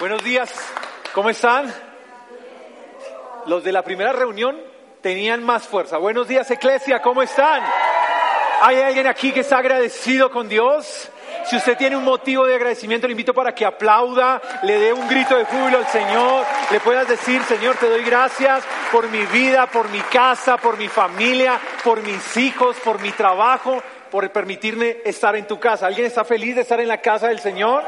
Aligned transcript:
Buenos 0.00 0.22
días, 0.22 0.54
¿cómo 1.12 1.28
están? 1.28 1.74
Los 3.46 3.64
de 3.64 3.72
la 3.72 3.82
primera 3.82 4.12
reunión 4.12 4.56
tenían 5.00 5.42
más 5.42 5.66
fuerza. 5.66 5.98
Buenos 5.98 6.28
días, 6.28 6.48
Eclesia, 6.52 7.02
¿cómo 7.02 7.20
están? 7.20 7.64
¿Hay 8.62 8.80
alguien 8.80 9.08
aquí 9.08 9.32
que 9.32 9.40
está 9.40 9.58
agradecido 9.58 10.30
con 10.30 10.48
Dios? 10.48 11.10
Si 11.46 11.56
usted 11.56 11.76
tiene 11.76 11.96
un 11.96 12.04
motivo 12.04 12.46
de 12.46 12.54
agradecimiento, 12.54 13.08
le 13.08 13.12
invito 13.12 13.34
para 13.34 13.52
que 13.52 13.66
aplauda, 13.66 14.40
le 14.62 14.78
dé 14.78 14.92
un 14.92 15.08
grito 15.08 15.36
de 15.36 15.46
júbilo 15.46 15.78
al 15.78 15.88
Señor, 15.88 16.46
le 16.70 16.78
puedas 16.78 17.08
decir, 17.08 17.42
Señor, 17.42 17.74
te 17.78 17.88
doy 17.88 18.04
gracias 18.04 18.62
por 18.92 19.08
mi 19.08 19.26
vida, 19.26 19.66
por 19.66 19.88
mi 19.88 20.00
casa, 20.00 20.58
por 20.58 20.78
mi 20.78 20.86
familia, 20.86 21.58
por 21.82 22.02
mis 22.02 22.36
hijos, 22.36 22.76
por 22.84 23.00
mi 23.00 23.10
trabajo, 23.10 23.82
por 24.12 24.30
permitirme 24.30 24.98
estar 25.04 25.34
en 25.34 25.48
tu 25.48 25.58
casa. 25.58 25.88
¿Alguien 25.88 26.06
está 26.06 26.24
feliz 26.24 26.54
de 26.54 26.62
estar 26.62 26.78
en 26.78 26.86
la 26.86 27.00
casa 27.00 27.26
del 27.26 27.40
Señor? 27.40 27.82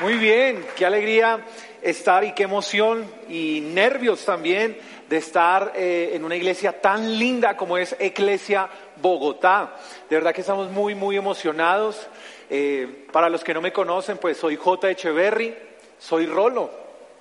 Muy 0.00 0.14
bien, 0.14 0.64
qué 0.76 0.86
alegría 0.86 1.44
estar 1.82 2.22
y 2.22 2.30
qué 2.30 2.44
emoción 2.44 3.04
y 3.28 3.60
nervios 3.60 4.24
también 4.24 4.78
de 5.08 5.16
estar 5.16 5.72
eh, 5.74 6.10
en 6.12 6.24
una 6.24 6.36
iglesia 6.36 6.80
tan 6.80 7.18
linda 7.18 7.56
como 7.56 7.76
es 7.76 7.96
Iglesia 7.98 8.68
Bogotá. 9.02 9.74
De 10.08 10.14
verdad 10.14 10.32
que 10.32 10.42
estamos 10.42 10.70
muy, 10.70 10.94
muy 10.94 11.16
emocionados. 11.16 12.06
Eh, 12.48 13.06
para 13.10 13.28
los 13.28 13.42
que 13.42 13.52
no 13.52 13.60
me 13.60 13.72
conocen, 13.72 14.18
pues 14.18 14.36
soy 14.36 14.54
J. 14.54 14.88
Echeverry, 14.88 15.56
soy 15.98 16.26
Rolo. 16.26 16.70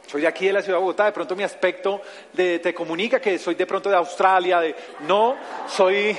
Soy 0.05 0.21
de 0.21 0.27
aquí 0.27 0.45
de 0.45 0.53
la 0.53 0.61
ciudad 0.61 0.77
de 0.77 0.83
Bogotá, 0.83 1.05
de 1.05 1.13
pronto 1.13 1.35
mi 1.35 1.43
aspecto 1.43 1.99
de, 2.31 2.59
te 2.59 2.75
comunica 2.75 3.19
que 3.19 3.39
soy 3.39 3.55
de 3.55 3.65
pronto 3.65 3.89
de 3.89 3.95
Australia, 3.95 4.59
de 4.59 4.75
no, 5.07 5.35
soy, 5.67 6.15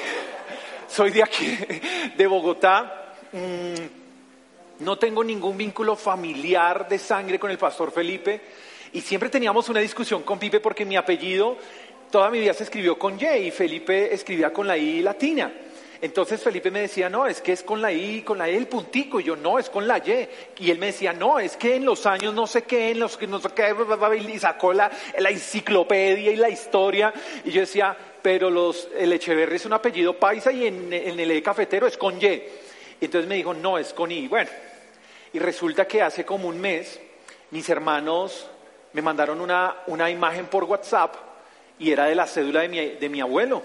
soy 0.88 1.12
de 1.12 1.22
aquí, 1.22 1.56
de 2.16 2.26
Bogotá. 2.26 3.14
Mm, 3.30 3.97
no 4.80 4.98
tengo 4.98 5.24
ningún 5.24 5.56
vínculo 5.56 5.96
familiar 5.96 6.88
de 6.88 6.98
sangre 6.98 7.38
con 7.38 7.50
el 7.50 7.58
pastor 7.58 7.90
Felipe 7.90 8.40
y 8.92 9.00
siempre 9.00 9.28
teníamos 9.28 9.68
una 9.68 9.80
discusión 9.80 10.22
con 10.22 10.38
Pipe 10.38 10.60
porque 10.60 10.84
mi 10.84 10.96
apellido 10.96 11.56
toda 12.10 12.30
mi 12.30 12.40
vida 12.40 12.54
se 12.54 12.64
escribió 12.64 12.98
con 12.98 13.18
Y 13.20 13.26
y 13.26 13.50
Felipe 13.50 14.12
escribía 14.12 14.52
con 14.52 14.66
la 14.66 14.76
I 14.76 15.02
latina. 15.02 15.52
Entonces 16.00 16.40
Felipe 16.40 16.70
me 16.70 16.82
decía, 16.82 17.08
no, 17.08 17.26
es 17.26 17.40
que 17.40 17.52
es 17.52 17.64
con 17.64 17.82
la 17.82 17.92
I, 17.92 18.22
con 18.22 18.38
la 18.38 18.48
E 18.48 18.56
el 18.56 18.68
puntico. 18.68 19.18
Y 19.18 19.24
yo, 19.24 19.34
no, 19.34 19.58
es 19.58 19.68
con 19.68 19.88
la 19.88 19.98
Y. 19.98 20.28
Y 20.58 20.70
él 20.70 20.78
me 20.78 20.86
decía, 20.86 21.12
no, 21.12 21.40
es 21.40 21.56
que 21.56 21.74
en 21.74 21.84
los 21.84 22.06
años 22.06 22.32
no 22.34 22.46
sé 22.46 22.62
qué, 22.62 22.90
en 22.90 23.00
los 23.00 23.16
que 23.16 23.26
no 23.26 23.40
sé 23.40 23.48
qué, 23.54 23.74
y 24.32 24.38
sacó 24.38 24.72
la, 24.72 24.90
la 25.18 25.30
enciclopedia 25.30 26.30
y 26.30 26.36
la 26.36 26.48
historia. 26.48 27.12
Y 27.44 27.50
yo 27.50 27.62
decía, 27.62 27.96
pero 28.22 28.48
los, 28.48 28.88
el 28.96 29.12
Echeverri 29.12 29.56
es 29.56 29.66
un 29.66 29.72
apellido 29.72 30.14
paisa 30.18 30.52
y 30.52 30.68
en, 30.68 30.92
en 30.92 31.18
el 31.18 31.30
E 31.32 31.42
cafetero 31.42 31.88
es 31.88 31.96
con 31.96 32.22
Y. 32.22 32.42
Y 33.00 33.04
entonces 33.06 33.28
me 33.28 33.36
dijo, 33.36 33.54
no, 33.54 33.78
es 33.78 33.92
con 33.92 34.10
I. 34.10 34.28
Bueno, 34.28 34.50
y 35.32 35.38
resulta 35.38 35.86
que 35.86 36.02
hace 36.02 36.24
como 36.24 36.48
un 36.48 36.60
mes 36.60 37.00
mis 37.50 37.68
hermanos 37.68 38.48
me 38.92 39.02
mandaron 39.02 39.40
una, 39.40 39.76
una 39.86 40.10
imagen 40.10 40.46
por 40.46 40.64
WhatsApp 40.64 41.14
y 41.78 41.90
era 41.90 42.06
de 42.06 42.14
la 42.14 42.26
cédula 42.26 42.60
de 42.62 42.68
mi, 42.68 42.78
de 42.78 43.08
mi 43.08 43.20
abuelo. 43.20 43.62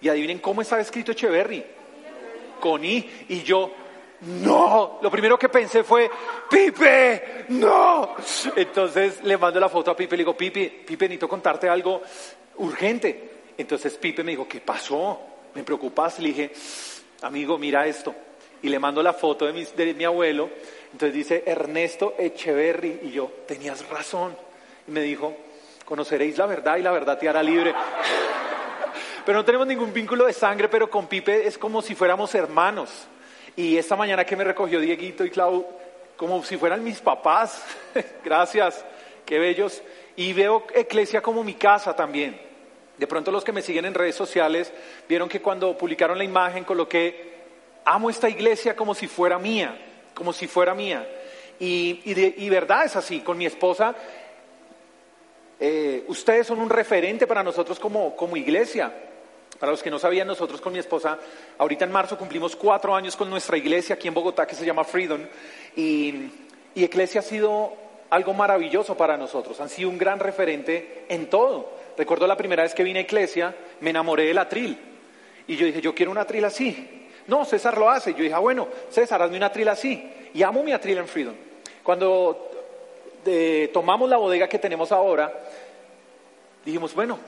Y 0.00 0.08
adivinen 0.08 0.38
cómo 0.38 0.62
estaba 0.62 0.82
escrito 0.82 1.12
Echeverry. 1.12 1.64
Con 2.60 2.84
I. 2.84 3.26
Y 3.28 3.42
yo, 3.42 3.70
no. 4.22 4.98
Lo 5.02 5.10
primero 5.10 5.38
que 5.38 5.48
pensé 5.48 5.84
fue, 5.84 6.10
Pipe, 6.50 7.46
no. 7.48 8.14
Entonces 8.56 9.22
le 9.22 9.36
mando 9.36 9.60
la 9.60 9.68
foto 9.68 9.90
a 9.90 9.96
Pipe 9.96 10.16
le 10.16 10.22
digo, 10.22 10.36
Pipe, 10.36 10.82
Pipe, 10.86 11.04
necesito 11.06 11.28
contarte 11.28 11.68
algo 11.68 12.02
urgente. 12.56 13.30
Entonces 13.56 13.96
Pipe 13.98 14.24
me 14.24 14.32
dijo, 14.32 14.48
¿qué 14.48 14.60
pasó? 14.60 15.20
¿Me 15.54 15.62
preocupas? 15.62 16.18
Le 16.18 16.28
dije, 16.28 16.52
amigo, 17.22 17.58
mira 17.58 17.86
esto. 17.86 18.14
Y 18.64 18.68
le 18.68 18.80
mando 18.80 19.00
la 19.02 19.12
foto 19.12 19.46
de 19.46 19.52
mi, 19.52 19.64
de 19.64 19.94
mi 19.94 20.04
abuelo 20.04 20.50
entonces 20.94 21.12
dice 21.12 21.42
Ernesto 21.44 22.14
Echeverry 22.16 23.00
y 23.02 23.10
yo, 23.10 23.28
tenías 23.48 23.88
razón. 23.88 24.36
Y 24.86 24.92
me 24.92 25.00
dijo, 25.00 25.36
conoceréis 25.84 26.38
la 26.38 26.46
verdad 26.46 26.76
y 26.76 26.82
la 26.82 26.92
verdad 26.92 27.18
te 27.18 27.28
hará 27.28 27.42
libre. 27.42 27.74
pero 29.26 29.38
no 29.38 29.44
tenemos 29.44 29.66
ningún 29.66 29.92
vínculo 29.92 30.24
de 30.24 30.32
sangre, 30.32 30.68
pero 30.68 30.88
con 30.88 31.08
Pipe 31.08 31.48
es 31.48 31.58
como 31.58 31.82
si 31.82 31.96
fuéramos 31.96 32.32
hermanos. 32.36 33.08
Y 33.56 33.76
esta 33.76 33.96
mañana 33.96 34.24
que 34.24 34.36
me 34.36 34.44
recogió 34.44 34.78
Dieguito 34.78 35.24
y 35.24 35.30
Clau, 35.30 35.66
como 36.16 36.44
si 36.44 36.56
fueran 36.56 36.84
mis 36.84 37.00
papás, 37.00 37.64
gracias, 38.24 38.84
qué 39.26 39.40
bellos. 39.40 39.82
Y 40.14 40.32
veo 40.32 40.64
Eclesia 40.72 41.20
como 41.20 41.42
mi 41.42 41.54
casa 41.54 41.96
también. 41.96 42.40
De 42.98 43.08
pronto 43.08 43.32
los 43.32 43.42
que 43.42 43.50
me 43.50 43.62
siguen 43.62 43.86
en 43.86 43.94
redes 43.94 44.14
sociales 44.14 44.72
vieron 45.08 45.28
que 45.28 45.42
cuando 45.42 45.76
publicaron 45.76 46.18
la 46.18 46.22
imagen 46.22 46.62
coloqué, 46.62 47.33
amo 47.84 48.10
esta 48.10 48.28
iglesia 48.28 48.74
como 48.76 48.94
si 48.94 49.06
fuera 49.06 49.38
mía 49.38 49.78
como 50.14 50.32
si 50.32 50.46
fuera 50.46 50.74
mía. 50.74 51.06
Y, 51.58 52.00
y, 52.04 52.48
verdad 52.48 52.84
es 52.84 52.96
así, 52.96 53.20
con 53.20 53.36
mi 53.36 53.46
esposa, 53.46 53.94
eh, 55.60 56.04
ustedes 56.08 56.46
son 56.46 56.60
un 56.60 56.70
referente 56.70 57.26
para 57.26 57.42
nosotros 57.42 57.78
como, 57.78 58.16
como 58.16 58.36
iglesia. 58.36 58.92
Para 59.58 59.70
los 59.70 59.82
que 59.82 59.90
no 59.90 59.98
sabían, 59.98 60.26
nosotros 60.26 60.60
con 60.60 60.72
mi 60.72 60.78
esposa, 60.78 61.18
ahorita 61.58 61.84
en 61.84 61.92
marzo 61.92 62.18
cumplimos 62.18 62.56
cuatro 62.56 62.94
años 62.94 63.16
con 63.16 63.30
nuestra 63.30 63.56
iglesia 63.56 63.94
aquí 63.94 64.08
en 64.08 64.14
Bogotá 64.14 64.46
que 64.46 64.56
se 64.56 64.64
llama 64.64 64.84
Freedom. 64.84 65.20
Y, 65.76 66.30
y 66.74 66.84
Iglesia 66.84 67.20
ha 67.20 67.22
sido 67.22 67.72
algo 68.10 68.34
maravilloso 68.34 68.96
para 68.96 69.16
nosotros, 69.16 69.60
han 69.60 69.68
sido 69.68 69.90
un 69.90 69.98
gran 69.98 70.18
referente 70.18 71.06
en 71.08 71.30
todo. 71.30 71.72
Recuerdo 71.96 72.26
la 72.26 72.36
primera 72.36 72.64
vez 72.64 72.74
que 72.74 72.82
vine 72.82 72.98
a 72.98 73.02
Iglesia, 73.02 73.54
me 73.80 73.90
enamoré 73.90 74.24
del 74.26 74.38
atril. 74.38 74.76
Y 75.46 75.56
yo 75.56 75.66
dije, 75.66 75.80
yo 75.80 75.94
quiero 75.94 76.10
un 76.10 76.18
atril 76.18 76.44
así. 76.44 77.03
No, 77.26 77.44
César 77.44 77.78
lo 77.78 77.88
hace. 77.88 78.12
Yo 78.12 78.22
dije, 78.22 78.34
ah, 78.34 78.38
bueno, 78.38 78.68
César, 78.90 79.22
hazme 79.22 79.36
una 79.36 79.46
atril 79.46 79.68
así. 79.68 80.10
Y 80.34 80.42
amo 80.42 80.62
mi 80.62 80.72
atril 80.72 80.98
en 80.98 81.08
Freedom. 81.08 81.34
Cuando 81.82 82.50
eh, 83.24 83.70
tomamos 83.72 84.08
la 84.08 84.16
bodega 84.16 84.48
que 84.48 84.58
tenemos 84.58 84.92
ahora, 84.92 85.32
dijimos, 86.64 86.94
bueno, 86.94 87.18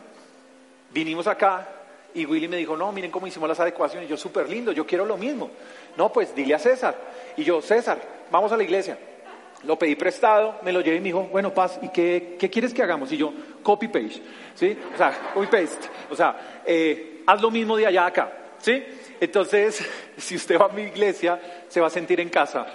vinimos 0.92 1.26
acá 1.26 1.68
y 2.14 2.24
Willy 2.24 2.48
me 2.48 2.56
dijo, 2.56 2.76
no, 2.76 2.90
miren 2.92 3.10
cómo 3.10 3.26
hicimos 3.26 3.48
las 3.48 3.60
adecuaciones. 3.60 4.08
Yo, 4.08 4.16
súper 4.16 4.48
lindo, 4.48 4.72
yo 4.72 4.86
quiero 4.86 5.04
lo 5.04 5.16
mismo. 5.16 5.50
No, 5.96 6.10
pues 6.12 6.34
dile 6.34 6.54
a 6.54 6.58
César. 6.58 6.94
Y 7.36 7.44
yo, 7.44 7.60
César, 7.60 7.98
vamos 8.30 8.50
a 8.52 8.56
la 8.56 8.62
iglesia. 8.62 8.98
Lo 9.64 9.78
pedí 9.78 9.96
prestado, 9.96 10.56
me 10.62 10.72
lo 10.72 10.80
llevé 10.80 10.96
y 10.96 11.00
me 11.00 11.06
dijo, 11.06 11.24
bueno, 11.24 11.52
Paz, 11.52 11.78
¿y 11.82 11.88
qué, 11.88 12.36
quieres 12.50 12.72
que 12.72 12.82
hagamos? 12.82 13.10
Y 13.12 13.16
yo, 13.16 13.32
copy 13.62 13.88
paste, 13.88 14.22
¿sí? 14.54 14.78
O 14.94 14.96
sea, 14.96 15.32
copy 15.34 15.46
paste. 15.46 15.88
O 16.10 16.16
sea, 16.16 16.62
eh, 16.64 17.22
haz 17.26 17.40
lo 17.40 17.50
mismo 17.50 17.76
de 17.76 17.86
allá 17.86 18.06
acá, 18.06 18.32
¿sí? 18.58 18.82
Entonces, 19.21 19.84
si 20.16 20.37
usted 20.37 20.59
va 20.59 20.66
a 20.66 20.69
mi 20.69 20.82
iglesia, 20.82 21.41
se 21.69 21.81
va 21.81 21.87
a 21.87 21.91
sentir 21.91 22.21
en 22.21 22.28
casa. 22.28 22.66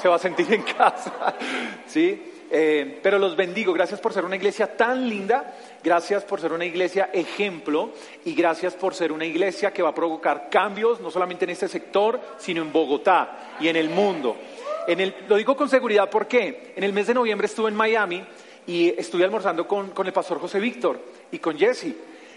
Se 0.00 0.08
va 0.08 0.16
a 0.16 0.18
sentir 0.18 0.52
en 0.52 0.62
casa. 0.62 1.34
¿Sí? 1.86 2.32
Eh, 2.50 3.00
pero 3.02 3.18
los 3.18 3.34
bendigo. 3.34 3.72
Gracias 3.72 4.00
por 4.00 4.12
ser 4.12 4.24
una 4.24 4.36
iglesia 4.36 4.76
tan 4.76 5.08
linda. 5.08 5.54
Gracias 5.82 6.24
por 6.24 6.40
ser 6.40 6.52
una 6.52 6.64
iglesia 6.64 7.10
ejemplo. 7.12 7.92
Y 8.24 8.34
gracias 8.34 8.74
por 8.74 8.94
ser 8.94 9.12
una 9.12 9.24
iglesia 9.24 9.72
que 9.72 9.82
va 9.82 9.90
a 9.90 9.94
provocar 9.94 10.48
cambios, 10.50 11.00
no 11.00 11.10
solamente 11.10 11.44
en 11.44 11.50
este 11.50 11.68
sector, 11.68 12.20
sino 12.38 12.62
en 12.62 12.72
Bogotá 12.72 13.56
y 13.60 13.68
en 13.68 13.76
el 13.76 13.88
mundo. 13.88 14.36
En 14.86 15.00
el, 15.00 15.14
lo 15.28 15.36
digo 15.36 15.56
con 15.56 15.68
seguridad 15.68 16.10
porque 16.10 16.72
en 16.76 16.84
el 16.84 16.92
mes 16.92 17.06
de 17.06 17.14
noviembre 17.14 17.46
estuve 17.46 17.70
en 17.70 17.76
Miami 17.76 18.22
y 18.66 18.88
estuve 18.98 19.24
almorzando 19.24 19.66
con, 19.66 19.90
con 19.90 20.06
el 20.06 20.12
pastor 20.12 20.38
José 20.38 20.60
Víctor 20.60 21.00
y 21.30 21.38
con 21.38 21.56
Jesse. 21.56 21.94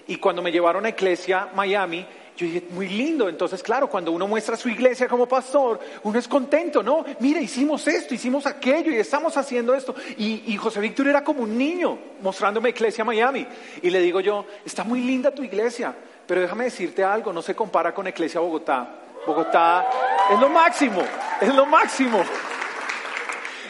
Y 0.08 0.18
cuando 0.18 0.42
me 0.42 0.52
llevaron 0.52 0.86
a 0.86 0.90
Iglesia 0.90 1.50
Miami, 1.56 2.06
yo 2.38 2.46
dije, 2.46 2.64
muy 2.72 2.90
lindo. 2.90 3.30
Entonces, 3.30 3.64
claro, 3.64 3.90
cuando 3.90 4.12
uno 4.12 4.28
muestra 4.28 4.58
su 4.58 4.68
iglesia 4.68 5.08
como 5.08 5.26
pastor, 5.26 5.80
uno 6.04 6.20
es 6.20 6.28
contento, 6.28 6.84
¿no? 6.84 7.06
Mira, 7.20 7.40
hicimos 7.40 7.88
esto, 7.88 8.14
hicimos 8.14 8.46
aquello 8.46 8.92
y 8.92 8.98
estamos 8.98 9.38
haciendo 9.38 9.74
esto. 9.74 9.96
Y, 10.18 10.58
José 10.58 10.82
Víctor 10.82 11.08
era 11.08 11.24
como 11.24 11.44
un 11.44 11.58
niño 11.58 11.98
mostrándome 12.22 12.70
Iglesia 12.70 13.06
Miami. 13.06 13.48
Y 13.82 13.90
le 13.90 14.02
digo 14.02 14.20
yo, 14.20 14.46
está 14.66 14.84
muy 14.84 15.02
linda 15.02 15.32
tu 15.32 15.44
iglesia, 15.44 15.94
pero 16.28 16.42
déjame 16.42 16.66
decirte 16.66 17.04
algo, 17.04 17.32
no 17.32 17.42
se 17.42 17.56
compara 17.56 17.94
con 17.94 18.08
Iglesia 18.08 18.42
Bogotá. 18.42 18.88
Bogotá 19.26 19.88
es 20.32 20.40
lo 20.40 20.50
máximo, 20.50 21.04
es 21.40 21.54
lo 21.54 21.66
máximo. 21.66 22.22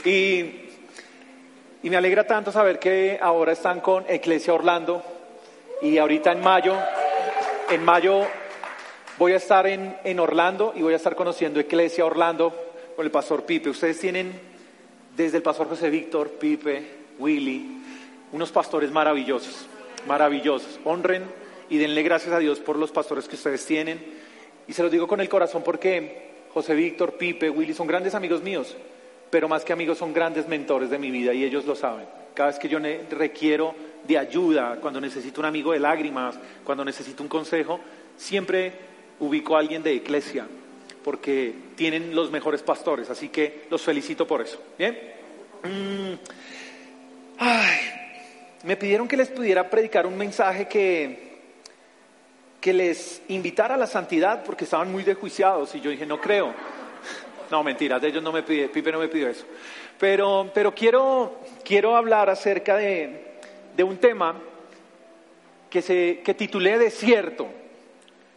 Y, 0.04 0.70
y 1.84 1.90
me 1.90 1.98
alegra 1.98 2.26
tanto 2.26 2.52
saber 2.52 2.80
que 2.80 3.20
ahora 3.22 3.52
están 3.52 3.80
con 3.82 4.06
Iglesia 4.10 4.54
Orlando 4.54 5.04
y 5.82 5.98
ahorita 5.98 6.32
en 6.32 6.42
mayo, 6.42 6.76
en 7.70 7.84
mayo 7.84 8.26
Voy 9.18 9.32
a 9.32 9.38
estar 9.38 9.66
en, 9.66 10.20
Orlando 10.20 10.74
y 10.76 10.82
voy 10.82 10.92
a 10.92 10.98
estar 10.98 11.16
conociendo 11.16 11.62
Iglesia 11.62 12.06
Orlando 12.06 12.54
con 12.98 13.06
el 13.06 13.12
pastor 13.12 13.46
Pipe. 13.46 13.70
Ustedes 13.70 13.98
tienen 13.98 14.38
desde 15.16 15.38
el 15.38 15.44
pastor 15.44 15.70
José 15.70 15.90
Víctor, 15.90 16.32
Pipe, 16.32 16.86
Willy, 17.18 17.82
unos 18.34 18.52
pastores 18.52 18.92
maravillosos, 18.92 19.68
maravillosos. 20.06 20.82
Honren 20.84 21.24
y 21.70 21.78
denle 21.78 22.04
gracias 22.04 22.34
a 22.34 22.40
Dios 22.40 22.60
por 22.60 22.78
los 22.78 22.92
pastores 22.92 23.30
que 23.30 23.38
ustedes 23.38 23.66
tienen. 23.66 24.04
Y 24.68 24.74
se 24.74 24.84
los 24.84 24.92
digo 24.92 25.08
con 25.08 25.22
el 25.22 25.30
corazón 25.30 25.64
porque 25.64 26.32
José 26.54 26.76
Víctor, 26.76 27.14
Pipe, 27.14 27.50
Willy 27.50 27.74
son 27.74 27.88
grandes 27.88 28.16
amigos 28.16 28.44
míos, 28.44 28.76
pero 29.30 29.48
más 29.48 29.64
que 29.64 29.72
amigos 29.72 29.98
son 29.98 30.12
grandes 30.12 30.50
mentores 30.50 30.90
de 30.90 31.00
mi 31.00 31.10
vida 31.10 31.34
y 31.34 31.46
ellos 31.46 31.66
lo 31.66 31.76
saben. 31.76 32.06
Cada 32.34 32.50
vez 32.50 32.60
que 32.60 32.68
yo 32.68 32.80
requiero 33.12 33.76
de 34.06 34.18
ayuda, 34.18 34.78
cuando 34.82 35.00
necesito 35.00 35.40
un 35.40 35.46
amigo 35.46 35.72
de 35.72 35.80
lágrimas, 35.80 36.38
cuando 36.66 36.84
necesito 36.84 37.24
un 37.24 37.30
consejo, 37.30 37.80
siempre 38.18 38.95
ubico 39.20 39.56
a 39.56 39.60
alguien 39.60 39.84
de 39.84 39.94
iglesia, 39.94 40.48
porque 41.04 41.54
tienen 41.76 42.16
los 42.16 42.32
mejores 42.32 42.62
pastores, 42.62 43.10
así 43.10 43.30
que 43.30 43.66
los 43.70 43.82
felicito 43.82 44.26
por 44.26 44.42
eso. 44.42 44.62
Bien, 44.78 45.16
Mm, 45.66 46.14
me 48.64 48.78
pidieron 48.78 49.08
que 49.08 49.18
les 49.18 49.30
pudiera 49.30 49.68
predicar 49.70 50.06
un 50.06 50.18
mensaje 50.18 50.68
que, 50.68 51.40
que 52.62 52.74
les 52.74 53.22
invitara 53.30 53.76
a 53.76 53.78
la 53.78 53.88
santidad 53.88 54.44
porque 54.44 54.66
estaban 54.66 54.92
muy 54.92 55.04
desjuiciados 55.04 55.74
y 55.76 55.82
yo 55.82 55.90
dije, 55.90 56.06
no 56.06 56.20
creo. 56.22 56.54
No, 57.52 57.64
mentiras, 57.64 58.02
de 58.02 58.08
ellos 58.08 58.24
no 58.24 58.32
me 58.32 58.42
pide, 58.42 58.70
Pipe 58.70 58.92
no 58.92 58.98
me 58.98 59.08
pidió 59.08 59.30
eso. 59.30 59.46
Pero, 60.00 60.50
pero 60.52 60.74
quiero, 60.74 61.42
quiero 61.64 61.96
hablar 61.96 62.28
acerca 62.28 62.76
de, 62.76 63.38
de 63.78 63.84
un 63.84 63.98
tema 63.98 64.36
que, 65.70 65.84
se, 65.84 66.22
que 66.26 66.34
titulé 66.34 66.80
Desierto. 66.80 67.48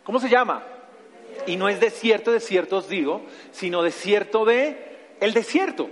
¿Cómo 0.08 0.20
se 0.20 0.30
llama? 0.30 0.62
Y 1.46 1.56
no 1.56 1.68
es 1.68 1.80
desierto, 1.80 2.32
desierto 2.32 2.78
os 2.78 2.88
digo, 2.88 3.20
sino 3.52 3.82
desierto 3.82 4.46
de 4.46 4.96
el 5.20 5.34
desierto 5.34 5.90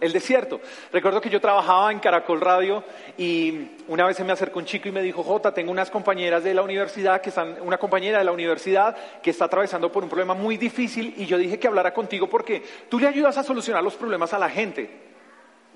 el 0.00 0.12
desierto. 0.12 0.60
Recuerdo 0.90 1.20
que 1.20 1.28
yo 1.28 1.38
trabajaba 1.38 1.92
en 1.92 1.98
Caracol 1.98 2.40
Radio 2.40 2.82
y 3.18 3.72
una 3.88 4.06
vez 4.06 4.16
se 4.16 4.24
me 4.24 4.32
acercó 4.32 4.60
un 4.60 4.64
chico 4.64 4.88
y 4.88 4.92
me 4.92 5.02
dijo, 5.02 5.22
Jota, 5.22 5.52
tengo 5.52 5.70
unas 5.70 5.90
compañeras 5.90 6.44
de 6.44 6.54
la 6.54 6.62
universidad 6.62 7.20
que 7.20 7.28
están, 7.28 7.56
una 7.60 7.76
compañera 7.76 8.18
de 8.18 8.24
la 8.24 8.32
universidad 8.32 8.96
que 9.20 9.30
está 9.30 9.44
atravesando 9.44 9.92
por 9.92 10.02
un 10.02 10.08
problema 10.08 10.32
muy 10.32 10.56
difícil 10.56 11.12
y 11.18 11.26
yo 11.26 11.36
dije 11.36 11.58
que 11.58 11.66
hablara 11.66 11.92
contigo 11.92 12.26
porque 12.26 12.62
tú 12.88 12.98
le 12.98 13.08
ayudas 13.08 13.36
a 13.36 13.42
solucionar 13.42 13.82
los 13.82 13.96
problemas 13.96 14.32
a 14.32 14.38
la 14.38 14.48
gente. 14.48 14.88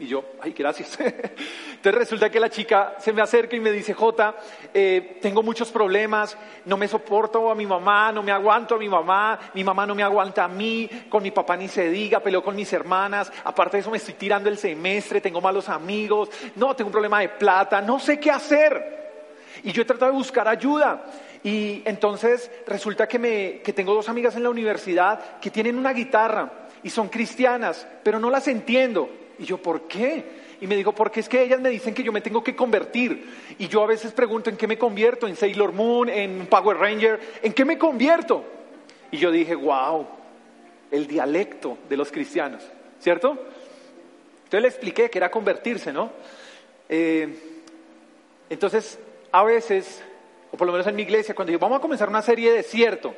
Y 0.02 0.08
yo, 0.08 0.24
ay, 0.40 0.52
gracias. 0.52 0.98
Entonces 1.00 1.94
resulta 1.94 2.28
que 2.28 2.40
la 2.40 2.50
chica 2.50 2.96
se 2.98 3.12
me 3.12 3.22
acerca 3.22 3.54
y 3.54 3.60
me 3.60 3.70
dice, 3.70 3.94
Jota, 3.94 4.34
eh, 4.74 5.18
tengo 5.22 5.44
muchos 5.44 5.70
problemas, 5.70 6.36
no 6.64 6.76
me 6.76 6.88
soporto 6.88 7.48
a 7.48 7.54
mi 7.54 7.66
mamá, 7.66 8.10
no 8.10 8.20
me 8.20 8.32
aguanto 8.32 8.74
a 8.74 8.78
mi 8.78 8.88
mamá, 8.88 9.38
mi 9.54 9.62
mamá 9.62 9.86
no 9.86 9.94
me 9.94 10.02
aguanta 10.02 10.42
a 10.42 10.48
mí, 10.48 10.90
con 11.08 11.22
mi 11.22 11.30
papá 11.30 11.56
ni 11.56 11.68
se 11.68 11.88
diga, 11.88 12.18
peleo 12.18 12.42
con 12.42 12.56
mis 12.56 12.72
hermanas, 12.72 13.32
aparte 13.44 13.76
de 13.76 13.82
eso 13.82 13.92
me 13.92 13.98
estoy 13.98 14.14
tirando 14.14 14.48
el 14.48 14.58
semestre, 14.58 15.20
tengo 15.20 15.40
malos 15.40 15.68
amigos, 15.68 16.30
no, 16.56 16.74
tengo 16.74 16.88
un 16.88 16.92
problema 16.92 17.20
de 17.20 17.28
plata, 17.28 17.80
no 17.80 18.00
sé 18.00 18.18
qué 18.18 18.32
hacer. 18.32 19.02
Y 19.62 19.70
yo 19.70 19.82
he 19.82 19.84
tratado 19.84 20.10
de 20.10 20.18
buscar 20.18 20.48
ayuda. 20.48 21.04
Y 21.44 21.82
entonces 21.84 22.50
resulta 22.66 23.06
que, 23.06 23.20
me, 23.20 23.60
que 23.62 23.72
tengo 23.72 23.94
dos 23.94 24.08
amigas 24.08 24.34
en 24.34 24.42
la 24.42 24.50
universidad 24.50 25.38
que 25.38 25.52
tienen 25.52 25.78
una 25.78 25.92
guitarra 25.92 26.66
y 26.82 26.90
son 26.90 27.08
cristianas, 27.08 27.86
pero 28.02 28.18
no 28.18 28.30
las 28.30 28.48
entiendo. 28.48 29.21
Y 29.38 29.44
yo, 29.44 29.58
¿por 29.58 29.82
qué? 29.82 30.24
Y 30.60 30.66
me 30.66 30.76
dijo, 30.76 30.94
porque 30.94 31.20
es 31.20 31.28
que 31.28 31.42
ellas 31.42 31.60
me 31.60 31.70
dicen 31.70 31.92
que 31.92 32.02
yo 32.02 32.12
me 32.12 32.20
tengo 32.20 32.44
que 32.44 32.54
convertir. 32.54 33.26
Y 33.58 33.68
yo 33.68 33.82
a 33.82 33.86
veces 33.86 34.12
pregunto, 34.12 34.48
¿en 34.48 34.56
qué 34.56 34.66
me 34.66 34.78
convierto? 34.78 35.26
¿En 35.26 35.36
Sailor 35.36 35.72
Moon? 35.72 36.08
¿En 36.08 36.46
Power 36.46 36.76
Ranger? 36.76 37.18
¿En 37.42 37.52
qué 37.52 37.64
me 37.64 37.78
convierto? 37.78 38.44
Y 39.10 39.18
yo 39.18 39.30
dije, 39.30 39.54
wow, 39.54 40.06
el 40.90 41.06
dialecto 41.06 41.78
de 41.88 41.96
los 41.96 42.12
cristianos, 42.12 42.62
¿cierto? 43.00 43.30
Entonces 44.44 44.62
le 44.62 44.68
expliqué 44.68 45.10
que 45.10 45.18
era 45.18 45.30
convertirse, 45.30 45.92
¿no? 45.92 46.12
Eh, 46.88 47.28
entonces, 48.50 48.98
a 49.32 49.42
veces, 49.42 50.02
o 50.50 50.56
por 50.56 50.66
lo 50.66 50.72
menos 50.72 50.86
en 50.86 50.94
mi 50.94 51.02
iglesia, 51.02 51.34
cuando 51.34 51.50
digo, 51.50 51.60
vamos 51.60 51.78
a 51.78 51.80
comenzar 51.80 52.08
una 52.08 52.22
serie 52.22 52.50
de 52.50 52.58
desierto, 52.58 53.14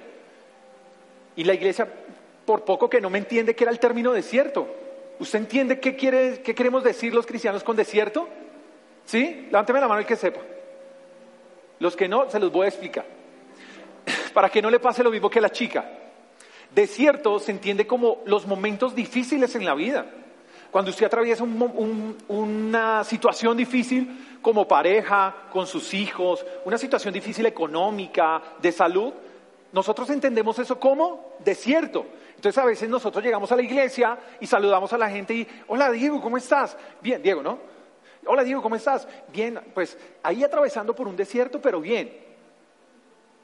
y 1.36 1.44
la 1.44 1.54
iglesia, 1.54 1.88
por 2.46 2.64
poco 2.64 2.88
que 2.88 3.00
no 3.00 3.10
me 3.10 3.18
entiende 3.18 3.56
que 3.56 3.64
era 3.64 3.72
el 3.72 3.80
término 3.80 4.12
desierto, 4.12 4.68
¿Usted 5.18 5.38
entiende 5.38 5.80
qué, 5.80 5.96
quiere, 5.96 6.42
qué 6.42 6.54
queremos 6.54 6.82
decir 6.82 7.14
los 7.14 7.26
cristianos 7.26 7.62
con 7.62 7.76
desierto? 7.76 8.28
¿Sí? 9.04 9.46
Levánteme 9.46 9.80
la 9.80 9.88
mano 9.88 10.00
el 10.00 10.06
que 10.06 10.16
sepa. 10.16 10.40
Los 11.78 11.96
que 11.96 12.08
no, 12.08 12.28
se 12.30 12.38
los 12.38 12.50
voy 12.50 12.66
a 12.66 12.68
explicar. 12.68 13.04
Para 14.34 14.48
que 14.48 14.62
no 14.62 14.70
le 14.70 14.80
pase 14.80 15.04
lo 15.04 15.10
mismo 15.10 15.30
que 15.30 15.38
a 15.38 15.42
la 15.42 15.50
chica. 15.50 15.84
Desierto 16.74 17.38
se 17.38 17.52
entiende 17.52 17.86
como 17.86 18.22
los 18.26 18.46
momentos 18.46 18.94
difíciles 18.94 19.54
en 19.54 19.64
la 19.64 19.74
vida. 19.74 20.06
Cuando 20.70 20.90
usted 20.90 21.06
atraviesa 21.06 21.44
una 21.44 23.04
situación 23.04 23.56
difícil 23.56 24.38
como 24.42 24.66
pareja, 24.66 25.46
con 25.52 25.68
sus 25.68 25.94
hijos, 25.94 26.44
una 26.64 26.78
situación 26.78 27.14
difícil 27.14 27.46
económica, 27.46 28.42
de 28.60 28.72
salud, 28.72 29.12
nosotros 29.72 30.10
entendemos 30.10 30.58
eso 30.58 30.80
como 30.80 31.36
desierto. 31.44 32.06
Entonces 32.44 32.62
a 32.62 32.66
veces 32.66 32.90
nosotros 32.90 33.24
llegamos 33.24 33.50
a 33.52 33.56
la 33.56 33.62
iglesia 33.62 34.18
y 34.38 34.46
saludamos 34.46 34.92
a 34.92 34.98
la 34.98 35.08
gente 35.08 35.32
y, 35.32 35.48
hola 35.66 35.90
Diego, 35.90 36.20
¿cómo 36.20 36.36
estás? 36.36 36.76
Bien, 37.00 37.22
Diego, 37.22 37.42
¿no? 37.42 37.58
Hola 38.26 38.44
Diego, 38.44 38.60
¿cómo 38.60 38.76
estás? 38.76 39.08
Bien, 39.32 39.58
pues 39.72 39.96
ahí 40.22 40.44
atravesando 40.44 40.94
por 40.94 41.08
un 41.08 41.16
desierto, 41.16 41.58
pero 41.58 41.80
bien. 41.80 42.14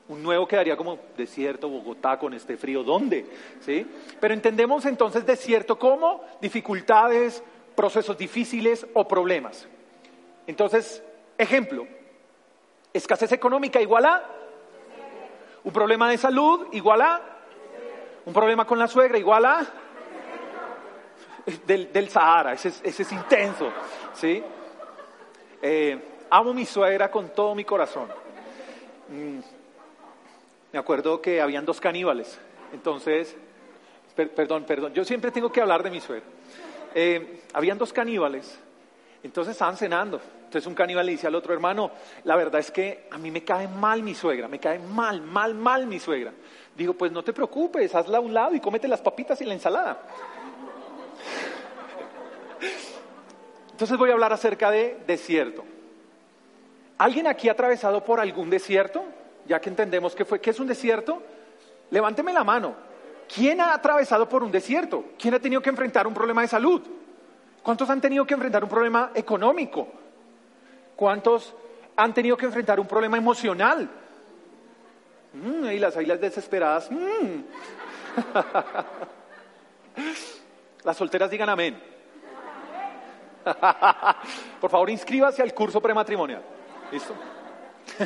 Un 0.09 0.23
nuevo 0.23 0.47
quedaría 0.47 0.77
como 0.77 0.99
desierto, 1.17 1.71
Bogotá 1.71 2.19
con 2.19 2.35
este 2.35 2.59
frío, 2.59 2.83
¿dónde? 2.83 3.25
¿Sí? 3.61 3.87
Pero 4.21 4.35
entendemos 4.35 4.85
entonces 4.85 5.25
desierto 5.25 5.79
como 5.79 6.23
dificultades, 6.43 7.43
procesos 7.75 8.19
difíciles 8.19 8.87
o 8.93 9.09
problemas. 9.09 9.67
Entonces, 10.47 11.03
ejemplo, 11.39 11.87
escasez 12.93 13.33
económica 13.33 13.81
igual 13.81 14.05
a 14.05 14.23
un 15.65 15.73
problema 15.73 16.11
de 16.11 16.19
salud 16.19 16.67
igual 16.73 17.01
a 17.01 17.30
un 18.25 18.33
problema 18.33 18.67
con 18.67 18.79
la 18.79 18.89
suegra 18.89 19.19
igual 19.19 19.45
a 19.45 19.67
del, 21.67 21.93
del 21.93 22.09
Sahara, 22.09 22.53
ese, 22.53 22.69
es 22.85 23.13
intenso, 23.13 23.73
¿sí? 24.15 24.43
Eh, 25.63 25.99
amo 26.31 26.53
mi 26.53 26.65
suegra 26.65 27.11
con 27.11 27.31
todo 27.31 27.55
mi 27.55 27.65
corazón. 27.65 28.09
Mm, 29.09 29.39
me 30.73 30.79
acuerdo 30.79 31.21
que 31.21 31.41
habían 31.41 31.65
dos 31.65 31.81
caníbales, 31.81 32.39
entonces, 32.73 33.37
perdón, 34.15 34.65
perdón, 34.65 34.93
yo 34.95 35.05
siempre 35.05 35.31
tengo 35.31 35.51
que 35.51 35.61
hablar 35.61 35.83
de 35.83 35.91
mi 35.91 36.01
suegra. 36.01 36.27
Eh, 36.95 37.43
habían 37.53 37.79
dos 37.79 37.93
caníbales, 37.93 38.59
entonces 39.23 39.53
estaban 39.53 39.77
cenando. 39.77 40.21
Entonces 40.51 40.67
un 40.67 40.75
caníbal 40.75 41.07
le 41.07 41.13
dice 41.13 41.29
al 41.29 41.37
otro 41.37 41.55
hermano, 41.55 41.93
la 42.25 42.35
verdad 42.35 42.59
es 42.59 42.73
que 42.73 43.07
a 43.13 43.19
mí 43.19 43.31
me 43.31 43.45
cae 43.45 43.69
mal 43.69 44.03
mi 44.03 44.17
suegra, 44.17 44.49
me 44.49 44.59
cae 44.59 44.81
mal, 44.81 45.23
mal, 45.23 45.55
mal 45.55 45.87
mi 45.87 46.01
suegra. 46.01 46.33
Digo, 46.81 46.95
pues 46.95 47.13
no 47.13 47.23
te 47.23 47.35
preocupes, 47.35 47.95
hazla 47.95 48.17
a 48.17 48.21
un 48.23 48.33
lado 48.33 48.55
y 48.55 48.61
cómete 48.61 48.89
las 48.89 49.03
papitas 49.03 49.39
y 49.43 49.45
la 49.45 49.53
ensalada. 49.53 50.01
Entonces 53.73 53.99
voy 53.99 54.09
a 54.09 54.15
hablar 54.15 54.33
acerca 54.33 54.71
de 54.71 54.97
desierto. 55.07 55.63
¿Alguien 56.97 57.27
aquí 57.27 57.51
ha 57.51 57.53
atravesado 57.53 58.03
por 58.03 58.19
algún 58.19 58.49
desierto? 58.49 59.05
Ya 59.47 59.61
que 59.61 59.69
entendemos 59.69 60.15
que 60.15 60.25
fue, 60.25 60.41
¿qué 60.41 60.49
es 60.49 60.59
un 60.59 60.69
desierto? 60.69 61.23
Levánteme 61.91 62.33
la 62.33 62.45
mano. 62.45 62.75
¿Quién 63.29 63.61
ha 63.61 63.75
atravesado 63.75 64.27
por 64.27 64.43
un 64.43 64.51
desierto? 64.51 65.05
¿Quién 65.19 65.35
ha 65.35 65.39
tenido 65.39 65.61
que 65.61 65.69
enfrentar 65.69 66.07
un 66.07 66.15
problema 66.15 66.41
de 66.41 66.49
salud? 66.49 66.81
¿Cuántos 67.63 67.91
han 67.91 68.01
tenido 68.01 68.27
que 68.27 68.33
enfrentar 68.33 68.65
un 68.65 68.71
problema 68.71 69.11
económico? 69.15 69.87
¿Cuántos 70.97 71.55
han 71.95 72.15
tenido 72.15 72.39
que 72.39 72.47
enfrentar 72.47 72.81
un 72.81 72.87
problema 72.87 73.19
emocional? 73.19 73.87
Mm, 75.33 75.67
y 75.67 75.79
las 75.79 75.97
águilas 75.97 76.21
desesperadas. 76.21 76.91
Mm. 76.91 77.45
las 80.85 80.97
solteras 80.97 81.31
digan 81.31 81.49
amén. 81.49 81.81
Por 84.61 84.71
favor, 84.71 84.91
inscríbase 84.91 85.43
al 85.43 85.55
curso 85.55 85.81
prematrimonial. 85.81 86.43
¿Listo? 86.91 87.15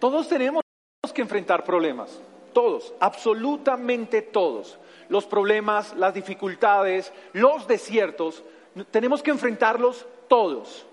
todos 0.00 0.28
tenemos 0.28 0.62
que 1.14 1.22
enfrentar 1.22 1.64
problemas. 1.64 2.20
Todos, 2.52 2.94
absolutamente 3.00 4.22
todos. 4.22 4.78
Los 5.08 5.26
problemas, 5.26 5.94
las 5.94 6.14
dificultades, 6.14 7.12
los 7.32 7.66
desiertos, 7.66 8.42
tenemos 8.90 9.22
que 9.22 9.30
enfrentarlos 9.30 10.06
todos 10.28 10.86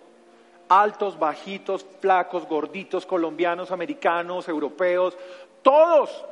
altos, 0.82 1.20
bajitos, 1.20 1.86
flacos, 2.00 2.48
gorditos, 2.48 3.06
colombianos, 3.06 3.72
americanos, 3.72 4.48
europeos, 4.48 5.16
todos, 5.62 6.26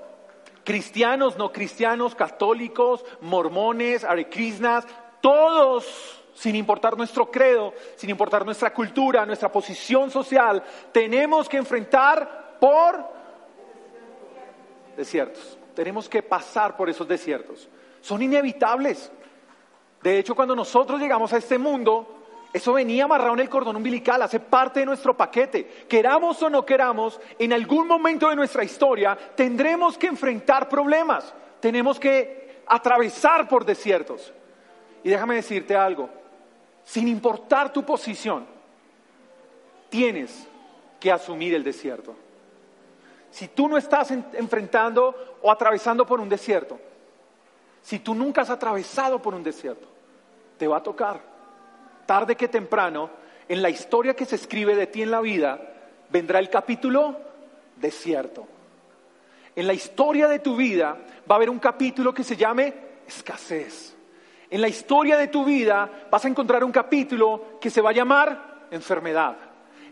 cristianos, 0.64 1.38
no 1.38 1.52
cristianos, 1.52 2.16
católicos, 2.16 3.06
mormones, 3.22 4.04
arequisnas, 4.04 4.88
todos, 5.22 6.24
sin 6.34 6.56
importar 6.56 6.98
nuestro 6.98 7.30
credo, 7.30 7.74
sin 7.96 8.10
importar 8.10 8.44
nuestra 8.44 8.74
cultura, 8.74 9.26
nuestra 9.28 9.52
posición 9.52 10.10
social, 10.10 10.64
tenemos 10.92 11.48
que 11.48 11.58
enfrentar 11.58 12.58
por 12.60 13.06
desiertos. 14.98 15.58
Tenemos 15.76 16.10
que 16.10 16.24
pasar 16.24 16.76
por 16.76 16.90
esos 16.90 17.08
desiertos. 17.08 17.70
Son 18.02 18.22
inevitables. 18.22 19.12
De 20.02 20.18
hecho, 20.18 20.36
cuando 20.36 20.56
nosotros 20.56 21.00
llegamos 21.00 21.32
a 21.32 21.38
este 21.38 21.58
mundo, 21.60 22.21
eso 22.54 22.74
venía 22.74 23.06
amarrado 23.06 23.34
en 23.34 23.40
el 23.40 23.50
cordón 23.50 23.78
umbilical, 23.78 24.22
hace 24.22 24.40
parte 24.40 24.82
de 24.82 24.86
nuestro 24.86 25.16
paquete. 25.16 25.86
Queramos 25.88 26.42
o 26.44 26.50
no 26.50 26.66
queramos, 26.66 27.20
en 27.40 27.54
algún 27.54 27.88
momento 27.88 28.30
de 28.30 28.36
nuestra 28.36 28.64
historia 28.64 29.18
tendremos 29.36 29.98
que 29.98 30.08
enfrentar 30.08 30.68
problemas, 30.68 31.34
tenemos 31.62 32.00
que 32.00 32.62
atravesar 32.68 33.48
por 33.48 33.64
desiertos. 33.64 34.34
Y 35.04 35.10
déjame 35.10 35.36
decirte 35.36 35.76
algo, 35.76 36.10
sin 36.84 37.08
importar 37.08 37.72
tu 37.72 37.86
posición, 37.86 38.46
tienes 39.90 40.48
que 41.00 41.12
asumir 41.12 41.56
el 41.56 41.64
desierto. 41.64 42.16
Si 43.32 43.48
tú 43.48 43.70
no 43.70 43.78
estás 43.78 44.12
enfrentando 44.12 45.38
o 45.42 45.50
atravesando 45.50 46.06
por 46.06 46.20
un 46.20 46.28
desierto, 46.28 46.78
si 47.82 48.00
tú 48.00 48.14
nunca 48.14 48.42
has 48.42 48.50
atravesado 48.50 49.22
por 49.22 49.34
un 49.34 49.42
desierto, 49.42 49.88
te 50.58 50.68
va 50.68 50.78
a 50.78 50.84
tocar 50.84 51.31
tarde 52.12 52.36
que 52.36 52.50
temprano, 52.50 53.10
en 53.48 53.62
la 53.62 53.70
historia 53.70 54.18
que 54.18 54.26
se 54.26 54.36
escribe 54.36 54.76
de 54.76 54.86
ti 54.86 55.02
en 55.02 55.12
la 55.12 55.22
vida, 55.22 55.62
vendrá 56.10 56.40
el 56.40 56.50
capítulo 56.50 57.16
desierto. 57.78 58.46
En 59.56 59.66
la 59.66 59.72
historia 59.72 60.28
de 60.28 60.40
tu 60.40 60.58
vida 60.58 60.98
va 61.20 61.36
a 61.36 61.38
haber 61.38 61.50
un 61.50 61.60
capítulo 61.60 62.14
que 62.14 62.26
se 62.26 62.36
llame 62.36 62.74
escasez. 63.08 63.96
En 64.50 64.60
la 64.60 64.68
historia 64.68 65.16
de 65.16 65.30
tu 65.30 65.46
vida 65.46 65.90
vas 66.12 66.26
a 66.26 66.28
encontrar 66.28 66.66
un 66.66 66.74
capítulo 66.74 67.58
que 67.62 67.70
se 67.70 67.80
va 67.80 67.92
a 67.92 67.94
llamar 67.94 68.68
enfermedad. 68.72 69.38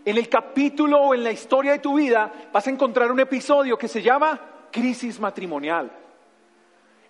En 0.04 0.18
el 0.18 0.28
capítulo 0.28 1.00
o 1.00 1.14
en 1.14 1.24
la 1.24 1.32
historia 1.32 1.72
de 1.72 1.80
tu 1.80 1.94
vida 1.94 2.50
vas 2.52 2.68
a 2.68 2.70
encontrar 2.70 3.14
un 3.14 3.22
episodio 3.22 3.78
que 3.78 3.88
se 3.88 4.02
llama 4.02 4.38
crisis 4.74 5.22
matrimonial. 5.22 5.90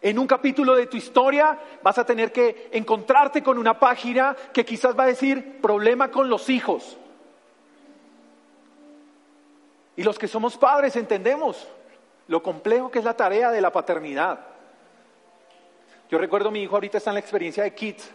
En 0.02 0.18
un 0.18 0.28
capítulo 0.28 0.76
de 0.76 0.88
tu 0.88 0.96
historia 0.96 1.60
vas 1.84 1.98
a 1.98 2.06
tener 2.06 2.32
que 2.32 2.70
encontrarte 2.72 3.44
con 3.44 3.58
una 3.58 3.80
página 3.80 4.36
que 4.54 4.64
quizás 4.64 4.98
va 4.98 5.04
a 5.04 5.08
decir 5.08 5.60
problema 5.62 6.10
con 6.10 6.30
los 6.30 6.50
hijos. 6.50 6.98
Y 9.98 10.04
los 10.04 10.18
que 10.18 10.30
somos 10.30 10.56
padres 10.56 10.96
entendemos 10.96 11.68
lo 12.28 12.42
complejo 12.42 12.90
que 12.90 13.00
es 13.00 13.06
la 13.06 13.18
tarea 13.18 13.52
de 13.52 13.60
la 13.60 13.72
paternidad. 13.72 14.40
Yo 16.10 16.18
recuerdo 16.18 16.50
mi 16.50 16.64
hijo 16.64 16.76
ahorita 16.76 16.98
está 16.98 17.10
en 17.10 17.16
la 17.16 17.20
experiencia 17.20 17.64
de 17.64 17.76
Kids, 17.76 18.10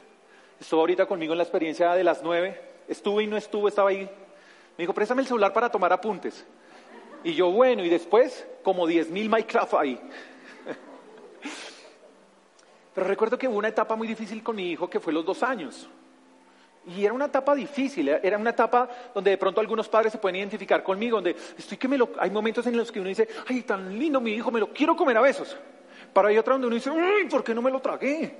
estuvo 0.58 0.80
ahorita 0.80 1.04
conmigo 1.04 1.34
en 1.34 1.38
la 1.38 1.44
experiencia 1.44 1.92
de 1.92 2.02
las 2.02 2.22
nueve, 2.22 2.60
estuve 2.88 3.24
y 3.24 3.26
no 3.26 3.36
estuve, 3.36 3.68
estaba 3.68 3.90
ahí. 3.90 4.08
Me 4.76 4.82
dijo, 4.82 4.94
préstame 4.94 5.20
el 5.20 5.28
celular 5.28 5.52
para 5.52 5.70
tomar 5.70 5.92
apuntes. 5.92 6.46
Y 7.22 7.34
yo, 7.34 7.50
bueno, 7.50 7.84
y 7.84 7.88
después, 7.88 8.46
como 8.62 8.86
diez 8.86 9.10
mil 9.10 9.28
Minecraft 9.28 9.74
ahí. 9.74 10.00
Pero 12.94 13.06
recuerdo 13.06 13.38
que 13.38 13.48
hubo 13.48 13.58
una 13.58 13.68
etapa 13.68 13.96
muy 13.96 14.06
difícil 14.06 14.42
con 14.42 14.56
mi 14.56 14.70
hijo 14.70 14.88
que 14.88 15.00
fue 15.00 15.12
los 15.12 15.24
dos 15.24 15.42
años. 15.42 15.88
Y 16.86 17.04
era 17.04 17.14
una 17.14 17.24
etapa 17.26 17.54
difícil, 17.54 18.08
era 18.08 18.36
una 18.36 18.50
etapa 18.50 18.88
donde 19.14 19.30
de 19.30 19.38
pronto 19.38 19.60
algunos 19.60 19.88
padres 19.88 20.12
se 20.12 20.18
pueden 20.18 20.36
identificar 20.36 20.82
conmigo, 20.82 21.16
donde 21.16 21.34
estoy 21.56 21.78
que 21.78 21.88
me 21.88 21.98
hay 22.18 22.30
momentos 22.30 22.66
en 22.66 22.76
los 22.76 22.92
que 22.92 23.00
uno 23.00 23.08
dice, 23.08 23.26
ay, 23.48 23.62
tan 23.62 23.98
lindo 23.98 24.20
mi 24.20 24.32
hijo, 24.32 24.50
me 24.50 24.60
lo 24.60 24.72
quiero 24.72 24.94
comer 24.94 25.16
a 25.16 25.22
besos. 25.22 25.56
Pero 26.12 26.28
hay 26.28 26.36
otra 26.36 26.52
donde 26.52 26.66
uno 26.66 26.76
dice, 26.76 26.90
uy, 26.90 27.24
¿por 27.28 27.42
qué 27.42 27.54
no 27.54 27.62
me 27.62 27.70
lo 27.70 27.80
tragué? 27.80 28.36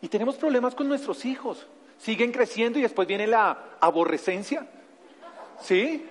Y 0.00 0.08
tenemos 0.08 0.36
problemas 0.36 0.74
con 0.74 0.88
nuestros 0.88 1.24
hijos. 1.26 1.66
Siguen 1.98 2.32
creciendo 2.32 2.78
y 2.78 2.82
después 2.82 3.06
viene 3.06 3.26
la 3.26 3.76
aborrecencia. 3.78 4.66
¿Sí? 5.60 6.06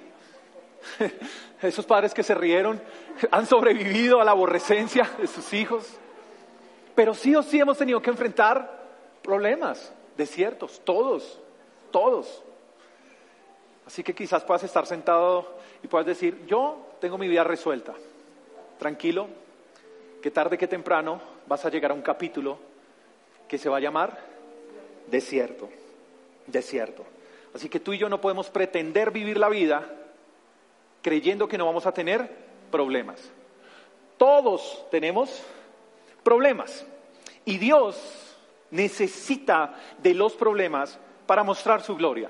Esos 1.61 1.85
padres 1.85 2.13
que 2.13 2.23
se 2.23 2.35
rieron 2.35 2.81
han 3.31 3.45
sobrevivido 3.45 4.21
a 4.21 4.23
la 4.23 4.31
aborrecencia 4.31 5.09
de 5.17 5.27
sus 5.27 5.53
hijos. 5.53 5.87
Pero 6.95 7.13
sí 7.13 7.35
o 7.35 7.43
sí 7.43 7.59
hemos 7.59 7.77
tenido 7.77 8.01
que 8.01 8.09
enfrentar 8.09 8.79
problemas, 9.21 9.93
desiertos, 10.17 10.81
todos, 10.83 11.39
todos. 11.91 12.43
Así 13.85 14.03
que 14.03 14.13
quizás 14.13 14.43
puedas 14.43 14.63
estar 14.63 14.85
sentado 14.85 15.57
y 15.81 15.87
puedas 15.87 16.05
decir, 16.05 16.45
yo 16.45 16.77
tengo 16.99 17.17
mi 17.17 17.27
vida 17.27 17.43
resuelta, 17.43 17.93
tranquilo, 18.77 19.27
que 20.21 20.31
tarde 20.31 20.57
que 20.57 20.67
temprano 20.67 21.21
vas 21.47 21.65
a 21.65 21.69
llegar 21.69 21.91
a 21.91 21.93
un 21.93 22.01
capítulo 22.01 22.59
que 23.47 23.57
se 23.57 23.69
va 23.69 23.77
a 23.77 23.81
llamar 23.81 24.19
desierto, 25.07 25.69
desierto. 26.45 27.03
Así 27.53 27.69
que 27.69 27.79
tú 27.79 27.93
y 27.93 27.97
yo 27.97 28.09
no 28.09 28.21
podemos 28.21 28.49
pretender 28.49 29.11
vivir 29.11 29.37
la 29.37 29.49
vida 29.49 29.98
creyendo 31.01 31.47
que 31.47 31.57
no 31.57 31.65
vamos 31.65 31.85
a 31.85 31.91
tener 31.91 32.29
problemas. 32.71 33.31
Todos 34.17 34.85
tenemos 34.91 35.43
problemas. 36.23 36.85
Y 37.45 37.57
Dios 37.57 37.97
necesita 38.71 39.75
de 39.97 40.13
los 40.13 40.33
problemas 40.33 40.99
para 41.25 41.43
mostrar 41.43 41.81
su 41.81 41.95
gloria. 41.95 42.29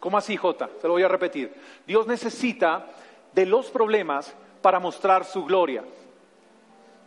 ¿Cómo 0.00 0.18
así, 0.18 0.36
Jota? 0.36 0.70
Se 0.80 0.86
lo 0.86 0.94
voy 0.94 1.02
a 1.02 1.08
repetir. 1.08 1.52
Dios 1.86 2.06
necesita 2.06 2.86
de 3.32 3.46
los 3.46 3.70
problemas 3.70 4.34
para 4.62 4.78
mostrar 4.78 5.24
su 5.24 5.44
gloria. 5.44 5.82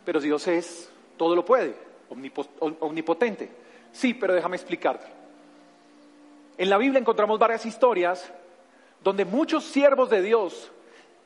Pero 0.05 0.19
Dios 0.19 0.47
es, 0.47 0.91
todo 1.17 1.35
lo 1.35 1.45
puede, 1.45 1.75
omnipotente. 2.79 3.49
Sí, 3.91 4.13
pero 4.13 4.33
déjame 4.33 4.55
explicarte. 4.55 5.05
En 6.57 6.69
la 6.69 6.77
Biblia 6.77 6.99
encontramos 6.99 7.39
varias 7.39 7.65
historias 7.65 8.31
donde 9.03 9.25
muchos 9.25 9.63
siervos 9.63 10.09
de 10.09 10.21
Dios 10.21 10.71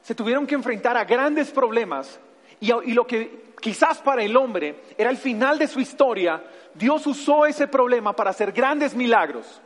se 0.02 0.16
tuvieron 0.16 0.46
que 0.46 0.56
enfrentar 0.56 0.98
a 0.98 1.06
grandes 1.06 1.52
problemas 1.52 2.20
y, 2.60 2.94
lo 2.94 3.06
que 3.06 3.54
quizás 3.60 4.00
para 4.00 4.24
el 4.24 4.38
hombre 4.38 4.84
era 4.98 5.10
el 5.10 5.18
final 5.18 5.60
de 5.60 5.68
su 5.68 5.80
historia, 5.80 6.42
Dios 6.74 7.06
usó 7.08 7.46
ese 7.46 7.68
problema 7.68 8.16
para 8.16 8.30
hacer 8.30 8.52
grandes 8.52 8.96
milagros. 8.96 9.62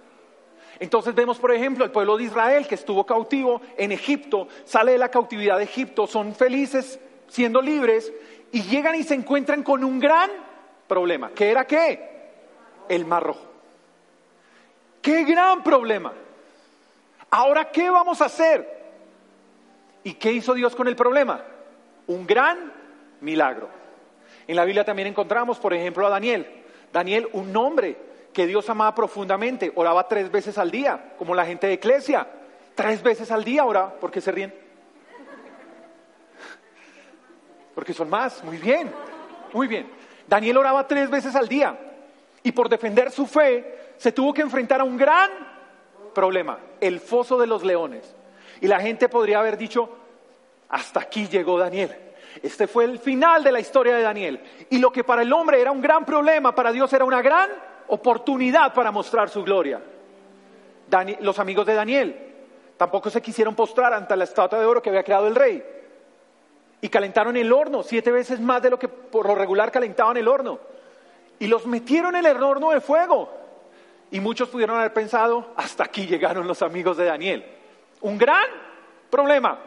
Entonces 0.79 1.13
vemos, 1.13 1.37
por 1.37 1.51
ejemplo, 1.51 1.85
el 1.85 1.91
pueblo 1.91 2.17
de 2.17 2.23
Israel 2.23 2.67
que 2.67 2.75
estuvo 2.75 3.05
cautivo 3.05 3.61
en 3.77 3.91
Egipto, 3.91 4.47
sale 4.63 4.93
de 4.93 4.97
la 4.97 5.09
cautividad 5.09 5.57
de 5.57 5.63
Egipto, 5.63 6.07
son 6.07 6.33
felices 6.35 6.99
siendo 7.27 7.61
libres 7.61 8.11
y 8.51 8.63
llegan 8.63 8.95
y 8.95 9.03
se 9.03 9.15
encuentran 9.15 9.63
con 9.63 9.83
un 9.83 9.99
gran 9.99 10.29
problema. 10.87 11.31
¿Qué 11.31 11.49
era 11.49 11.65
qué? 11.65 12.31
El 12.89 13.05
mar 13.05 13.23
rojo. 13.23 13.45
¡Qué 15.01 15.23
gran 15.23 15.63
problema! 15.63 16.13
Ahora, 17.29 17.71
¿qué 17.71 17.89
vamos 17.89 18.21
a 18.21 18.25
hacer? 18.25 18.77
¿Y 20.03 20.13
qué 20.13 20.31
hizo 20.31 20.53
Dios 20.53 20.75
con 20.75 20.87
el 20.87 20.95
problema? 20.95 21.41
Un 22.07 22.25
gran 22.25 22.71
milagro. 23.21 23.69
En 24.47 24.55
la 24.55 24.63
Biblia 24.63 24.85
también 24.85 25.07
encontramos, 25.07 25.59
por 25.59 25.73
ejemplo, 25.73 26.07
a 26.07 26.09
Daniel. 26.09 26.47
Daniel, 26.93 27.27
un 27.33 27.55
hombre 27.55 27.97
que 28.31 28.47
Dios 28.47 28.69
amaba 28.69 28.95
profundamente, 28.95 29.71
oraba 29.75 30.07
tres 30.07 30.31
veces 30.31 30.57
al 30.57 30.71
día, 30.71 31.13
como 31.17 31.35
la 31.35 31.45
gente 31.45 31.67
de 31.67 31.73
Iglesia. 31.73 32.27
Tres 32.75 33.01
veces 33.03 33.31
al 33.31 33.43
día 33.43 33.65
oraba. 33.65 33.93
¿Por 33.95 34.11
qué 34.11 34.21
se 34.21 34.31
ríen? 34.31 34.53
Porque 37.75 37.93
son 37.93 38.09
más. 38.09 38.43
Muy 38.43 38.57
bien, 38.57 38.91
muy 39.51 39.67
bien. 39.67 39.89
Daniel 40.27 40.57
oraba 40.57 40.87
tres 40.87 41.09
veces 41.09 41.35
al 41.35 41.47
día 41.47 41.77
y 42.43 42.51
por 42.51 42.69
defender 42.69 43.11
su 43.11 43.25
fe 43.25 43.93
se 43.97 44.11
tuvo 44.11 44.33
que 44.33 44.41
enfrentar 44.41 44.81
a 44.81 44.83
un 44.83 44.97
gran 44.97 45.56
problema, 46.17 46.57
el 46.81 46.99
foso 46.99 47.37
de 47.37 47.45
los 47.45 47.63
leones. 47.63 48.15
Y 48.59 48.65
la 48.65 48.79
gente 48.79 49.07
podría 49.07 49.37
haber 49.37 49.55
dicho, 49.55 49.87
hasta 50.67 51.01
aquí 51.01 51.27
llegó 51.27 51.59
Daniel. 51.59 51.95
Este 52.41 52.65
fue 52.65 52.85
el 52.85 52.97
final 52.97 53.43
de 53.43 53.51
la 53.51 53.59
historia 53.59 53.95
de 53.95 54.01
Daniel. 54.01 54.41
Y 54.71 54.79
lo 54.79 54.91
que 54.91 55.03
para 55.03 55.21
el 55.21 55.31
hombre 55.31 55.61
era 55.61 55.71
un 55.71 55.79
gran 55.79 56.05
problema, 56.05 56.55
para 56.55 56.71
Dios 56.71 56.91
era 56.91 57.05
una 57.05 57.21
gran 57.21 57.51
oportunidad 57.89 58.73
para 58.73 58.91
mostrar 58.91 59.29
su 59.29 59.43
gloria. 59.43 59.79
los 61.19 61.37
amigos 61.37 61.67
de 61.67 61.75
Daniel 61.75 62.19
tampoco 62.77 63.11
se 63.11 63.21
quisieron 63.21 63.53
postrar 63.53 63.93
ante 63.93 64.15
la 64.15 64.23
estatua 64.23 64.57
de 64.57 64.65
oro 64.65 64.81
que 64.81 64.89
había 64.89 65.03
creado 65.03 65.27
el 65.27 65.35
rey. 65.35 65.63
Y 66.81 66.89
calentaron 66.89 67.37
el 67.37 67.53
horno 67.53 67.83
siete 67.83 68.09
veces 68.09 68.39
más 68.39 68.63
de 68.63 68.71
lo 68.71 68.79
que 68.79 68.87
por 68.87 69.27
lo 69.27 69.35
regular 69.35 69.71
calentaban 69.71 70.17
el 70.17 70.27
horno. 70.27 70.57
Y 71.37 71.45
los 71.45 71.67
metieron 71.67 72.15
en 72.15 72.25
el 72.25 72.41
horno 72.41 72.71
de 72.71 72.81
fuego. 72.81 73.46
Y 74.11 74.19
muchos 74.19 74.49
pudieron 74.49 74.77
haber 74.77 74.93
pensado, 74.93 75.53
hasta 75.55 75.83
aquí 75.83 76.05
llegaron 76.05 76.47
los 76.47 76.61
amigos 76.61 76.97
de 76.97 77.05
Daniel. 77.05 77.45
Un 78.01 78.17
gran 78.17 78.45
problema. 79.09 79.59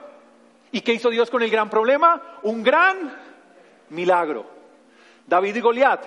¿Y 0.72 0.80
qué 0.80 0.94
hizo 0.94 1.10
Dios 1.10 1.30
con 1.30 1.42
el 1.42 1.50
gran 1.50 1.68
problema? 1.68 2.38
Un 2.42 2.62
gran 2.62 3.16
milagro. 3.90 4.46
David 5.26 5.56
y 5.56 5.60
Goliat. 5.60 6.06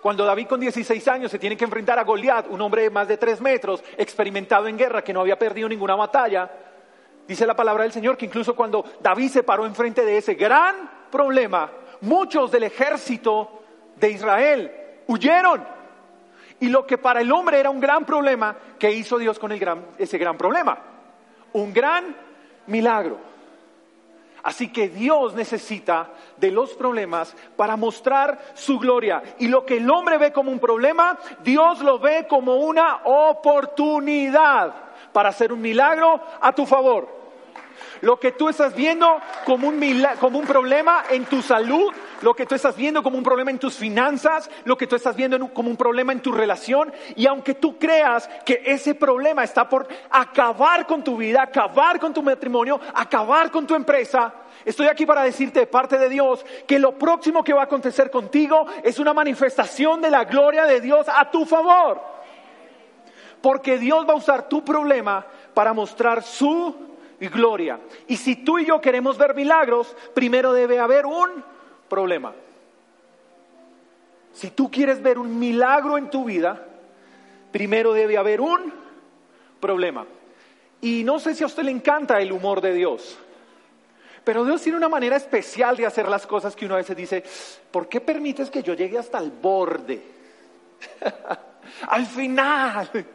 Cuando 0.00 0.24
David 0.24 0.46
con 0.46 0.60
16 0.60 1.08
años 1.08 1.30
se 1.30 1.38
tiene 1.38 1.56
que 1.56 1.64
enfrentar 1.64 1.98
a 1.98 2.04
Goliat, 2.04 2.46
un 2.48 2.60
hombre 2.60 2.82
de 2.82 2.90
más 2.90 3.08
de 3.08 3.16
3 3.16 3.40
metros, 3.40 3.82
experimentado 3.96 4.68
en 4.68 4.78
guerra, 4.78 5.02
que 5.02 5.12
no 5.12 5.20
había 5.20 5.38
perdido 5.38 5.68
ninguna 5.68 5.96
batalla, 5.96 6.48
dice 7.26 7.44
la 7.46 7.56
palabra 7.56 7.82
del 7.82 7.92
Señor 7.92 8.16
que 8.16 8.26
incluso 8.26 8.54
cuando 8.54 8.84
David 9.00 9.30
se 9.30 9.42
paró 9.42 9.66
enfrente 9.66 10.04
de 10.04 10.18
ese 10.18 10.34
gran 10.34 11.08
problema, 11.10 11.70
muchos 12.02 12.52
del 12.52 12.64
ejército 12.64 13.62
de 13.96 14.10
Israel 14.10 14.72
huyeron. 15.08 15.75
Y 16.60 16.68
lo 16.68 16.86
que 16.86 16.98
para 16.98 17.20
el 17.20 17.30
hombre 17.32 17.60
era 17.60 17.70
un 17.70 17.80
gran 17.80 18.04
problema, 18.04 18.56
¿qué 18.78 18.90
hizo 18.90 19.18
Dios 19.18 19.38
con 19.38 19.52
ese 19.52 20.18
gran 20.18 20.38
problema? 20.38 20.78
Un 21.52 21.72
gran 21.72 22.16
milagro. 22.66 23.18
Así 24.42 24.68
que 24.68 24.88
Dios 24.88 25.34
necesita 25.34 26.08
de 26.36 26.52
los 26.52 26.74
problemas 26.74 27.34
para 27.56 27.76
mostrar 27.76 28.38
su 28.54 28.78
gloria. 28.78 29.20
Y 29.40 29.48
lo 29.48 29.66
que 29.66 29.78
el 29.78 29.90
hombre 29.90 30.18
ve 30.18 30.32
como 30.32 30.52
un 30.52 30.60
problema, 30.60 31.18
Dios 31.42 31.80
lo 31.80 31.98
ve 31.98 32.26
como 32.28 32.54
una 32.54 33.00
oportunidad 33.04 34.72
para 35.12 35.30
hacer 35.30 35.52
un 35.52 35.60
milagro 35.60 36.20
a 36.40 36.52
tu 36.52 36.64
favor. 36.64 37.08
Lo 38.02 38.20
que 38.20 38.32
tú 38.32 38.48
estás 38.48 38.74
viendo 38.76 39.20
como 39.44 39.66
un, 39.66 39.80
como 40.20 40.38
un 40.38 40.46
problema 40.46 41.04
en 41.10 41.24
tu 41.24 41.42
salud, 41.42 41.92
lo 42.22 42.34
que 42.34 42.46
tú 42.46 42.54
estás 42.54 42.76
viendo 42.76 43.02
como 43.02 43.18
un 43.18 43.24
problema 43.24 43.50
en 43.50 43.58
tus 43.58 43.74
finanzas, 43.74 44.50
lo 44.64 44.76
que 44.76 44.86
tú 44.86 44.96
estás 44.96 45.16
viendo 45.16 45.52
como 45.52 45.70
un 45.70 45.76
problema 45.76 46.12
en 46.12 46.20
tu 46.20 46.32
relación. 46.32 46.92
Y 47.14 47.26
aunque 47.26 47.54
tú 47.54 47.78
creas 47.78 48.28
que 48.44 48.62
ese 48.64 48.94
problema 48.94 49.44
está 49.44 49.68
por 49.68 49.86
acabar 50.10 50.86
con 50.86 51.02
tu 51.02 51.16
vida, 51.16 51.42
acabar 51.42 51.98
con 52.00 52.12
tu 52.12 52.22
matrimonio, 52.22 52.80
acabar 52.94 53.50
con 53.50 53.66
tu 53.66 53.74
empresa, 53.74 54.32
estoy 54.64 54.86
aquí 54.86 55.06
para 55.06 55.22
decirte 55.22 55.60
de 55.60 55.66
parte 55.66 55.98
de 55.98 56.08
Dios 56.08 56.44
que 56.66 56.78
lo 56.78 56.98
próximo 56.98 57.44
que 57.44 57.52
va 57.52 57.62
a 57.62 57.64
acontecer 57.64 58.10
contigo 58.10 58.66
es 58.82 58.98
una 58.98 59.12
manifestación 59.12 60.00
de 60.00 60.10
la 60.10 60.24
gloria 60.24 60.64
de 60.64 60.80
Dios 60.80 61.06
a 61.08 61.30
tu 61.30 61.44
favor. 61.44 62.00
Porque 63.42 63.78
Dios 63.78 64.06
va 64.08 64.14
a 64.14 64.16
usar 64.16 64.48
tu 64.48 64.64
problema 64.64 65.26
para 65.54 65.72
mostrar 65.72 66.22
su 66.22 66.74
gloria. 67.20 67.78
Y 68.06 68.16
si 68.16 68.36
tú 68.36 68.58
y 68.58 68.66
yo 68.66 68.80
queremos 68.80 69.16
ver 69.18 69.34
milagros, 69.34 69.94
primero 70.14 70.52
debe 70.52 70.78
haber 70.78 71.06
un 71.06 71.44
problema. 71.88 72.34
Si 74.32 74.50
tú 74.50 74.70
quieres 74.70 75.02
ver 75.02 75.18
un 75.18 75.38
milagro 75.38 75.96
en 75.96 76.10
tu 76.10 76.24
vida, 76.24 76.62
primero 77.50 77.92
debe 77.92 78.18
haber 78.18 78.40
un 78.40 78.72
problema. 79.60 80.06
Y 80.80 81.04
no 81.04 81.18
sé 81.18 81.34
si 81.34 81.42
a 81.42 81.46
usted 81.46 81.62
le 81.62 81.70
encanta 81.70 82.20
el 82.20 82.32
humor 82.32 82.60
de 82.60 82.74
Dios, 82.74 83.18
pero 84.24 84.44
Dios 84.44 84.60
tiene 84.60 84.76
una 84.76 84.88
manera 84.88 85.16
especial 85.16 85.76
de 85.76 85.86
hacer 85.86 86.08
las 86.08 86.26
cosas 86.26 86.54
que 86.54 86.66
uno 86.66 86.74
a 86.74 86.78
veces 86.78 86.96
dice, 86.96 87.22
¿por 87.70 87.88
qué 87.88 88.00
permites 88.00 88.50
que 88.50 88.62
yo 88.62 88.74
llegue 88.74 88.98
hasta 88.98 89.18
el 89.18 89.30
borde? 89.30 90.02
Al 91.88 92.04
final. 92.06 92.90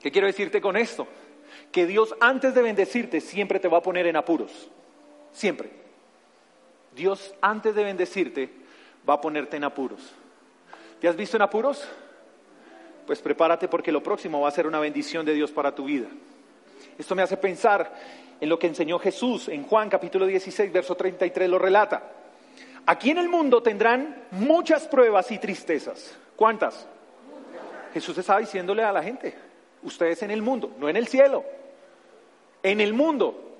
¿Qué 0.00 0.10
quiero 0.10 0.26
decirte 0.26 0.60
con 0.60 0.76
esto? 0.76 1.06
Que 1.70 1.86
Dios 1.86 2.14
antes 2.20 2.54
de 2.54 2.62
bendecirte 2.62 3.20
siempre 3.20 3.60
te 3.60 3.68
va 3.68 3.78
a 3.78 3.82
poner 3.82 4.06
en 4.06 4.16
apuros. 4.16 4.70
Siempre. 5.32 5.81
Dios 6.94 7.34
antes 7.40 7.74
de 7.74 7.84
bendecirte 7.84 8.50
va 9.08 9.14
a 9.14 9.20
ponerte 9.20 9.56
en 9.56 9.64
apuros. 9.64 10.00
¿Te 11.00 11.08
has 11.08 11.16
visto 11.16 11.36
en 11.36 11.42
apuros? 11.42 11.86
Pues 13.06 13.20
prepárate 13.20 13.68
porque 13.68 13.92
lo 13.92 14.02
próximo 14.02 14.40
va 14.40 14.48
a 14.48 14.52
ser 14.52 14.66
una 14.66 14.78
bendición 14.78 15.26
de 15.26 15.34
Dios 15.34 15.50
para 15.50 15.74
tu 15.74 15.84
vida. 15.84 16.08
Esto 16.98 17.14
me 17.14 17.22
hace 17.22 17.36
pensar 17.36 17.92
en 18.40 18.48
lo 18.48 18.58
que 18.58 18.66
enseñó 18.66 18.98
Jesús 18.98 19.48
en 19.48 19.64
Juan 19.64 19.88
capítulo 19.88 20.26
16, 20.26 20.72
verso 20.72 20.94
33 20.94 21.48
lo 21.48 21.58
relata. 21.58 22.02
Aquí 22.86 23.10
en 23.10 23.18
el 23.18 23.28
mundo 23.28 23.62
tendrán 23.62 24.24
muchas 24.32 24.86
pruebas 24.88 25.30
y 25.30 25.38
tristezas. 25.38 26.16
¿Cuántas? 26.36 26.86
Jesús 27.94 28.16
estaba 28.18 28.40
diciéndole 28.40 28.82
a 28.82 28.92
la 28.92 29.02
gente, 29.02 29.34
ustedes 29.82 30.22
en 30.22 30.30
el 30.30 30.42
mundo, 30.42 30.72
no 30.78 30.88
en 30.88 30.96
el 30.96 31.06
cielo, 31.06 31.44
en 32.62 32.80
el 32.80 32.94
mundo 32.94 33.51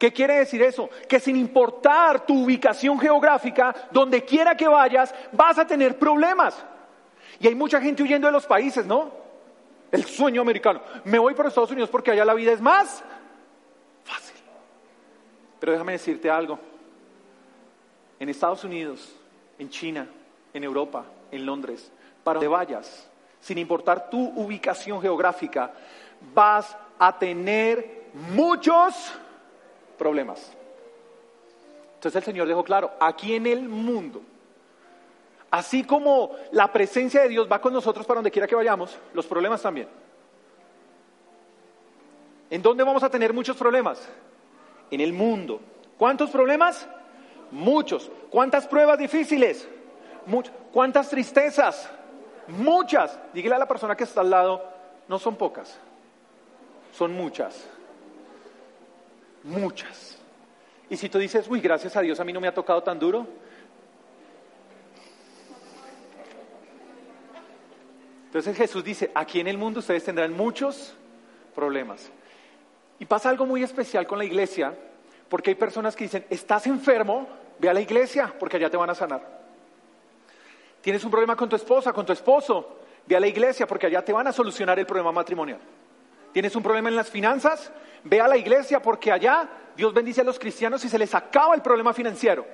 ¿Qué 0.00 0.14
quiere 0.14 0.38
decir 0.38 0.62
eso? 0.62 0.88
Que 1.06 1.20
sin 1.20 1.36
importar 1.36 2.24
tu 2.24 2.44
ubicación 2.44 2.98
geográfica, 2.98 3.74
donde 3.90 4.24
quiera 4.24 4.56
que 4.56 4.66
vayas, 4.66 5.14
vas 5.30 5.58
a 5.58 5.66
tener 5.66 5.98
problemas. 5.98 6.56
Y 7.38 7.46
hay 7.46 7.54
mucha 7.54 7.82
gente 7.82 8.02
huyendo 8.02 8.26
de 8.26 8.32
los 8.32 8.46
países, 8.46 8.86
¿no? 8.86 9.10
El 9.92 10.06
sueño 10.06 10.40
americano. 10.40 10.80
Me 11.04 11.18
voy 11.18 11.34
para 11.34 11.50
Estados 11.50 11.70
Unidos 11.72 11.90
porque 11.90 12.12
allá 12.12 12.24
la 12.24 12.32
vida 12.32 12.50
es 12.50 12.62
más 12.62 13.04
fácil. 14.02 14.36
Pero 15.58 15.72
déjame 15.72 15.92
decirte 15.92 16.30
algo. 16.30 16.58
En 18.18 18.30
Estados 18.30 18.64
Unidos, 18.64 19.14
en 19.58 19.68
China, 19.68 20.08
en 20.54 20.64
Europa, 20.64 21.04
en 21.30 21.44
Londres, 21.44 21.92
para 22.24 22.36
donde 22.38 22.48
vayas, 22.48 23.06
sin 23.38 23.58
importar 23.58 24.08
tu 24.08 24.30
ubicación 24.34 25.02
geográfica, 25.02 25.74
vas 26.32 26.74
a 26.98 27.18
tener 27.18 28.06
muchos 28.32 29.12
problemas. 30.00 30.50
Entonces 31.96 32.16
el 32.16 32.24
Señor 32.24 32.48
dejó 32.48 32.64
claro, 32.64 32.90
aquí 32.98 33.34
en 33.34 33.46
el 33.46 33.68
mundo, 33.68 34.22
así 35.50 35.84
como 35.84 36.34
la 36.52 36.72
presencia 36.72 37.20
de 37.20 37.28
Dios 37.28 37.46
va 37.52 37.60
con 37.60 37.74
nosotros 37.74 38.06
para 38.06 38.16
donde 38.16 38.30
quiera 38.30 38.48
que 38.48 38.54
vayamos, 38.54 38.98
los 39.12 39.26
problemas 39.26 39.60
también. 39.60 39.88
¿En 42.48 42.62
dónde 42.62 42.82
vamos 42.82 43.02
a 43.02 43.10
tener 43.10 43.34
muchos 43.34 43.58
problemas? 43.58 44.08
En 44.90 45.02
el 45.02 45.12
mundo. 45.12 45.60
¿Cuántos 45.98 46.30
problemas? 46.30 46.88
Muchos. 47.50 48.10
¿Cuántas 48.30 48.66
pruebas 48.66 48.98
difíciles? 48.98 49.68
Muchas. 50.24 50.54
¿Cuántas 50.72 51.10
tristezas? 51.10 51.90
Muchas. 52.48 53.18
Dígale 53.34 53.56
a 53.56 53.58
la 53.58 53.68
persona 53.68 53.94
que 53.94 54.04
está 54.04 54.22
al 54.22 54.30
lado, 54.30 54.64
no 55.08 55.18
son 55.18 55.36
pocas, 55.36 55.78
son 56.92 57.12
muchas 57.12 57.68
muchas. 59.44 60.18
Y 60.88 60.96
si 60.96 61.08
tú 61.08 61.18
dices, 61.18 61.46
uy, 61.48 61.60
gracias 61.60 61.96
a 61.96 62.00
Dios 62.00 62.18
a 62.20 62.24
mí 62.24 62.32
no 62.32 62.40
me 62.40 62.48
ha 62.48 62.54
tocado 62.54 62.82
tan 62.82 62.98
duro, 62.98 63.26
Entonces 68.30 68.56
Jesús 68.56 68.84
dice, 68.84 69.10
aquí 69.12 69.40
en 69.40 69.48
el 69.48 69.58
mundo 69.58 69.80
ustedes 69.80 70.04
tendrán 70.04 70.32
muchos 70.32 70.94
problemas. 71.52 72.12
Y 73.00 73.04
pasa 73.04 73.28
algo 73.28 73.44
muy 73.44 73.64
especial 73.64 74.06
con 74.06 74.18
la 74.18 74.24
iglesia, 74.24 74.72
porque 75.28 75.50
hay 75.50 75.56
personas 75.56 75.96
que 75.96 76.04
dicen, 76.04 76.24
estás 76.30 76.68
enfermo, 76.68 77.26
ve 77.58 77.68
a 77.68 77.74
la 77.74 77.80
iglesia, 77.80 78.32
porque 78.38 78.56
allá 78.56 78.70
te 78.70 78.76
van 78.76 78.88
a 78.88 78.94
sanar. 78.94 79.40
Tienes 80.80 81.02
un 81.02 81.10
problema 81.10 81.34
con 81.34 81.48
tu 81.48 81.56
esposa, 81.56 81.92
con 81.92 82.06
tu 82.06 82.12
esposo, 82.12 82.78
ve 83.04 83.16
a 83.16 83.20
la 83.20 83.26
iglesia, 83.26 83.66
porque 83.66 83.88
allá 83.88 84.04
te 84.04 84.12
van 84.12 84.28
a 84.28 84.32
solucionar 84.32 84.78
el 84.78 84.86
problema 84.86 85.10
matrimonial. 85.10 85.58
Tienes 86.32 86.54
un 86.54 86.62
problema 86.62 86.88
en 86.88 86.96
las 86.96 87.10
finanzas, 87.10 87.72
ve 88.04 88.20
a 88.20 88.28
la 88.28 88.36
iglesia 88.36 88.80
porque 88.80 89.10
allá 89.12 89.48
Dios 89.76 89.92
bendice 89.92 90.20
a 90.20 90.24
los 90.24 90.38
cristianos 90.38 90.84
y 90.84 90.88
se 90.88 90.98
les 90.98 91.14
acaba 91.14 91.54
el 91.54 91.62
problema 91.62 91.92
financiero. 91.92 92.46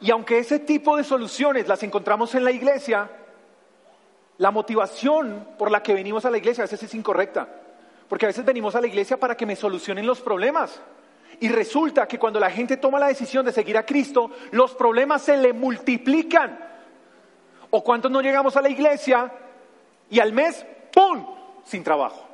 Y 0.00 0.10
aunque 0.10 0.38
ese 0.38 0.58
tipo 0.58 0.96
de 0.96 1.04
soluciones 1.04 1.68
las 1.68 1.82
encontramos 1.82 2.34
en 2.34 2.44
la 2.44 2.50
iglesia, 2.50 3.10
la 4.38 4.50
motivación 4.50 5.48
por 5.58 5.70
la 5.70 5.82
que 5.82 5.94
venimos 5.94 6.24
a 6.24 6.30
la 6.30 6.38
iglesia 6.38 6.62
a 6.62 6.66
veces 6.66 6.82
es 6.82 6.94
incorrecta. 6.94 7.48
Porque 8.08 8.26
a 8.26 8.28
veces 8.28 8.44
venimos 8.44 8.74
a 8.74 8.80
la 8.80 8.86
iglesia 8.86 9.16
para 9.16 9.36
que 9.36 9.46
me 9.46 9.56
solucionen 9.56 10.06
los 10.06 10.20
problemas. 10.20 10.80
Y 11.40 11.48
resulta 11.48 12.06
que 12.06 12.18
cuando 12.18 12.40
la 12.40 12.50
gente 12.50 12.76
toma 12.76 12.98
la 12.98 13.08
decisión 13.08 13.44
de 13.46 13.52
seguir 13.52 13.76
a 13.78 13.86
Cristo, 13.86 14.30
los 14.50 14.74
problemas 14.74 15.22
se 15.22 15.36
le 15.36 15.52
multiplican. 15.52 16.58
¿O 17.70 17.82
cuántos 17.82 18.10
no 18.10 18.20
llegamos 18.20 18.56
a 18.56 18.62
la 18.62 18.68
iglesia 18.68 19.32
y 20.10 20.20
al 20.20 20.32
mes, 20.32 20.64
¡pum!, 20.92 21.26
sin 21.64 21.82
trabajo? 21.82 22.33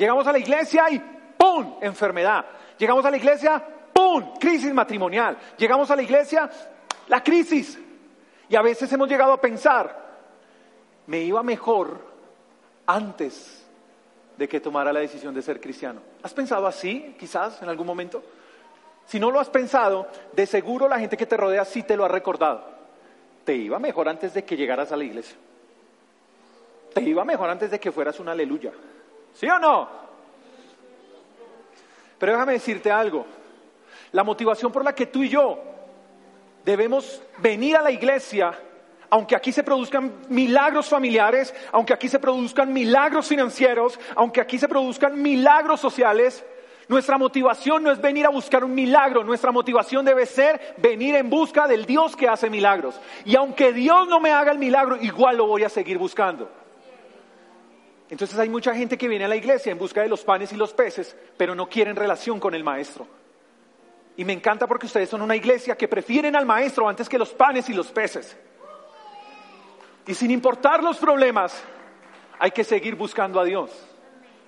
Llegamos 0.00 0.26
a 0.26 0.32
la 0.32 0.38
iglesia 0.38 0.90
y 0.90 0.98
¡pum! 1.36 1.74
enfermedad. 1.82 2.46
Llegamos 2.78 3.04
a 3.04 3.10
la 3.10 3.18
iglesia, 3.18 3.62
¡pum! 3.92 4.32
crisis 4.40 4.72
matrimonial. 4.72 5.36
Llegamos 5.58 5.90
a 5.90 5.96
la 5.96 6.00
iglesia, 6.00 6.48
la 7.08 7.22
crisis. 7.22 7.78
Y 8.48 8.56
a 8.56 8.62
veces 8.62 8.90
hemos 8.94 9.10
llegado 9.10 9.34
a 9.34 9.40
pensar, 9.42 9.94
me 11.06 11.20
iba 11.20 11.42
mejor 11.42 12.00
antes 12.86 13.62
de 14.38 14.48
que 14.48 14.58
tomara 14.58 14.90
la 14.90 15.00
decisión 15.00 15.34
de 15.34 15.42
ser 15.42 15.60
cristiano. 15.60 16.00
¿Has 16.22 16.32
pensado 16.32 16.66
así, 16.66 17.14
quizás, 17.18 17.60
en 17.60 17.68
algún 17.68 17.86
momento? 17.86 18.22
Si 19.04 19.20
no 19.20 19.30
lo 19.30 19.38
has 19.38 19.50
pensado, 19.50 20.08
de 20.32 20.46
seguro 20.46 20.88
la 20.88 20.98
gente 20.98 21.18
que 21.18 21.26
te 21.26 21.36
rodea 21.36 21.66
sí 21.66 21.82
te 21.82 21.98
lo 21.98 22.06
ha 22.06 22.08
recordado. 22.08 22.64
Te 23.44 23.54
iba 23.54 23.78
mejor 23.78 24.08
antes 24.08 24.32
de 24.32 24.46
que 24.46 24.56
llegaras 24.56 24.92
a 24.92 24.96
la 24.96 25.04
iglesia. 25.04 25.36
Te 26.94 27.02
iba 27.02 27.22
mejor 27.22 27.50
antes 27.50 27.70
de 27.70 27.78
que 27.78 27.92
fueras 27.92 28.18
un 28.18 28.30
aleluya. 28.30 28.72
¿Sí 29.34 29.48
o 29.48 29.58
no? 29.58 29.88
Pero 32.18 32.32
déjame 32.32 32.52
decirte 32.52 32.90
algo. 32.90 33.26
La 34.12 34.24
motivación 34.24 34.70
por 34.70 34.84
la 34.84 34.94
que 34.94 35.06
tú 35.06 35.22
y 35.22 35.28
yo 35.28 35.58
debemos 36.64 37.22
venir 37.38 37.76
a 37.76 37.82
la 37.82 37.90
iglesia, 37.90 38.52
aunque 39.08 39.34
aquí 39.34 39.52
se 39.52 39.62
produzcan 39.62 40.12
milagros 40.28 40.88
familiares, 40.88 41.54
aunque 41.72 41.94
aquí 41.94 42.08
se 42.08 42.18
produzcan 42.18 42.72
milagros 42.72 43.26
financieros, 43.26 43.98
aunque 44.16 44.40
aquí 44.40 44.58
se 44.58 44.68
produzcan 44.68 45.20
milagros 45.20 45.80
sociales, 45.80 46.44
nuestra 46.88 47.16
motivación 47.18 47.84
no 47.84 47.92
es 47.92 48.00
venir 48.00 48.26
a 48.26 48.30
buscar 48.30 48.64
un 48.64 48.74
milagro, 48.74 49.22
nuestra 49.22 49.52
motivación 49.52 50.04
debe 50.04 50.26
ser 50.26 50.74
venir 50.78 51.14
en 51.14 51.30
busca 51.30 51.68
del 51.68 51.86
Dios 51.86 52.16
que 52.16 52.28
hace 52.28 52.50
milagros. 52.50 53.00
Y 53.24 53.36
aunque 53.36 53.72
Dios 53.72 54.08
no 54.08 54.18
me 54.18 54.32
haga 54.32 54.50
el 54.50 54.58
milagro, 54.58 54.96
igual 54.96 55.36
lo 55.36 55.46
voy 55.46 55.62
a 55.62 55.68
seguir 55.68 55.98
buscando. 55.98 56.50
Entonces 58.10 58.36
hay 58.40 58.48
mucha 58.48 58.74
gente 58.74 58.98
que 58.98 59.06
viene 59.06 59.24
a 59.24 59.28
la 59.28 59.36
iglesia 59.36 59.70
en 59.70 59.78
busca 59.78 60.02
de 60.02 60.08
los 60.08 60.24
panes 60.24 60.52
y 60.52 60.56
los 60.56 60.74
peces, 60.74 61.16
pero 61.36 61.54
no 61.54 61.68
quieren 61.68 61.94
relación 61.94 62.40
con 62.40 62.54
el 62.54 62.64
maestro. 62.64 63.06
Y 64.16 64.24
me 64.24 64.32
encanta 64.32 64.66
porque 64.66 64.86
ustedes 64.86 65.08
son 65.08 65.22
una 65.22 65.36
iglesia 65.36 65.76
que 65.76 65.86
prefieren 65.86 66.34
al 66.34 66.44
maestro 66.44 66.88
antes 66.88 67.08
que 67.08 67.18
los 67.18 67.30
panes 67.30 67.68
y 67.68 67.72
los 67.72 67.92
peces. 67.92 68.36
Y 70.06 70.14
sin 70.14 70.32
importar 70.32 70.82
los 70.82 70.98
problemas, 70.98 71.62
hay 72.40 72.50
que 72.50 72.64
seguir 72.64 72.96
buscando 72.96 73.38
a 73.38 73.44
Dios. 73.44 73.70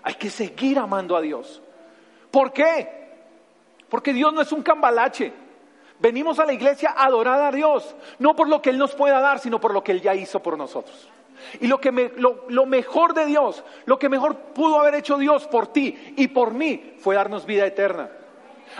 Hay 0.02 0.14
que 0.14 0.28
seguir 0.28 0.80
amando 0.80 1.16
a 1.16 1.20
Dios. 1.20 1.62
¿Por 2.32 2.52
qué? 2.52 2.88
Porque 3.88 4.12
Dios 4.12 4.32
no 4.34 4.40
es 4.40 4.50
un 4.50 4.62
cambalache. 4.62 5.32
Venimos 6.00 6.40
a 6.40 6.46
la 6.46 6.52
iglesia 6.52 6.94
a 6.96 7.04
adorar 7.04 7.40
a 7.40 7.52
Dios, 7.52 7.94
no 8.18 8.34
por 8.34 8.48
lo 8.48 8.60
que 8.60 8.70
Él 8.70 8.78
nos 8.78 8.92
pueda 8.96 9.20
dar, 9.20 9.38
sino 9.38 9.60
por 9.60 9.72
lo 9.72 9.84
que 9.84 9.92
Él 9.92 10.00
ya 10.00 10.16
hizo 10.16 10.42
por 10.42 10.58
nosotros. 10.58 11.08
Y 11.60 11.66
lo, 11.66 11.80
que 11.80 12.12
lo, 12.16 12.66
mejor 12.66 13.14
de 13.14 13.26
Dios, 13.26 13.64
lo 13.86 13.98
que 13.98 14.08
mejor 14.08 14.36
pudo 14.54 14.80
haber 14.80 14.94
hecho 14.94 15.18
Dios 15.18 15.46
por 15.46 15.72
ti 15.72 16.14
y 16.16 16.28
por 16.28 16.52
mí 16.52 16.94
fue 16.98 17.14
darnos 17.14 17.46
vida 17.46 17.66
eterna. 17.66 18.10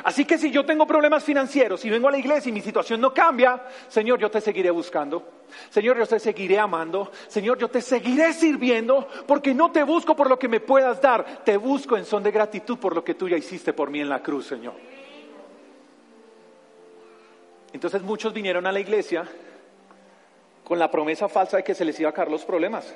Así 0.04 0.24
que 0.24 0.38
si 0.38 0.50
yo 0.50 0.64
tengo 0.64 0.86
problemas 0.86 1.22
financieros 1.22 1.84
y 1.84 1.90
vengo 1.90 2.08
a 2.08 2.10
la 2.10 2.18
iglesia 2.18 2.48
y 2.48 2.52
mi 2.52 2.62
situación 2.62 3.00
no 3.00 3.12
cambia, 3.12 3.62
Señor, 3.88 4.18
yo 4.18 4.30
te 4.30 4.40
seguiré 4.40 4.70
buscando. 4.70 5.42
Señor, 5.68 5.98
yo 5.98 6.06
te 6.06 6.18
seguiré 6.18 6.58
amando. 6.58 7.10
Señor, 7.28 7.58
yo 7.58 7.68
te 7.68 7.82
seguiré 7.82 8.32
sirviendo 8.32 9.06
porque 9.26 9.52
no 9.52 9.70
te 9.70 9.82
busco 9.82 10.16
por 10.16 10.30
lo 10.30 10.38
que 10.38 10.48
me 10.48 10.60
puedas 10.60 11.00
dar. 11.00 11.44
Te 11.44 11.58
busco 11.58 11.96
en 11.96 12.06
son 12.06 12.22
de 12.22 12.30
gratitud 12.30 12.78
por 12.78 12.94
lo 12.94 13.04
que 13.04 13.14
tú 13.14 13.28
ya 13.28 13.36
hiciste 13.36 13.72
por 13.72 13.90
mí 13.90 14.00
en 14.00 14.08
la 14.08 14.22
cruz, 14.22 14.46
Señor. 14.46 14.74
Entonces 17.72 18.02
muchos 18.02 18.32
vinieron 18.32 18.66
a 18.66 18.72
la 18.72 18.80
iglesia 18.80 19.26
con 20.72 20.78
la 20.78 20.90
promesa 20.90 21.28
falsa 21.28 21.58
de 21.58 21.64
que 21.64 21.74
se 21.74 21.84
les 21.84 22.00
iba 22.00 22.08
a 22.08 22.14
caer 22.14 22.30
los 22.30 22.46
problemas 22.46 22.94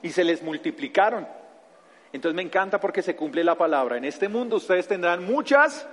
y 0.00 0.10
se 0.10 0.22
les 0.22 0.44
multiplicaron. 0.44 1.26
Entonces 2.12 2.36
me 2.36 2.42
encanta 2.42 2.78
porque 2.78 3.02
se 3.02 3.16
cumple 3.16 3.42
la 3.42 3.56
palabra. 3.56 3.96
En 3.96 4.04
este 4.04 4.28
mundo 4.28 4.58
ustedes 4.58 4.86
tendrán 4.86 5.24
muchas 5.24 5.88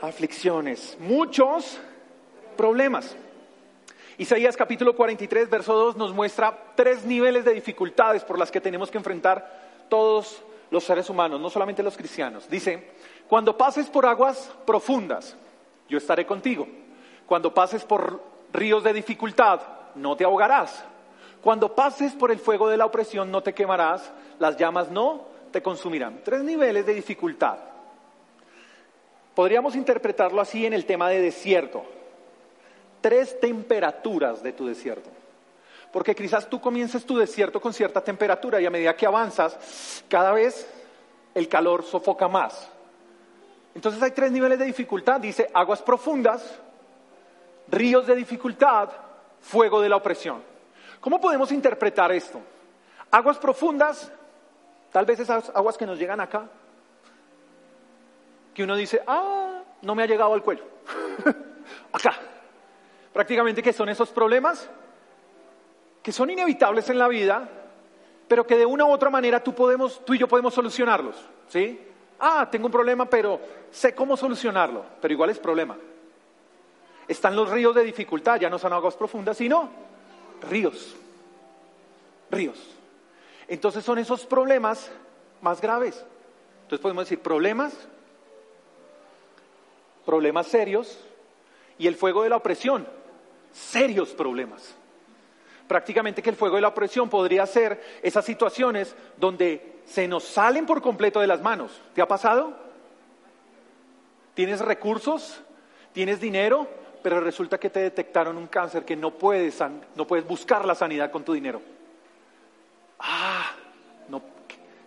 aflicciones, 0.00 0.96
muchos 1.00 1.80
problemas. 2.56 3.16
Isaías 4.16 4.56
capítulo 4.56 4.94
43, 4.94 5.50
verso 5.50 5.74
2 5.74 5.96
nos 5.96 6.14
muestra 6.14 6.56
tres 6.76 7.04
niveles 7.04 7.44
de 7.44 7.52
dificultades 7.52 8.22
por 8.22 8.38
las 8.38 8.52
que 8.52 8.60
tenemos 8.60 8.92
que 8.92 8.98
enfrentar 8.98 9.88
todos 9.88 10.40
los 10.70 10.84
seres 10.84 11.10
humanos, 11.10 11.40
no 11.40 11.50
solamente 11.50 11.82
los 11.82 11.96
cristianos. 11.96 12.48
Dice, 12.48 12.92
cuando 13.26 13.58
pases 13.58 13.88
por 13.88 14.06
aguas 14.06 14.52
profundas, 14.64 15.36
yo 15.88 15.98
estaré 15.98 16.24
contigo. 16.26 16.68
Cuando 17.26 17.52
pases 17.52 17.84
por 17.84 18.22
ríos 18.52 18.84
de 18.84 18.92
dificultad, 18.92 19.79
no 19.94 20.16
te 20.16 20.24
ahogarás. 20.24 20.84
Cuando 21.42 21.74
pases 21.74 22.12
por 22.12 22.30
el 22.30 22.38
fuego 22.38 22.68
de 22.68 22.76
la 22.76 22.86
opresión, 22.86 23.30
no 23.30 23.42
te 23.42 23.54
quemarás, 23.54 24.10
las 24.38 24.56
llamas 24.56 24.90
no 24.90 25.24
te 25.50 25.62
consumirán. 25.62 26.20
Tres 26.22 26.42
niveles 26.42 26.84
de 26.86 26.94
dificultad. 26.94 27.58
Podríamos 29.34 29.74
interpretarlo 29.74 30.40
así 30.40 30.66
en 30.66 30.74
el 30.74 30.84
tema 30.84 31.08
de 31.08 31.20
desierto. 31.20 31.82
Tres 33.00 33.40
temperaturas 33.40 34.42
de 34.42 34.52
tu 34.52 34.66
desierto. 34.66 35.08
Porque 35.92 36.14
quizás 36.14 36.48
tú 36.48 36.60
comiences 36.60 37.04
tu 37.04 37.16
desierto 37.16 37.60
con 37.60 37.72
cierta 37.72 38.02
temperatura 38.02 38.60
y 38.60 38.66
a 38.66 38.70
medida 38.70 38.94
que 38.94 39.06
avanzas, 39.06 40.04
cada 40.08 40.32
vez 40.32 40.68
el 41.34 41.48
calor 41.48 41.84
sofoca 41.84 42.28
más. 42.28 42.70
Entonces 43.74 44.02
hay 44.02 44.10
tres 44.10 44.30
niveles 44.30 44.58
de 44.58 44.66
dificultad. 44.66 45.20
Dice 45.20 45.48
aguas 45.54 45.82
profundas, 45.82 46.42
ríos 47.68 48.06
de 48.06 48.14
dificultad, 48.14 48.90
fuego 49.40 49.80
de 49.80 49.88
la 49.88 49.96
opresión. 49.96 50.42
¿Cómo 51.00 51.20
podemos 51.20 51.50
interpretar 51.52 52.12
esto? 52.12 52.40
Aguas 53.10 53.38
profundas, 53.38 54.12
tal 54.92 55.06
vez 55.06 55.20
esas 55.20 55.50
aguas 55.54 55.76
que 55.76 55.86
nos 55.86 55.98
llegan 55.98 56.20
acá, 56.20 56.48
que 58.54 58.64
uno 58.64 58.76
dice, 58.76 59.02
ah, 59.06 59.62
no 59.82 59.94
me 59.94 60.02
ha 60.02 60.06
llegado 60.06 60.34
al 60.34 60.42
cuello. 60.42 60.64
acá. 61.92 62.14
Prácticamente 63.12 63.62
que 63.62 63.72
son 63.72 63.88
esos 63.88 64.10
problemas 64.10 64.68
que 66.02 66.12
son 66.12 66.30
inevitables 66.30 66.88
en 66.88 66.98
la 66.98 67.08
vida, 67.08 67.48
pero 68.26 68.46
que 68.46 68.56
de 68.56 68.64
una 68.64 68.84
u 68.86 68.90
otra 68.90 69.10
manera 69.10 69.42
tú, 69.42 69.54
podemos, 69.54 70.04
tú 70.04 70.14
y 70.14 70.18
yo 70.18 70.28
podemos 70.28 70.54
solucionarlos. 70.54 71.16
¿sí? 71.48 71.80
Ah, 72.18 72.48
tengo 72.50 72.66
un 72.66 72.72
problema, 72.72 73.06
pero 73.06 73.40
sé 73.70 73.94
cómo 73.94 74.16
solucionarlo, 74.16 74.84
pero 75.00 75.12
igual 75.12 75.30
es 75.30 75.38
problema. 75.38 75.76
Están 77.10 77.34
los 77.34 77.50
ríos 77.50 77.74
de 77.74 77.82
dificultad, 77.82 78.38
ya 78.38 78.48
no 78.48 78.56
son 78.56 78.72
aguas 78.72 78.94
profundas, 78.94 79.36
sino 79.36 79.68
ríos. 80.48 80.94
Ríos. 82.30 82.56
Entonces 83.48 83.84
son 83.84 83.98
esos 83.98 84.24
problemas 84.26 84.88
más 85.40 85.60
graves. 85.60 86.04
Entonces 86.62 86.80
podemos 86.80 87.06
decir 87.06 87.18
problemas, 87.18 87.72
problemas 90.06 90.46
serios 90.46 91.00
y 91.78 91.88
el 91.88 91.96
fuego 91.96 92.22
de 92.22 92.28
la 92.28 92.36
opresión, 92.36 92.86
serios 93.52 94.10
problemas. 94.10 94.76
Prácticamente 95.66 96.22
que 96.22 96.30
el 96.30 96.36
fuego 96.36 96.54
de 96.54 96.62
la 96.62 96.68
opresión 96.68 97.10
podría 97.10 97.44
ser 97.44 97.82
esas 98.04 98.24
situaciones 98.24 98.94
donde 99.16 99.80
se 99.84 100.06
nos 100.06 100.22
salen 100.22 100.64
por 100.64 100.80
completo 100.80 101.18
de 101.18 101.26
las 101.26 101.42
manos. 101.42 101.72
¿Te 101.92 102.02
ha 102.02 102.06
pasado? 102.06 102.56
¿Tienes 104.34 104.60
recursos? 104.60 105.40
¿Tienes 105.92 106.20
dinero? 106.20 106.78
Pero 107.02 107.20
resulta 107.20 107.58
que 107.58 107.70
te 107.70 107.80
detectaron 107.80 108.36
un 108.36 108.46
cáncer 108.46 108.84
que 108.84 108.96
no 108.96 109.12
puedes, 109.12 109.58
no 109.96 110.06
puedes 110.06 110.26
buscar 110.26 110.64
la 110.64 110.74
sanidad 110.74 111.10
con 111.10 111.24
tu 111.24 111.32
dinero. 111.32 111.60
Ah, 112.98 113.52
no, 114.08 114.22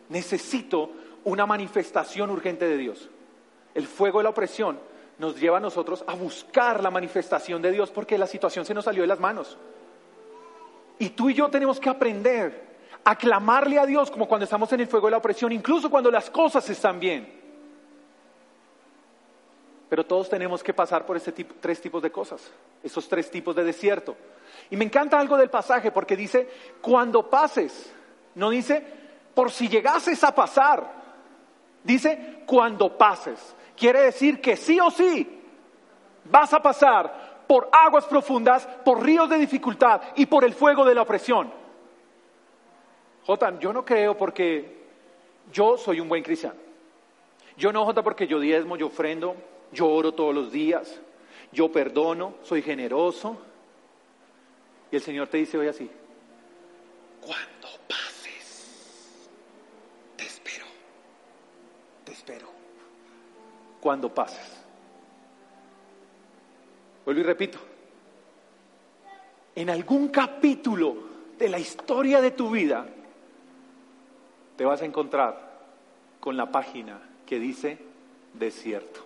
necesito 0.09 0.91
una 1.25 1.45
manifestación 1.45 2.29
urgente 2.29 2.67
de 2.67 2.77
Dios. 2.77 3.09
El 3.73 3.87
fuego 3.87 4.19
de 4.19 4.23
la 4.25 4.29
opresión 4.29 4.79
nos 5.17 5.39
lleva 5.39 5.57
a 5.57 5.61
nosotros 5.61 6.03
a 6.07 6.15
buscar 6.15 6.83
la 6.83 6.91
manifestación 6.91 7.61
de 7.61 7.71
Dios 7.71 7.91
porque 7.91 8.17
la 8.17 8.27
situación 8.27 8.65
se 8.65 8.73
nos 8.73 8.85
salió 8.85 9.01
de 9.01 9.07
las 9.07 9.19
manos. 9.19 9.57
Y 10.99 11.09
tú 11.09 11.29
y 11.29 11.33
yo 11.33 11.49
tenemos 11.49 11.79
que 11.79 11.89
aprender 11.89 12.73
a 13.03 13.15
clamarle 13.15 13.79
a 13.79 13.85
Dios 13.85 14.09
como 14.09 14.27
cuando 14.27 14.45
estamos 14.45 14.71
en 14.73 14.81
el 14.81 14.87
fuego 14.87 15.07
de 15.07 15.11
la 15.11 15.17
opresión, 15.17 15.51
incluso 15.51 15.89
cuando 15.89 16.09
las 16.09 16.29
cosas 16.29 16.69
están 16.69 16.99
bien. 16.99 17.42
Pero 19.93 20.07
todos 20.07 20.27
tenemos 20.27 20.63
que 20.63 20.73
pasar 20.73 21.05
por 21.05 21.17
ese 21.17 21.31
tipo, 21.31 21.53
tres 21.59 21.79
tipos 21.79 22.01
de 22.01 22.11
cosas, 22.11 22.51
esos 22.81 23.07
tres 23.07 23.29
tipos 23.29 23.55
de 23.55 23.63
desierto. 23.63 24.17
Y 24.71 24.75
me 24.75 24.85
encanta 24.85 25.19
algo 25.19 25.37
del 25.37 25.51
pasaje 25.51 25.91
porque 25.91 26.15
dice, 26.15 26.49
cuando 26.81 27.29
pases, 27.29 27.93
no 28.33 28.49
dice, 28.49 28.83
por 29.35 29.51
si 29.51 29.69
llegases 29.69 30.23
a 30.23 30.33
pasar, 30.33 30.91
dice, 31.83 32.41
cuando 32.47 32.97
pases. 32.97 33.55
Quiere 33.77 34.01
decir 34.01 34.41
que 34.41 34.57
sí 34.57 34.79
o 34.79 34.89
sí 34.89 35.43
vas 36.25 36.51
a 36.55 36.59
pasar 36.59 37.43
por 37.45 37.69
aguas 37.71 38.05
profundas, 38.05 38.65
por 38.83 39.03
ríos 39.03 39.29
de 39.29 39.37
dificultad 39.37 40.01
y 40.15 40.25
por 40.25 40.43
el 40.43 40.55
fuego 40.55 40.85
de 40.85 40.95
la 40.95 41.03
opresión. 41.03 41.53
Jotan, 43.27 43.59
yo 43.59 43.71
no 43.71 43.85
creo 43.85 44.17
porque 44.17 44.87
yo 45.51 45.77
soy 45.77 45.99
un 45.99 46.09
buen 46.09 46.23
cristiano. 46.23 46.57
Yo 47.57 47.71
no, 47.71 47.85
Jota, 47.85 48.01
porque 48.01 48.25
yo 48.25 48.39
diezmo, 48.39 48.75
yo 48.75 48.87
ofrendo, 48.87 49.35
yo 49.73 49.87
oro 49.87 50.13
todos 50.13 50.33
los 50.33 50.51
días, 50.51 50.99
yo 51.51 51.71
perdono, 51.71 52.35
soy 52.43 52.61
generoso. 52.61 53.37
Y 54.91 54.95
el 54.95 55.01
Señor 55.01 55.27
te 55.27 55.37
dice 55.37 55.57
hoy 55.57 55.67
así, 55.67 55.89
cuando 57.19 57.67
pases, 57.87 59.29
te 60.15 60.25
espero, 60.25 60.65
te 62.03 62.11
espero, 62.11 62.47
cuando 63.81 64.13
pases. 64.13 64.61
Vuelvo 67.05 67.21
y 67.21 67.23
repito, 67.23 67.57
en 69.55 69.69
algún 69.69 70.07
capítulo 70.09 70.95
de 71.37 71.49
la 71.49 71.59
historia 71.59 72.21
de 72.21 72.31
tu 72.31 72.51
vida 72.51 72.85
te 74.55 74.65
vas 74.65 74.81
a 74.81 74.85
encontrar 74.85 75.51
con 76.19 76.37
la 76.37 76.51
página 76.51 77.01
que 77.25 77.39
dice 77.39 77.77
desierto 78.33 79.02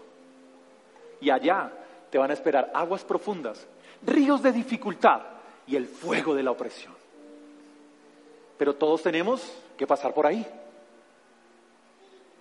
y 1.19 1.29
allá 1.29 1.71
te 2.09 2.17
van 2.17 2.31
a 2.31 2.33
esperar 2.33 2.71
aguas 2.73 3.03
profundas, 3.03 3.67
ríos 4.05 4.41
de 4.41 4.51
dificultad 4.51 5.21
y 5.65 5.75
el 5.75 5.85
fuego 5.87 6.33
de 6.33 6.43
la 6.43 6.51
opresión. 6.51 6.93
Pero 8.57 8.75
todos 8.75 9.03
tenemos 9.03 9.51
que 9.77 9.85
pasar 9.85 10.13
por 10.13 10.25
ahí. 10.25 10.45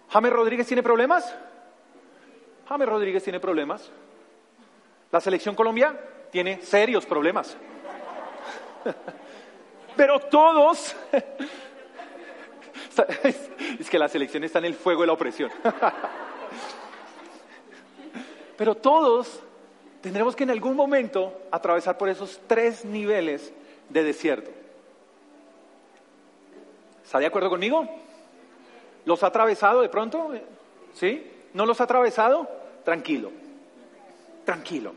¿James 0.09 0.33
Rodríguez 0.33 0.67
tiene 0.67 0.83
problemas? 0.83 1.35
James 2.69 2.89
Rodríguez 2.89 3.23
tiene 3.23 3.41
problemas. 3.41 3.91
La 5.11 5.21
selección 5.21 5.55
Colombia 5.55 5.99
tiene 6.31 6.63
serios 6.63 7.05
problemas. 7.07 7.57
Pero 9.97 10.21
todos... 10.21 10.95
es 13.79 13.91
que 13.91 13.99
la 13.99 14.09
selección 14.09 14.45
está 14.45 14.59
en 14.59 14.67
el 14.67 14.75
fuego 14.75 15.03
de 15.03 15.07
la 15.09 15.13
opresión. 15.13 15.51
Pero 18.57 18.75
todos 18.75 19.41
tendremos 20.01 20.35
que 20.35 20.45
en 20.45 20.51
algún 20.51 20.77
momento 20.77 21.33
atravesar 21.51 21.99
por 21.99 22.09
esos 22.09 22.41
tres 22.47 22.85
niveles 22.85 23.53
de 23.89 24.05
desierto. 24.05 24.51
¿Está 27.05 27.19
de 27.19 27.27
acuerdo 27.27 27.51
conmigo? 27.51 27.87
¿Los 29.05 29.23
ha 29.23 29.29
atravesado 29.29 29.83
de 29.83 29.89
pronto? 29.89 30.33
¿Sí? 30.95 31.31
¿No 31.55 31.67
los 31.67 31.81
ha 31.81 31.85
atravesado? 31.85 32.49
Tranquilo, 32.85 33.31
tranquilo. 34.45 34.93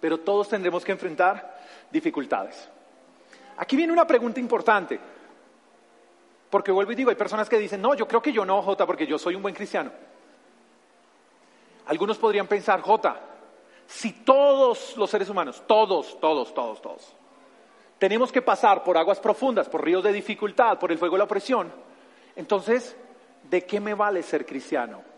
Pero 0.00 0.18
todos 0.18 0.48
tendremos 0.48 0.84
que 0.84 0.92
enfrentar 0.92 1.60
dificultades. 1.90 2.68
Aquí 3.56 3.76
viene 3.76 3.92
una 3.92 4.06
pregunta 4.06 4.40
importante. 4.40 4.98
Porque 6.50 6.70
vuelvo 6.70 6.92
y 6.92 6.94
digo, 6.94 7.10
hay 7.10 7.16
personas 7.16 7.48
que 7.48 7.58
dicen, 7.58 7.80
no, 7.80 7.94
yo 7.94 8.06
creo 8.06 8.20
que 8.20 8.32
yo 8.32 8.44
no, 8.44 8.60
Jota, 8.62 8.84
porque 8.84 9.06
yo 9.06 9.18
soy 9.18 9.34
un 9.34 9.42
buen 9.42 9.54
cristiano. 9.54 9.90
Algunos 11.86 12.18
podrían 12.18 12.46
pensar, 12.46 12.80
J, 12.80 13.20
si 13.86 14.12
todos 14.12 14.96
los 14.96 15.10
seres 15.10 15.28
humanos, 15.28 15.62
todos, 15.66 16.18
todos, 16.20 16.54
todos, 16.54 16.80
todos, 16.80 17.16
tenemos 17.98 18.32
que 18.32 18.42
pasar 18.42 18.82
por 18.82 18.96
aguas 18.96 19.20
profundas, 19.20 19.68
por 19.68 19.84
ríos 19.84 20.02
de 20.02 20.12
dificultad, 20.12 20.78
por 20.78 20.92
el 20.92 20.98
fuego 20.98 21.14
de 21.14 21.18
la 21.18 21.24
opresión, 21.24 21.72
entonces, 22.36 22.96
¿de 23.50 23.64
qué 23.64 23.80
me 23.80 23.94
vale 23.94 24.22
ser 24.22 24.46
cristiano? 24.46 25.12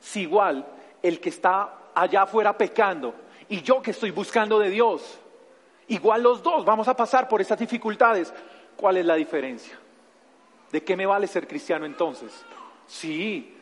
si 0.00 0.22
igual 0.22 0.66
el 1.02 1.20
que 1.20 1.28
está 1.28 1.74
allá 1.94 2.22
afuera 2.22 2.56
pecando 2.56 3.14
y 3.48 3.62
yo 3.62 3.82
que 3.82 3.90
estoy 3.92 4.10
buscando 4.10 4.58
de 4.58 4.70
Dios, 4.70 5.18
igual 5.88 6.22
los 6.22 6.42
dos 6.42 6.64
vamos 6.64 6.88
a 6.88 6.96
pasar 6.96 7.28
por 7.28 7.40
esas 7.40 7.58
dificultades, 7.58 8.32
¿cuál 8.76 8.96
es 8.96 9.06
la 9.06 9.14
diferencia? 9.14 9.78
¿De 10.72 10.82
qué 10.82 10.96
me 10.96 11.06
vale 11.06 11.26
ser 11.26 11.46
cristiano 11.46 11.84
entonces? 11.84 12.44
Sí. 12.86 13.56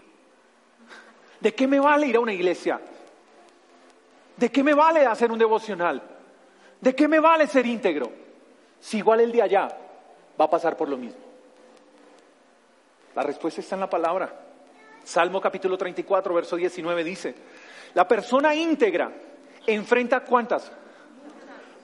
¿De 1.40 1.54
qué 1.54 1.66
me 1.66 1.78
vale 1.78 2.06
ir 2.06 2.16
a 2.16 2.20
una 2.20 2.32
iglesia? 2.32 2.80
¿De 4.36 4.50
qué 4.50 4.62
me 4.62 4.74
vale 4.74 5.06
hacer 5.06 5.30
un 5.30 5.38
devocional? 5.38 6.02
¿De 6.80 6.94
qué 6.94 7.08
me 7.08 7.20
vale 7.20 7.46
ser 7.46 7.66
íntegro? 7.66 8.10
Si 8.80 8.98
igual 8.98 9.20
el 9.20 9.32
de 9.32 9.42
allá 9.42 9.68
va 10.40 10.44
a 10.44 10.50
pasar 10.50 10.76
por 10.76 10.88
lo 10.88 10.96
mismo. 10.96 11.20
La 13.14 13.22
respuesta 13.22 13.60
está 13.60 13.74
en 13.74 13.80
la 13.80 13.90
palabra. 13.90 14.32
Salmo 15.02 15.40
capítulo 15.40 15.76
34, 15.76 16.34
verso 16.34 16.56
19 16.56 17.02
dice, 17.02 17.34
la 17.94 18.06
persona 18.06 18.54
íntegra 18.54 19.10
enfrenta 19.66 20.20
cuántas? 20.20 20.70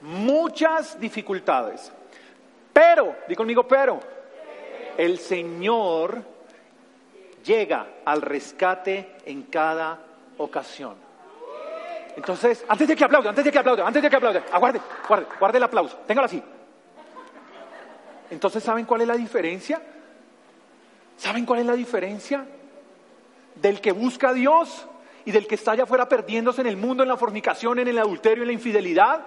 Muchas 0.02 1.00
dificultades. 1.00 1.90
Pero, 2.72 3.16
di 3.26 3.34
conmigo, 3.34 3.66
pero, 3.66 4.00
el 4.96 5.18
Señor 5.18 6.33
llega 7.44 7.86
al 8.04 8.22
rescate 8.22 9.16
en 9.26 9.42
cada 9.44 9.98
ocasión. 10.38 10.96
Entonces, 12.16 12.64
antes 12.68 12.86
de 12.86 12.96
que 12.96 13.04
aplaude, 13.04 13.28
antes 13.28 13.44
de 13.44 13.50
que 13.50 13.58
aplaude, 13.58 13.82
antes 13.82 14.02
de 14.02 14.08
que 14.08 14.16
aplaude, 14.16 14.42
aguarde, 14.52 14.80
guarde, 15.08 15.26
guarde 15.38 15.58
el 15.58 15.64
aplauso, 15.64 15.96
téngalo 16.06 16.26
así. 16.26 16.42
Entonces, 18.30 18.62
¿saben 18.62 18.84
cuál 18.84 19.02
es 19.02 19.08
la 19.08 19.16
diferencia? 19.16 19.82
¿Saben 21.16 21.44
cuál 21.44 21.60
es 21.60 21.66
la 21.66 21.74
diferencia? 21.74 22.46
Del 23.56 23.80
que 23.80 23.92
busca 23.92 24.30
a 24.30 24.32
Dios 24.32 24.86
y 25.24 25.32
del 25.32 25.46
que 25.46 25.56
está 25.56 25.72
allá 25.72 25.84
afuera 25.84 26.08
perdiéndose 26.08 26.60
en 26.60 26.66
el 26.68 26.76
mundo, 26.76 27.02
en 27.02 27.08
la 27.08 27.16
fornicación, 27.16 27.78
en 27.78 27.88
el 27.88 27.98
adulterio, 27.98 28.42
en 28.42 28.48
la 28.48 28.54
infidelidad. 28.54 29.24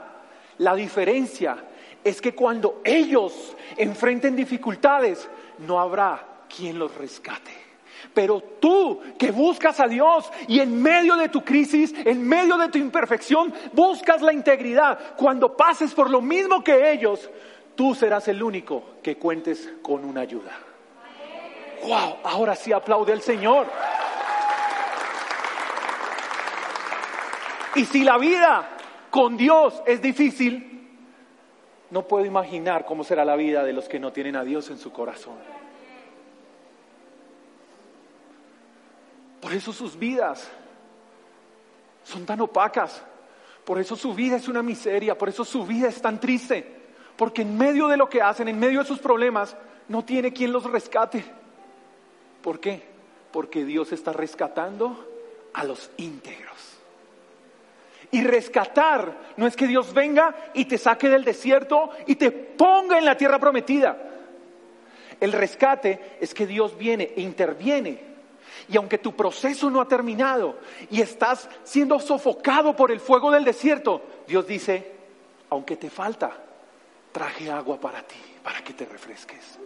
La 0.59 0.75
diferencia 0.75 1.57
es 2.03 2.21
que 2.21 2.33
cuando 2.33 2.81
ellos 2.83 3.55
enfrenten 3.75 4.35
dificultades, 4.35 5.29
no 5.59 5.79
habrá 5.79 6.25
quien 6.47 6.79
los 6.79 6.95
rescate. 6.95 7.66
Pero 8.13 8.41
tú 8.41 9.01
que 9.17 9.31
buscas 9.31 9.79
a 9.79 9.87
Dios 9.87 10.29
y 10.47 10.59
en 10.59 10.81
medio 10.81 11.15
de 11.15 11.29
tu 11.29 11.43
crisis, 11.43 11.93
en 12.05 12.27
medio 12.27 12.57
de 12.57 12.69
tu 12.69 12.77
imperfección, 12.77 13.53
buscas 13.73 14.21
la 14.21 14.33
integridad. 14.33 15.15
Cuando 15.15 15.55
pases 15.55 15.93
por 15.93 16.09
lo 16.09 16.21
mismo 16.21 16.63
que 16.63 16.91
ellos, 16.91 17.29
tú 17.75 17.95
serás 17.95 18.27
el 18.27 18.41
único 18.41 18.83
que 19.03 19.17
cuentes 19.17 19.69
con 19.81 20.03
una 20.03 20.21
ayuda. 20.21 20.51
¡Wow! 21.83 22.17
Ahora 22.23 22.55
sí 22.55 22.73
aplaude 22.73 23.13
al 23.13 23.21
Señor. 23.21 23.67
Y 27.75 27.85
si 27.85 28.03
la 28.03 28.17
vida 28.17 28.67
con 29.11 29.37
Dios 29.37 29.81
es 29.85 30.01
difícil, 30.01 30.89
no 31.91 32.07
puedo 32.07 32.25
imaginar 32.25 32.85
cómo 32.85 33.03
será 33.03 33.23
la 33.23 33.35
vida 33.35 33.63
de 33.63 33.73
los 33.73 33.87
que 33.87 33.99
no 33.99 34.11
tienen 34.11 34.35
a 34.35 34.43
Dios 34.43 34.69
en 34.69 34.77
su 34.77 34.91
corazón. 34.91 35.56
Por 39.41 39.53
eso 39.53 39.71
sus 39.71 39.97
vidas 39.97 40.47
son 42.03 42.25
tan 42.25 42.41
opacas. 42.41 43.01
Por 43.65 43.79
eso 43.79 43.95
su 43.95 44.13
vida 44.13 44.37
es 44.37 44.47
una 44.47 44.63
miseria. 44.63 45.17
Por 45.17 45.29
eso 45.29 45.43
su 45.43 45.65
vida 45.65 45.89
es 45.89 46.01
tan 46.01 46.19
triste. 46.19 46.75
Porque 47.15 47.41
en 47.41 47.57
medio 47.57 47.87
de 47.87 47.97
lo 47.97 48.09
que 48.09 48.21
hacen, 48.21 48.47
en 48.47 48.59
medio 48.59 48.79
de 48.79 48.85
sus 48.85 48.99
problemas, 48.99 49.55
no 49.87 50.03
tiene 50.03 50.33
quien 50.33 50.51
los 50.51 50.63
rescate. 50.63 51.23
¿Por 52.41 52.59
qué? 52.59 52.81
Porque 53.31 53.65
Dios 53.65 53.91
está 53.91 54.13
rescatando 54.13 55.05
a 55.53 55.63
los 55.63 55.89
íntegros. 55.97 56.77
Y 58.11 58.23
rescatar 58.23 59.33
no 59.35 59.47
es 59.47 59.55
que 59.55 59.67
Dios 59.67 59.93
venga 59.93 60.33
y 60.53 60.65
te 60.65 60.77
saque 60.77 61.09
del 61.09 61.25
desierto 61.25 61.91
y 62.05 62.15
te 62.15 62.31
ponga 62.31 62.97
en 62.97 63.05
la 63.05 63.17
tierra 63.17 63.37
prometida. 63.37 63.97
El 65.19 65.33
rescate 65.33 66.17
es 66.21 66.33
que 66.33 66.47
Dios 66.47 66.77
viene 66.77 67.11
e 67.15 67.21
interviene 67.21 67.99
y 68.69 68.77
aunque 68.77 68.97
tu 68.97 69.15
proceso 69.15 69.69
no 69.69 69.81
ha 69.81 69.87
terminado 69.87 70.57
y 70.89 71.01
estás 71.01 71.49
siendo 71.63 71.99
sofocado 71.99 72.75
por 72.75 72.91
el 72.91 72.99
fuego 72.99 73.31
del 73.31 73.43
desierto, 73.43 74.01
Dios 74.27 74.47
dice, 74.47 74.91
aunque 75.49 75.75
te 75.77 75.89
falta, 75.89 76.31
traje 77.11 77.49
agua 77.49 77.79
para 77.79 78.01
ti, 78.03 78.17
para 78.43 78.63
que 78.63 78.73
te 78.73 78.85
refresques. 78.85 79.59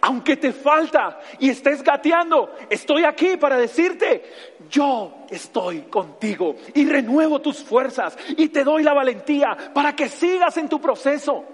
Aunque 0.00 0.36
te 0.36 0.52
falta 0.52 1.20
y 1.38 1.48
estés 1.50 1.82
gateando, 1.82 2.54
estoy 2.68 3.04
aquí 3.04 3.36
para 3.36 3.56
decirte, 3.56 4.22
yo 4.70 5.24
estoy 5.30 5.82
contigo 5.82 6.56
y 6.74 6.86
renuevo 6.86 7.40
tus 7.40 7.64
fuerzas 7.64 8.16
y 8.36 8.48
te 8.48 8.64
doy 8.64 8.82
la 8.82 8.92
valentía 8.92 9.56
para 9.72 9.96
que 9.96 10.08
sigas 10.08 10.56
en 10.58 10.68
tu 10.68 10.80
proceso. 10.80 11.44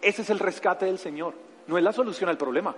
Ese 0.00 0.22
es 0.22 0.30
el 0.30 0.38
rescate 0.38 0.86
del 0.86 0.98
Señor, 0.98 1.34
no 1.66 1.76
es 1.76 1.84
la 1.84 1.92
solución 1.92 2.30
al 2.30 2.38
problema. 2.38 2.74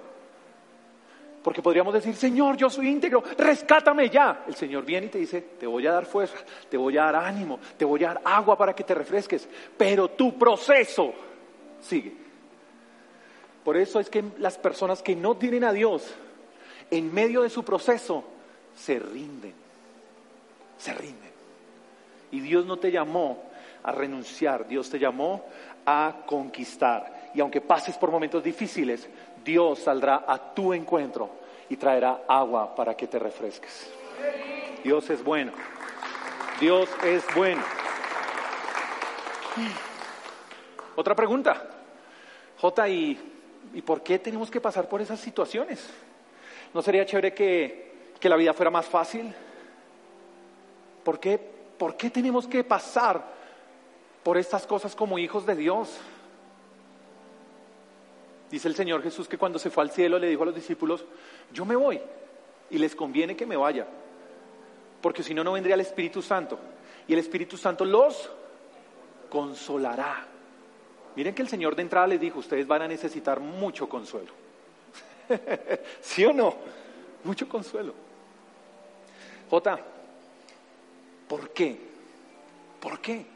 Porque 1.49 1.63
podríamos 1.63 1.95
decir, 1.95 2.15
Señor, 2.15 2.59
yo 2.59 2.69
soy 2.69 2.89
íntegro, 2.89 3.25
rescátame 3.39 4.11
ya. 4.11 4.45
El 4.47 4.55
Señor 4.55 4.85
viene 4.85 5.07
y 5.07 5.09
te 5.09 5.17
dice, 5.17 5.41
te 5.59 5.67
voy 5.67 5.87
a 5.87 5.93
dar 5.93 6.05
fuerza, 6.05 6.37
te 6.69 6.77
voy 6.77 6.99
a 6.99 7.05
dar 7.05 7.17
ánimo, 7.17 7.59
te 7.79 7.87
voy 7.87 8.05
a 8.05 8.09
dar 8.09 8.21
agua 8.23 8.59
para 8.59 8.75
que 8.75 8.85
te 8.85 8.95
refresques, 8.95 9.49
pero 9.75 10.09
tu 10.09 10.39
proceso 10.39 11.15
sigue. 11.81 12.13
Por 13.65 13.79
eso 13.79 13.99
es 13.99 14.11
que 14.11 14.23
las 14.37 14.59
personas 14.59 15.03
que 15.03 15.17
no 15.17 15.39
tienen 15.39 15.65
a 15.65 15.73
Dios, 15.73 16.15
en 16.91 17.15
medio 17.15 17.41
de 17.41 17.49
su 17.49 17.65
proceso, 17.65 18.25
se 18.77 18.99
rinden, 18.99 19.55
se 20.77 20.93
rinden. 20.93 21.33
Y 22.31 22.41
Dios 22.41 22.67
no 22.67 22.77
te 22.77 22.93
llamó 22.93 23.43
a 23.85 23.93
renunciar, 23.93 24.69
Dios 24.69 24.91
te 24.91 24.99
llamó 24.99 25.47
a 25.87 26.15
conquistar. 26.27 27.31
Y 27.33 27.41
aunque 27.41 27.63
pases 27.63 27.97
por 27.97 28.11
momentos 28.11 28.45
difíciles, 28.45 29.09
Dios 29.43 29.79
saldrá 29.79 30.27
a 30.29 30.53
tu 30.53 30.75
encuentro 30.75 31.38
y 31.69 31.77
traerá 31.77 32.23
agua 32.27 32.75
para 32.75 32.97
que 32.97 33.07
te 33.07 33.19
refresques. 33.19 33.91
Dios 34.83 35.11
es 35.11 35.23
bueno. 35.23 35.53
Dios 36.61 36.89
es 37.05 37.25
bueno. 37.35 37.63
Otra 40.97 41.15
pregunta. 41.15 41.63
J, 42.61 42.89
¿y, 42.89 43.19
¿y 43.75 43.83
por 43.83 44.03
qué 44.03 44.19
tenemos 44.19 44.51
que 44.51 44.61
pasar 44.61 44.89
por 44.89 45.01
esas 45.01 45.21
situaciones? 45.21 45.89
¿No 46.75 46.83
sería 46.83 47.07
chévere 47.07 47.33
que, 47.33 48.13
que 48.19 48.29
la 48.29 48.37
vida 48.37 48.53
fuera 48.53 48.71
más 48.71 48.87
fácil? 48.87 49.33
¿Por 51.05 51.21
qué, 51.21 51.39
¿Por 51.39 51.97
qué 51.97 52.11
tenemos 52.11 52.47
que 52.47 52.65
pasar 52.65 53.23
por 54.23 54.37
estas 54.37 54.67
cosas 54.67 54.95
como 54.97 55.19
hijos 55.19 55.47
de 55.47 55.55
Dios? 55.55 55.99
Dice 58.51 58.69
el 58.69 58.75
Señor 58.75 59.03
Jesús 59.03 59.29
que 59.29 59.39
cuando 59.39 59.59
se 59.59 59.71
fue 59.71 59.83
al 59.83 59.91
cielo 59.91 60.19
le 60.19 60.29
dijo 60.29 60.43
a 60.43 60.47
los 60.47 60.55
discípulos, 60.55 61.05
yo 61.53 61.65
me 61.65 61.77
voy 61.77 62.01
y 62.71 62.79
les 62.79 62.95
conviene 62.95 63.37
que 63.37 63.47
me 63.47 63.57
vaya, 63.57 63.87
porque 65.01 65.23
si 65.23 65.35
no, 65.35 65.45
no 65.45 65.53
vendría 65.53 65.75
el 65.75 65.81
Espíritu 65.81 66.23
Santo. 66.23 66.59
Y 67.07 67.13
el 67.13 67.19
Espíritu 67.19 67.57
Santo 67.57 67.85
los 67.85 68.31
consolará. 69.31 70.27
Miren 71.17 71.35
que 71.35 71.43
el 71.43 71.49
Señor 71.49 71.75
de 71.77 71.83
entrada 71.83 72.07
les 72.07 72.21
dijo, 72.21 72.39
ustedes 72.39 72.67
van 72.67 72.83
a 72.83 72.89
necesitar 72.89 73.41
mucho 73.41 73.89
consuelo. 73.89 74.33
¿Sí 76.01 76.25
o 76.25 76.33
no? 76.33 76.55
Mucho 77.25 77.49
consuelo. 77.49 77.95
J, 79.51 79.79
¿por 81.27 81.51
qué? 81.51 81.79
¿Por 82.81 83.01
qué? 83.01 83.27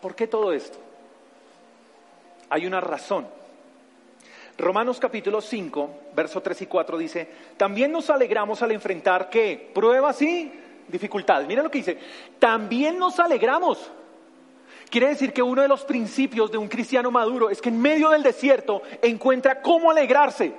¿Por 0.00 0.14
qué 0.14 0.26
todo 0.26 0.52
esto? 0.52 0.78
Hay 2.50 2.66
una 2.66 2.80
razón. 2.80 3.26
Romanos 4.58 4.98
capítulo 4.98 5.40
5, 5.40 5.90
verso 6.16 6.42
3 6.42 6.62
y 6.62 6.66
4 6.66 6.98
dice, 6.98 7.28
también 7.56 7.92
nos 7.92 8.10
alegramos 8.10 8.60
al 8.60 8.72
enfrentar 8.72 9.30
qué? 9.30 9.70
Pruebas 9.72 10.20
y 10.20 10.50
dificultades. 10.88 11.46
Mira 11.46 11.62
lo 11.62 11.70
que 11.70 11.78
dice, 11.78 11.96
también 12.40 12.98
nos 12.98 13.20
alegramos. 13.20 13.92
Quiere 14.90 15.08
decir 15.08 15.32
que 15.32 15.42
uno 15.42 15.62
de 15.62 15.68
los 15.68 15.84
principios 15.84 16.50
de 16.50 16.58
un 16.58 16.66
cristiano 16.66 17.12
maduro 17.12 17.50
es 17.50 17.62
que 17.62 17.68
en 17.68 17.80
medio 17.80 18.10
del 18.10 18.24
desierto 18.24 18.82
encuentra 19.00 19.62
cómo 19.62 19.92
alegrarse. 19.92 20.52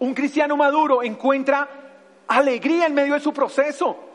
Un 0.00 0.12
cristiano 0.12 0.56
maduro 0.56 1.04
encuentra 1.04 1.68
alegría 2.26 2.86
en 2.86 2.94
medio 2.94 3.14
de 3.14 3.20
su 3.20 3.32
proceso. 3.32 4.09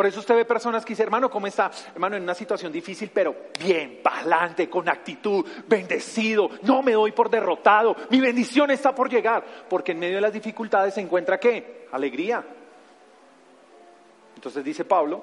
Por 0.00 0.06
eso 0.06 0.20
usted 0.20 0.34
ve 0.34 0.46
personas 0.46 0.82
que 0.82 0.92
dicen, 0.94 1.04
hermano, 1.04 1.30
¿cómo 1.30 1.46
está? 1.46 1.70
Hermano, 1.92 2.16
en 2.16 2.22
una 2.22 2.34
situación 2.34 2.72
difícil, 2.72 3.10
pero 3.12 3.36
bien, 3.62 4.00
pa'lante, 4.02 4.66
con 4.66 4.88
actitud, 4.88 5.46
bendecido, 5.68 6.48
no 6.62 6.82
me 6.82 6.92
doy 6.92 7.12
por 7.12 7.28
derrotado, 7.28 7.94
mi 8.08 8.18
bendición 8.18 8.70
está 8.70 8.94
por 8.94 9.10
llegar, 9.10 9.44
porque 9.68 9.92
en 9.92 9.98
medio 9.98 10.14
de 10.14 10.22
las 10.22 10.32
dificultades 10.32 10.94
se 10.94 11.02
encuentra 11.02 11.38
qué? 11.38 11.86
Alegría. 11.92 12.42
Entonces 14.36 14.64
dice 14.64 14.86
Pablo, 14.86 15.22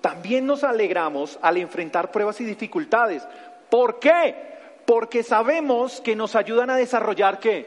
también 0.00 0.46
nos 0.46 0.64
alegramos 0.64 1.38
al 1.42 1.58
enfrentar 1.58 2.10
pruebas 2.10 2.40
y 2.40 2.44
dificultades. 2.44 3.28
¿Por 3.68 3.98
qué? 3.98 4.34
Porque 4.86 5.22
sabemos 5.22 6.00
que 6.00 6.16
nos 6.16 6.34
ayudan 6.34 6.70
a 6.70 6.76
desarrollar 6.76 7.38
qué? 7.38 7.66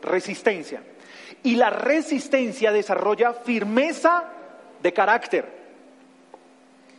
Resistencia. 0.00 0.84
Y 1.42 1.56
la 1.56 1.70
resistencia 1.70 2.70
desarrolla 2.70 3.32
firmeza 3.32 4.26
de 4.80 4.92
carácter. 4.92 5.55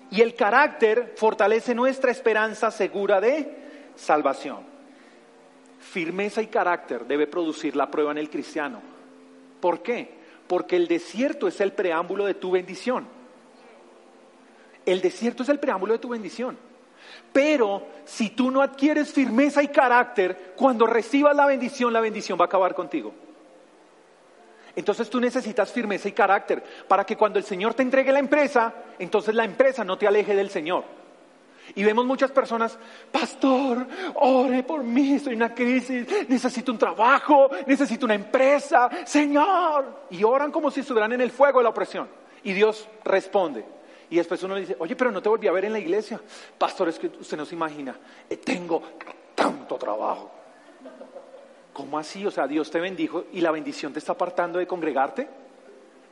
Y 0.10 0.22
el 0.22 0.36
carácter 0.36 1.14
fortalece 1.18 1.76
nuestra 1.76 2.12
esperanza 2.12 2.72
segura 2.72 3.20
de 3.20 3.56
salvación. 3.96 4.60
Firmeza 5.80 6.42
y 6.42 6.48
carácter 6.48 7.06
debe 7.06 7.28
producir 7.28 7.76
la 7.76 7.92
prueba 7.92 8.12
en 8.12 8.18
el 8.18 8.30
cristiano. 8.30 8.82
¿Por 9.60 9.82
qué? 9.82 10.18
Porque 10.48 10.76
el 10.76 10.88
desierto 10.88 11.48
es 11.48 11.60
el 11.60 11.74
preámbulo 11.74 12.26
de 12.26 12.36
tu 12.36 12.52
bendición. 12.52 13.08
El 14.86 15.02
desierto 15.02 15.44
es 15.44 15.50
el 15.50 15.60
preámbulo 15.60 15.94
de 15.94 16.00
tu 16.00 16.10
bendición. 16.10 16.58
Pero 17.34 17.86
si 18.06 18.30
tú 18.30 18.52
no 18.52 18.62
adquieres 18.62 19.12
firmeza 19.12 19.62
y 19.62 19.68
carácter, 19.68 20.54
cuando 20.56 20.88
recibas 20.88 21.36
la 21.36 21.46
bendición, 21.46 21.92
la 21.92 22.02
bendición 22.02 22.40
va 22.40 22.46
a 22.46 22.48
acabar 22.48 22.74
contigo. 22.74 23.14
Entonces 24.78 25.10
tú 25.10 25.20
necesitas 25.20 25.72
firmeza 25.72 26.08
y 26.08 26.12
carácter 26.12 26.64
para 26.88 27.04
que 27.04 27.18
cuando 27.18 27.40
el 27.40 27.46
Señor 27.46 27.74
te 27.74 27.82
entregue 27.82 28.12
la 28.12 28.20
empresa, 28.20 28.72
entonces 29.00 29.34
la 29.34 29.44
empresa 29.44 29.84
no 29.84 29.98
te 29.98 30.08
aleje 30.08 30.36
del 30.36 30.52
Señor. 30.52 30.84
Y 31.74 31.84
vemos 31.84 32.06
muchas 32.06 32.30
personas, 32.30 32.78
pastor, 33.12 33.88
ore 34.14 34.62
por 34.62 34.84
mí, 34.84 35.16
estoy 35.16 35.34
en 35.34 35.40
una 35.40 35.56
crisis, 35.56 36.06
necesito 36.30 36.72
un 36.72 36.78
trabajo, 36.78 37.50
necesito 37.66 38.06
una 38.06 38.14
empresa, 38.14 38.88
Señor. 39.04 40.04
Y 40.12 40.24
oran 40.24 40.52
como 40.52 40.70
si 40.70 40.82
estuvieran 40.82 41.12
en 41.12 41.22
el 41.22 41.32
fuego 41.32 41.58
de 41.58 41.64
la 41.64 41.70
opresión. 41.72 42.08
Y 42.44 42.54
Dios 42.54 42.88
responde. 43.04 43.66
Y 44.12 44.18
después 44.18 44.44
uno 44.44 44.54
le 44.54 44.62
dice, 44.62 44.76
oye, 44.78 44.96
pero 44.96 45.12
no 45.12 45.24
te 45.24 45.30
volví 45.30 45.48
a 45.48 45.52
ver 45.52 45.66
en 45.66 45.74
la 45.74 45.80
iglesia. 45.80 46.22
Pastor, 46.56 46.90
es 46.90 47.00
que 47.00 47.08
usted 47.08 47.36
no 47.36 47.46
se 47.46 47.56
imagina, 47.56 47.96
eh, 48.30 48.38
tengo 48.38 48.84
tanto 49.34 49.76
trabajo. 49.76 50.32
¿Cómo 51.78 52.00
así? 52.00 52.26
O 52.26 52.32
sea, 52.32 52.48
Dios 52.48 52.72
te 52.72 52.80
bendijo 52.80 53.26
y 53.34 53.40
la 53.40 53.52
bendición 53.52 53.94
te 53.94 54.00
está 54.00 54.14
apartando 54.14 54.58
de 54.58 54.66
congregarte. 54.66 55.28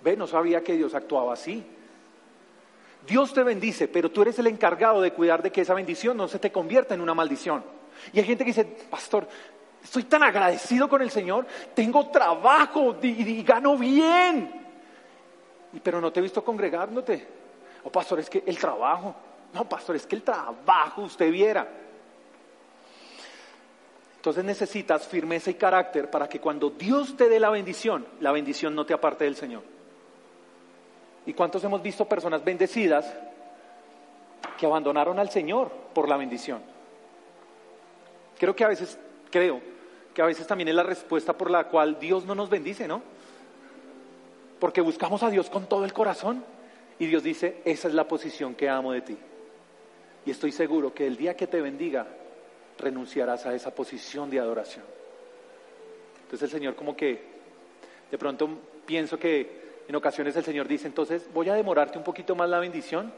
Ve, 0.04 0.16
no 0.16 0.28
sabía 0.28 0.64
que 0.64 0.74
Dios 0.74 0.94
actuaba 0.94 1.34
así. 1.34 1.66
Dios 3.08 3.34
te 3.34 3.42
bendice, 3.42 3.88
pero 3.88 4.12
tú 4.12 4.22
eres 4.22 4.38
el 4.38 4.46
encargado 4.46 5.02
de 5.02 5.12
cuidar 5.12 5.42
de 5.42 5.52
que 5.52 5.62
esa 5.62 5.74
bendición 5.74 6.18
no 6.18 6.28
se 6.28 6.38
te 6.38 6.52
convierta 6.52 6.94
en 6.94 7.02
una 7.02 7.16
maldición. 7.16 7.64
Y 8.14 8.20
hay 8.20 8.26
gente 8.26 8.44
que 8.44 8.52
dice, 8.52 8.64
pastor, 8.92 9.28
estoy 9.84 10.04
tan 10.04 10.22
agradecido 10.22 10.88
con 10.88 11.02
el 11.02 11.10
Señor, 11.10 11.48
tengo 11.74 12.10
trabajo 12.10 12.98
y, 13.02 13.42
gano 13.42 13.76
bien. 13.76 14.68
Y, 15.74 15.80
pero 15.80 16.00
no 16.00 16.14
te 16.14 16.20
he 16.20 16.24
visto 16.24 16.44
congregándote. 16.44 17.28
O 17.84 17.88
oh, 17.88 17.92
pastor, 17.92 18.20
es 18.20 18.30
que 18.30 18.44
el 18.46 18.60
trabajo. 18.60 19.16
No, 19.52 19.68
pastor, 19.68 19.96
es 19.96 20.06
que 20.06 20.16
el 20.16 20.22
trabajo 20.22 21.02
usted 21.02 21.32
viera. 21.32 21.68
Entonces 24.26 24.44
necesitas 24.44 25.06
firmeza 25.06 25.52
y 25.52 25.54
carácter 25.54 26.10
para 26.10 26.28
que 26.28 26.40
cuando 26.40 26.72
Dios 26.72 27.16
te 27.16 27.30
dé 27.30 27.40
la 27.40 27.52
bendición, 27.52 28.08
la 28.22 28.32
bendición 28.32 28.74
no 28.74 28.84
te 28.84 28.92
aparte 28.92 29.24
del 29.24 29.36
Señor. 29.36 29.62
¿Y 31.28 31.34
cuántos 31.34 31.64
hemos 31.64 31.84
visto 31.84 32.06
personas 32.06 32.44
bendecidas 32.44 33.06
que 34.58 34.66
abandonaron 34.66 35.20
al 35.20 35.30
Señor 35.30 35.70
por 35.94 36.10
la 36.10 36.18
bendición? 36.18 36.60
Creo 38.40 38.56
que 38.56 38.64
a 38.64 38.70
veces, 38.70 38.98
creo 39.30 39.62
que 40.12 40.24
a 40.24 40.26
veces 40.26 40.48
también 40.48 40.70
es 40.70 40.76
la 40.76 40.82
respuesta 40.82 41.38
por 41.38 41.52
la 41.52 41.66
cual 41.66 42.00
Dios 42.00 42.26
no 42.26 42.34
nos 42.34 42.50
bendice, 42.50 42.88
¿no? 42.88 43.04
Porque 44.60 44.82
buscamos 44.82 45.22
a 45.22 45.30
Dios 45.30 45.52
con 45.52 45.70
todo 45.70 45.86
el 45.86 45.94
corazón 45.94 46.44
y 46.98 47.06
Dios 47.06 47.22
dice, 47.22 47.62
esa 47.64 47.90
es 47.90 47.94
la 47.94 48.08
posición 48.08 48.56
que 48.56 48.70
amo 48.70 48.92
de 48.92 49.02
ti. 49.02 49.18
Y 50.26 50.32
estoy 50.32 50.52
seguro 50.52 50.96
que 50.96 51.06
el 51.06 51.16
día 51.16 51.38
que 51.38 51.46
te 51.46 51.62
bendiga, 51.62 52.08
renunciarás 52.78 53.46
a 53.46 53.54
esa 53.54 53.74
posición 53.74 54.30
de 54.30 54.40
adoración. 54.40 54.84
Entonces 56.24 56.44
el 56.44 56.60
Señor 56.60 56.76
como 56.76 56.96
que 56.96 57.22
de 58.12 58.18
pronto 58.18 58.50
pienso 58.86 59.18
que 59.18 59.66
en 59.88 59.96
ocasiones 59.96 60.36
el 60.36 60.44
Señor 60.44 60.68
dice, 60.68 60.88
entonces 60.88 61.28
voy 61.34 61.50
a 61.50 61.54
demorarte 61.54 61.98
un 61.98 62.04
poquito 62.04 62.36
más 62.36 62.50
la 62.50 62.60
bendición 62.60 63.12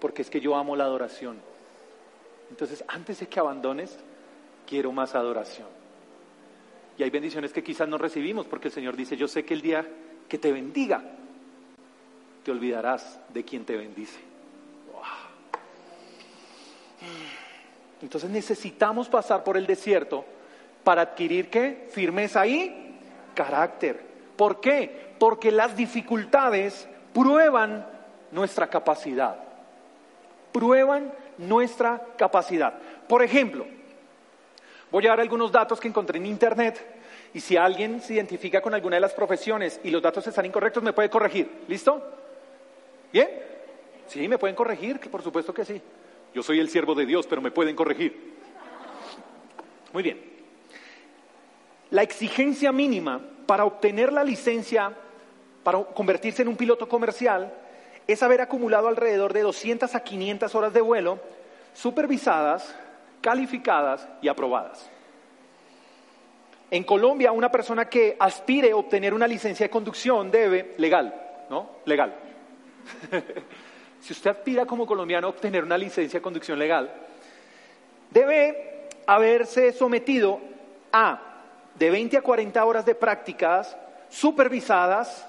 porque 0.00 0.22
es 0.22 0.30
que 0.30 0.40
yo 0.40 0.56
amo 0.56 0.76
la 0.76 0.84
adoración. 0.84 1.38
Entonces, 2.50 2.84
antes 2.88 3.20
de 3.20 3.28
que 3.28 3.40
abandones, 3.40 3.98
quiero 4.66 4.92
más 4.92 5.14
adoración. 5.14 5.68
Y 6.98 7.02
hay 7.02 7.10
bendiciones 7.10 7.52
que 7.52 7.62
quizás 7.62 7.88
no 7.88 7.98
recibimos 7.98 8.46
porque 8.46 8.68
el 8.68 8.74
Señor 8.74 8.96
dice, 8.96 9.16
yo 9.16 9.26
sé 9.26 9.44
que 9.44 9.54
el 9.54 9.62
día 9.62 9.86
que 10.28 10.38
te 10.38 10.52
bendiga, 10.52 11.02
te 12.44 12.50
olvidarás 12.50 13.20
de 13.32 13.44
quien 13.44 13.64
te 13.64 13.76
bendice. 13.76 14.20
Entonces 18.02 18.28
necesitamos 18.28 19.08
pasar 19.08 19.44
por 19.44 19.56
el 19.56 19.66
desierto 19.66 20.24
para 20.82 21.02
adquirir 21.02 21.48
qué? 21.48 21.88
Firmeza 21.90 22.46
y 22.46 22.98
carácter. 23.34 24.00
¿Por 24.36 24.60
qué? 24.60 25.12
Porque 25.18 25.52
las 25.52 25.76
dificultades 25.76 26.88
prueban 27.14 27.86
nuestra 28.32 28.68
capacidad. 28.68 29.36
Prueban 30.50 31.12
nuestra 31.38 32.02
capacidad. 32.16 32.74
Por 33.08 33.22
ejemplo, 33.22 33.64
voy 34.90 35.06
a 35.06 35.10
dar 35.10 35.20
algunos 35.20 35.52
datos 35.52 35.78
que 35.78 35.88
encontré 35.88 36.18
en 36.18 36.26
Internet 36.26 36.84
y 37.32 37.40
si 37.40 37.56
alguien 37.56 38.00
se 38.00 38.14
identifica 38.14 38.60
con 38.60 38.74
alguna 38.74 38.96
de 38.96 39.00
las 39.00 39.14
profesiones 39.14 39.80
y 39.84 39.90
los 39.90 40.02
datos 40.02 40.26
están 40.26 40.44
incorrectos, 40.44 40.82
me 40.82 40.92
puede 40.92 41.08
corregir. 41.08 41.62
¿Listo? 41.68 42.02
¿Bien? 43.12 43.28
Sí, 44.08 44.26
me 44.26 44.38
pueden 44.38 44.56
corregir, 44.56 44.98
por 45.08 45.22
supuesto 45.22 45.54
que 45.54 45.64
sí. 45.64 45.80
Yo 46.34 46.42
soy 46.42 46.60
el 46.60 46.68
siervo 46.68 46.94
de 46.94 47.06
Dios, 47.06 47.26
pero 47.26 47.42
me 47.42 47.50
pueden 47.50 47.76
corregir. 47.76 48.32
Muy 49.92 50.02
bien. 50.02 50.20
La 51.90 52.02
exigencia 52.02 52.72
mínima 52.72 53.20
para 53.46 53.64
obtener 53.64 54.12
la 54.12 54.24
licencia, 54.24 54.92
para 55.62 55.84
convertirse 55.84 56.42
en 56.42 56.48
un 56.48 56.56
piloto 56.56 56.88
comercial, 56.88 57.52
es 58.06 58.22
haber 58.22 58.40
acumulado 58.40 58.88
alrededor 58.88 59.32
de 59.32 59.42
200 59.42 59.94
a 59.94 60.02
500 60.02 60.54
horas 60.54 60.72
de 60.72 60.80
vuelo 60.80 61.20
supervisadas, 61.74 62.74
calificadas 63.20 64.08
y 64.20 64.28
aprobadas. 64.28 64.90
En 66.70 66.84
Colombia, 66.84 67.32
una 67.32 67.52
persona 67.52 67.88
que 67.88 68.16
aspire 68.18 68.72
a 68.72 68.76
obtener 68.76 69.12
una 69.12 69.26
licencia 69.26 69.66
de 69.66 69.70
conducción 69.70 70.30
debe, 70.30 70.74
legal, 70.78 71.14
¿no? 71.50 71.70
Legal. 71.84 72.14
si 74.02 74.12
usted 74.12 74.30
aspira 74.30 74.66
como 74.66 74.84
colombiano 74.84 75.28
a 75.28 75.30
obtener 75.30 75.62
una 75.62 75.78
licencia 75.78 76.18
de 76.18 76.22
conducción 76.22 76.58
legal, 76.58 76.92
debe 78.10 78.88
haberse 79.06 79.72
sometido 79.72 80.40
a 80.92 81.20
de 81.76 81.88
20 81.88 82.16
a 82.16 82.22
40 82.22 82.64
horas 82.64 82.84
de 82.84 82.96
prácticas 82.96 83.76
supervisadas, 84.10 85.24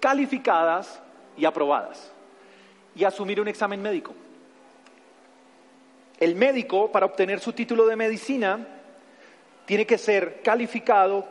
calificadas 0.00 1.00
y 1.36 1.46
aprobadas. 1.46 2.12
Y 2.94 3.04
asumir 3.04 3.40
un 3.40 3.48
examen 3.48 3.80
médico. 3.80 4.14
El 6.20 6.34
médico, 6.34 6.92
para 6.92 7.06
obtener 7.06 7.40
su 7.40 7.54
título 7.54 7.86
de 7.86 7.96
medicina, 7.96 8.66
tiene 9.64 9.86
que 9.86 9.96
ser 9.96 10.42
calificado, 10.42 11.26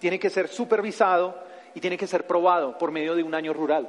tiene 0.00 0.18
que 0.18 0.30
ser 0.30 0.48
supervisado 0.48 1.38
y 1.74 1.80
tiene 1.80 1.96
que 1.96 2.08
ser 2.08 2.26
probado 2.26 2.76
por 2.76 2.90
medio 2.90 3.14
de 3.14 3.22
un 3.22 3.34
año 3.34 3.52
rural. 3.52 3.88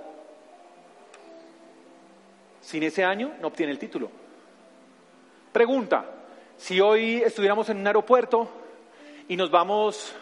Sin 2.67 2.83
ese 2.83 3.05
año 3.05 3.31
no 3.39 3.47
obtiene 3.47 3.71
el 3.71 3.79
título. 3.79 4.11
Pregunta, 5.53 6.03
si 6.57 6.81
hoy 6.81 7.21
estuviéramos 7.23 7.69
en 7.69 7.77
un 7.77 7.87
aeropuerto 7.87 8.49
y 9.29 9.37
nos 9.37 9.49
vamos 9.49 10.13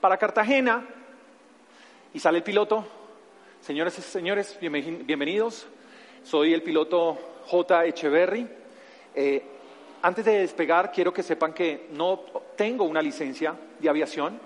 para 0.00 0.16
Cartagena 0.16 0.86
y 2.12 2.20
sale 2.20 2.38
el 2.38 2.44
piloto. 2.44 2.86
Señoras 3.60 3.98
y 3.98 4.02
señores, 4.02 4.56
bienvenidos. 4.60 5.66
Soy 6.22 6.54
el 6.54 6.62
piloto 6.62 7.18
J. 7.46 7.86
Echeverry. 7.86 8.46
Eh, 9.12 9.42
antes 10.02 10.24
de 10.26 10.38
despegar, 10.42 10.92
quiero 10.92 11.12
que 11.12 11.24
sepan 11.24 11.52
que 11.52 11.88
no 11.90 12.20
tengo 12.56 12.84
una 12.84 13.02
licencia 13.02 13.52
de 13.80 13.88
aviación 13.88 14.38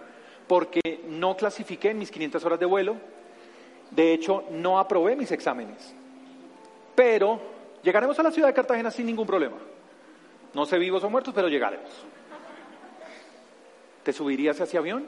porque 0.46 1.02
no 1.08 1.36
clasifiqué 1.36 1.90
en 1.90 1.98
mis 1.98 2.10
500 2.10 2.42
horas 2.46 2.58
de 2.58 2.64
vuelo. 2.64 2.96
De 3.90 4.14
hecho, 4.14 4.44
no 4.50 4.78
aprobé 4.78 5.14
mis 5.14 5.30
exámenes. 5.30 5.94
Pero 6.98 7.38
llegaremos 7.80 8.18
a 8.18 8.24
la 8.24 8.32
ciudad 8.32 8.48
de 8.48 8.54
Cartagena 8.54 8.90
sin 8.90 9.06
ningún 9.06 9.24
problema. 9.24 9.54
No 10.52 10.66
sé 10.66 10.78
vivos 10.78 11.04
o 11.04 11.08
muertos, 11.08 11.32
pero 11.32 11.46
llegaremos. 11.46 11.88
¿Te 14.02 14.12
subirías 14.12 14.60
a 14.60 14.78
avión? 14.78 15.06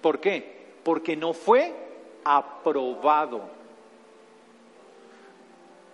¿Por 0.00 0.18
qué? 0.18 0.74
Porque 0.82 1.16
no 1.16 1.32
fue 1.32 1.72
aprobado. 2.24 3.42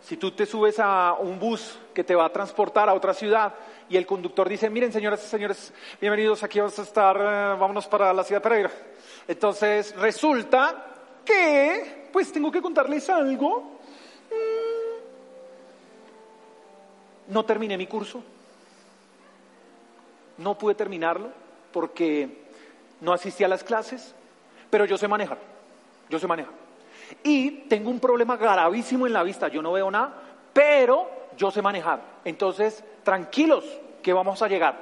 Si 0.01 0.17
tú 0.17 0.31
te 0.31 0.47
subes 0.47 0.81
a 0.81 1.13
un 1.21 1.39
bus 1.39 1.79
que 1.93 2.03
te 2.03 2.15
va 2.15 2.25
a 2.25 2.33
transportar 2.33 2.89
a 2.89 2.95
otra 2.95 3.13
ciudad 3.13 3.53
y 3.91 3.99
el 3.99 4.07
conductor 4.07 4.49
dice, 4.49 4.71
miren 4.71 4.91
señoras 4.91 5.23
y 5.23 5.29
señores, 5.29 5.75
bienvenidos, 6.01 6.43
aquí 6.43 6.61
vamos 6.61 6.79
a 6.79 6.83
estar, 6.83 7.15
eh, 7.15 7.21
vámonos 7.61 7.87
para 7.89 8.15
la 8.15 8.25
ciudad 8.25 8.41
de 8.41 8.49
Pereira. 8.49 8.71
Entonces 9.29 9.95
resulta 9.97 10.95
que, 11.27 12.09
pues 12.11 12.33
tengo 12.33 12.51
que 12.51 12.63
contarles 12.63 13.11
algo. 13.11 13.76
No 17.29 17.45
terminé 17.45 17.77
mi 17.77 17.87
curso 17.87 18.23
no 20.39 20.57
pude 20.57 20.75
terminarlo 20.75 21.31
porque 21.73 22.47
no 23.01 23.13
asistí 23.13 23.45
a 23.45 23.49
las 23.49 23.65
clases, 23.65 24.15
pero 24.71 24.85
yo 24.85 24.99
sé 24.99 25.09
manejar, 25.09 25.39
yo 26.09 26.19
sé 26.19 26.27
manejar. 26.27 26.53
Y 27.23 27.51
tengo 27.69 27.91
un 27.91 28.01
problema 28.01 28.37
gravísimo 28.37 29.07
en 29.07 29.13
la 29.13 29.23
vista, 29.23 29.49
yo 29.49 29.63
no 29.63 29.73
veo 29.73 29.91
nada, 29.91 30.15
pero 30.53 31.09
yo 31.37 31.51
sé 31.51 31.63
manejar. 31.63 32.01
Entonces, 32.25 32.83
tranquilos, 33.03 33.65
que 34.03 34.13
vamos 34.13 34.43
a 34.43 34.49
llegar. 34.49 34.77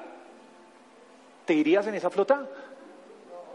¿Te 1.44 1.54
irías 1.54 1.86
en 1.86 1.94
esa 1.94 2.10
flota? 2.10 2.46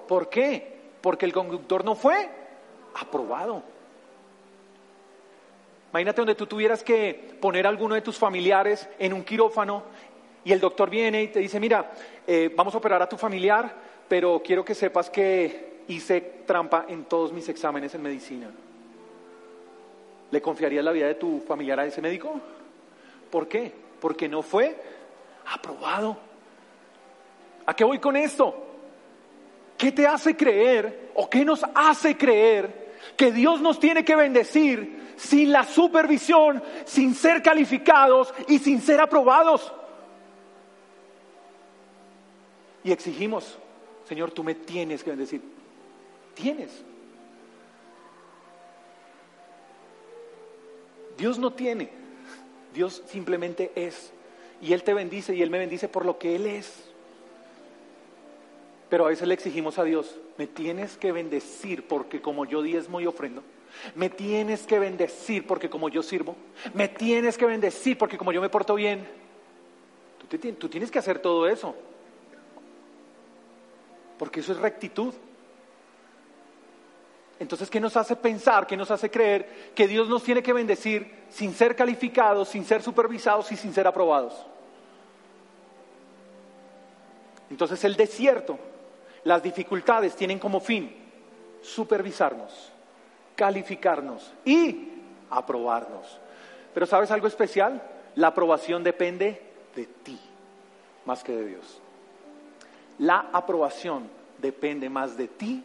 ¿Por 0.07 0.29
qué? 0.29 0.79
Porque 1.01 1.25
el 1.25 1.33
conductor 1.33 1.83
no 1.83 1.95
fue 1.95 2.29
aprobado. 2.95 3.63
Imagínate 5.91 6.21
donde 6.21 6.35
tú 6.35 6.45
tuvieras 6.45 6.83
que 6.83 7.37
poner 7.39 7.65
a 7.65 7.69
alguno 7.69 7.95
de 7.95 8.01
tus 8.01 8.17
familiares 8.17 8.87
en 8.99 9.13
un 9.13 9.23
quirófano 9.23 9.83
y 10.43 10.51
el 10.51 10.59
doctor 10.59 10.89
viene 10.89 11.23
y 11.23 11.27
te 11.29 11.39
dice, 11.39 11.59
mira, 11.59 11.91
eh, 12.27 12.51
vamos 12.55 12.73
a 12.75 12.77
operar 12.77 13.01
a 13.01 13.09
tu 13.09 13.17
familiar, 13.17 13.73
pero 14.07 14.41
quiero 14.43 14.63
que 14.63 14.75
sepas 14.75 15.09
que 15.09 15.81
hice 15.87 16.21
trampa 16.45 16.85
en 16.87 17.05
todos 17.05 17.33
mis 17.33 17.49
exámenes 17.49 17.93
en 17.95 18.03
medicina. 18.03 18.49
¿Le 20.31 20.41
confiarías 20.41 20.85
la 20.85 20.91
vida 20.91 21.07
de 21.07 21.15
tu 21.15 21.39
familiar 21.41 21.79
a 21.79 21.85
ese 21.85 22.01
médico? 22.01 22.39
¿Por 23.31 23.47
qué? 23.47 23.71
Porque 23.99 24.29
no 24.29 24.43
fue 24.43 24.75
aprobado. 25.47 26.17
¿A 27.65 27.75
qué 27.75 27.83
voy 27.83 27.99
con 27.99 28.15
esto? 28.15 28.55
¿Qué 29.77 29.91
te 29.91 30.05
hace 30.05 30.35
creer 30.37 31.11
o 31.15 31.29
qué 31.29 31.43
nos 31.43 31.63
hace 31.73 32.15
creer 32.15 32.89
que 33.17 33.31
Dios 33.31 33.61
nos 33.61 33.79
tiene 33.79 34.05
que 34.05 34.15
bendecir 34.15 35.08
sin 35.19 35.51
la 35.51 35.65
supervisión, 35.65 36.63
sin 36.85 37.13
ser 37.13 37.43
calificados 37.43 38.33
y 38.47 38.57
sin 38.59 38.81
ser 38.81 39.01
aprobados. 39.01 39.71
Y 42.83 42.91
exigimos, 42.91 43.57
Señor, 44.07 44.31
tú 44.31 44.43
me 44.43 44.55
tienes 44.55 45.03
que 45.03 45.09
bendecir. 45.09 45.41
Tienes. 46.33 46.71
Dios 51.17 51.37
no 51.37 51.51
tiene, 51.51 51.89
Dios 52.73 53.03
simplemente 53.07 53.73
es. 53.75 54.13
Y 54.61 54.71
Él 54.71 54.83
te 54.83 54.93
bendice 54.93 55.35
y 55.35 55.41
Él 55.41 55.49
me 55.49 55.59
bendice 55.59 55.89
por 55.89 56.05
lo 56.05 56.17
que 56.17 56.37
Él 56.37 56.47
es. 56.47 56.85
Pero 58.89 59.05
a 59.05 59.09
veces 59.09 59.27
le 59.27 59.33
exigimos 59.33 59.77
a 59.77 59.83
Dios, 59.83 60.15
me 60.37 60.47
tienes 60.47 60.95
que 60.95 61.11
bendecir 61.11 61.85
porque 61.87 62.21
como 62.21 62.45
yo 62.45 62.61
diezmo 62.61 63.01
y 63.01 63.05
ofrendo, 63.05 63.43
me 63.95 64.09
tienes 64.09 64.65
que 64.65 64.79
bendecir 64.79 65.45
porque 65.45 65.69
como 65.69 65.89
yo 65.89 66.03
sirvo. 66.03 66.35
Me 66.73 66.87
tienes 66.87 67.37
que 67.37 67.45
bendecir 67.45 67.97
porque 67.97 68.17
como 68.17 68.31
yo 68.31 68.41
me 68.41 68.49
porto 68.49 68.75
bien. 68.75 69.07
Tú, 70.27 70.69
tienes 70.69 70.91
que 70.91 70.99
hacer 70.99 71.19
todo 71.19 71.47
eso. 71.47 71.75
Porque 74.17 74.41
eso 74.41 74.51
es 74.51 74.59
rectitud. 74.59 75.13
Entonces, 77.39 77.69
¿qué 77.69 77.79
nos 77.79 77.95
hace 77.95 78.15
pensar, 78.17 78.67
qué 78.67 78.75
nos 78.75 78.91
hace 78.91 79.09
creer 79.09 79.71
que 79.73 79.87
Dios 79.87 80.09
nos 80.09 80.23
tiene 80.23 80.43
que 80.43 80.51
bendecir 80.51 81.09
sin 81.29 81.53
ser 81.53 81.75
calificados, 81.75 82.49
sin 82.49 82.65
ser 82.65 82.81
supervisados 82.83 83.51
y 83.51 83.55
sin 83.55 83.73
ser 83.73 83.87
aprobados? 83.87 84.45
Entonces, 87.49 87.81
el 87.85 87.95
desierto, 87.95 88.59
las 89.23 89.41
dificultades 89.41 90.15
tienen 90.15 90.37
como 90.37 90.59
fin 90.59 90.93
supervisarnos 91.61 92.73
calificarnos 93.39 94.33
y 94.43 94.89
aprobarnos. 95.29 96.19
Pero 96.73 96.85
¿sabes 96.85 97.09
algo 97.09 97.25
especial? 97.25 97.81
La 98.15 98.27
aprobación 98.27 98.83
depende 98.83 99.41
de 99.73 99.85
ti, 99.85 100.19
más 101.05 101.23
que 101.23 101.31
de 101.31 101.45
Dios. 101.45 101.81
La 102.97 103.29
aprobación 103.31 104.09
depende 104.39 104.89
más 104.89 105.15
de 105.15 105.29
ti 105.29 105.63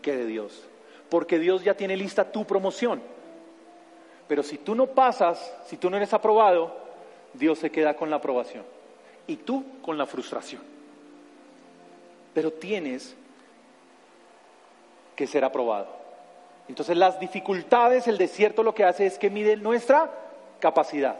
que 0.00 0.16
de 0.16 0.26
Dios, 0.26 0.62
porque 1.08 1.40
Dios 1.40 1.64
ya 1.64 1.74
tiene 1.74 1.96
lista 1.96 2.30
tu 2.30 2.44
promoción. 2.44 3.02
Pero 4.28 4.44
si 4.44 4.58
tú 4.58 4.76
no 4.76 4.86
pasas, 4.86 5.52
si 5.66 5.78
tú 5.78 5.90
no 5.90 5.96
eres 5.96 6.14
aprobado, 6.14 6.76
Dios 7.34 7.58
se 7.58 7.72
queda 7.72 7.96
con 7.96 8.10
la 8.10 8.16
aprobación 8.16 8.64
y 9.26 9.38
tú 9.38 9.64
con 9.82 9.98
la 9.98 10.06
frustración. 10.06 10.62
Pero 12.32 12.52
tienes 12.52 13.16
que 15.16 15.26
ser 15.26 15.44
aprobado. 15.44 16.01
Entonces 16.68 16.96
las 16.96 17.18
dificultades, 17.18 18.06
el 18.06 18.18
desierto 18.18 18.62
lo 18.62 18.74
que 18.74 18.84
hace 18.84 19.06
es 19.06 19.18
que 19.18 19.30
mide 19.30 19.56
nuestra 19.56 20.10
capacidad. 20.60 21.16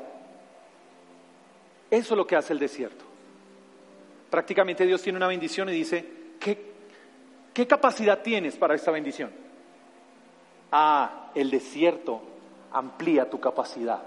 Eso 1.91 2.15
es 2.15 2.17
lo 2.17 2.27
que 2.27 2.37
hace 2.37 2.53
el 2.53 2.59
desierto. 2.59 3.05
Prácticamente 4.31 4.87
Dios 4.87 5.03
tiene 5.03 5.19
una 5.19 5.27
bendición 5.27 5.69
y 5.69 5.73
dice, 5.73 6.05
¿qué, 6.41 6.59
qué 7.53 7.67
capacidad 7.67 8.23
tienes 8.23 8.57
para 8.57 8.75
esta 8.75 8.91
bendición? 8.91 9.31
Ah, 10.71 11.31
el 11.35 11.51
desierto 11.51 12.23
amplía 12.73 13.29
tu 13.29 13.39
capacidad 13.41 14.01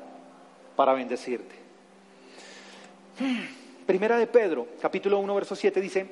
para 0.76 0.94
bendecirte. 0.94 1.56
Primera 3.86 4.18
de 4.18 4.26
Pedro, 4.26 4.68
capítulo 4.82 5.20
1, 5.20 5.36
verso 5.36 5.56
7 5.56 5.80
dice, 5.80 6.08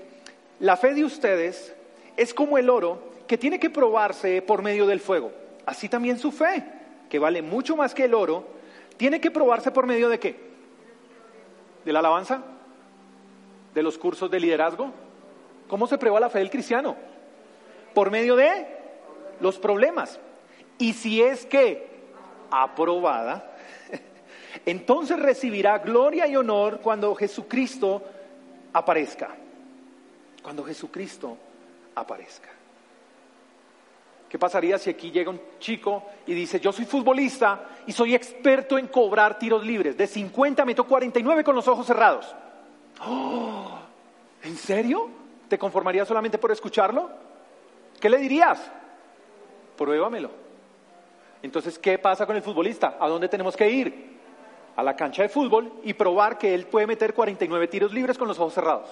la 0.60 0.78
fe 0.78 0.94
de 0.94 1.04
ustedes 1.04 1.74
es 2.16 2.34
como 2.34 2.60
el 2.60 2.70
oro 2.70 3.13
que 3.28 3.38
tiene 3.38 3.60
que 3.60 3.70
probarse 3.70 4.42
por 4.42 4.62
medio 4.62 4.86
del 4.86 5.00
fuego. 5.00 5.32
Así 5.66 5.90
también 5.90 6.20
su 6.20 6.32
fe, 6.32 6.64
que 7.10 7.20
vale 7.20 7.42
mucho 7.42 7.76
más 7.76 7.94
que 7.94 8.06
el 8.06 8.14
oro, 8.14 8.46
tiene 8.98 9.22
que 9.22 9.32
probarse 9.32 9.72
por 9.72 9.88
medio 9.88 10.10
de 10.10 10.20
qué? 10.20 10.40
¿De 11.86 11.94
la 11.94 12.00
alabanza? 12.00 12.44
¿De 13.74 13.84
los 13.84 13.98
cursos 13.98 14.30
de 14.30 14.40
liderazgo? 14.40 14.92
¿Cómo 15.68 15.88
se 15.88 15.98
prueba 15.98 16.20
la 16.20 16.30
fe 16.30 16.40
del 16.40 16.50
cristiano? 16.50 16.96
Por 17.94 18.12
medio 18.12 18.36
de 18.36 18.68
los 19.40 19.58
problemas. 19.58 20.20
Y 20.78 20.94
si 20.94 21.22
es 21.22 21.46
que 21.46 21.88
aprobada, 22.52 23.56
entonces 24.66 25.20
recibirá 25.20 25.80
gloria 25.80 26.28
y 26.28 26.36
honor 26.36 26.82
cuando 26.82 27.16
Jesucristo 27.16 28.04
aparezca. 28.74 29.30
Cuando 30.42 30.64
Jesucristo 30.64 31.38
aparezca. 31.96 32.50
¿Qué 34.34 34.40
pasaría 34.40 34.80
si 34.80 34.90
aquí 34.90 35.12
llega 35.12 35.30
un 35.30 35.40
chico 35.60 36.06
y 36.26 36.34
dice, 36.34 36.60
yo 36.60 36.72
soy 36.72 36.86
futbolista 36.86 37.68
y 37.86 37.92
soy 37.92 38.16
experto 38.16 38.80
en 38.80 38.88
cobrar 38.88 39.38
tiros 39.38 39.64
libres? 39.64 39.96
De 39.96 40.08
50 40.08 40.66
meto 40.66 40.88
49 40.88 41.44
con 41.44 41.54
los 41.54 41.68
ojos 41.68 41.86
cerrados. 41.86 42.34
¡Oh! 43.06 43.78
¿En 44.42 44.58
serio? 44.58 45.08
¿Te 45.48 45.60
conformarías 45.60 46.08
solamente 46.08 46.40
por 46.40 46.52
escucharlo? 46.52 47.12
¿Qué 48.00 48.10
le 48.10 48.18
dirías? 48.18 48.60
Pruébamelo. 49.78 50.32
Entonces, 51.44 51.78
¿qué 51.78 52.00
pasa 52.00 52.26
con 52.26 52.36
el 52.36 52.42
futbolista? 52.42 52.98
¿A 53.00 53.08
dónde 53.08 53.30
tenemos 53.30 53.56
que 53.56 53.70
ir? 53.70 54.18
A 54.76 54.82
la 54.82 54.96
cancha 54.96 55.22
de 55.22 55.30
fútbol 55.30 55.74
y 55.84 55.94
probar 55.94 56.40
que 56.40 56.56
él 56.56 56.66
puede 56.66 56.88
meter 56.88 57.14
49 57.14 57.68
tiros 57.68 57.94
libres 57.94 58.18
con 58.18 58.28
los 58.28 58.40
ojos 58.40 58.56
cerrados. 58.56 58.90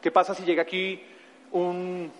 ¿Qué 0.00 0.10
pasa 0.10 0.34
si 0.34 0.44
llega 0.44 0.62
aquí 0.62 0.98
un 1.52 2.10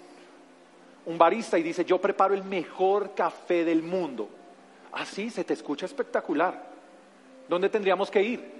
un 1.06 1.18
barista 1.18 1.58
y 1.58 1.62
dice, 1.62 1.84
yo 1.84 2.00
preparo 2.00 2.34
el 2.34 2.44
mejor 2.44 3.14
café 3.14 3.64
del 3.64 3.82
mundo. 3.82 4.28
Así 4.92 5.30
se 5.30 5.44
te 5.44 5.54
escucha 5.54 5.86
espectacular. 5.86 6.70
¿Dónde 7.48 7.68
tendríamos 7.68 8.10
que 8.10 8.22
ir? 8.22 8.52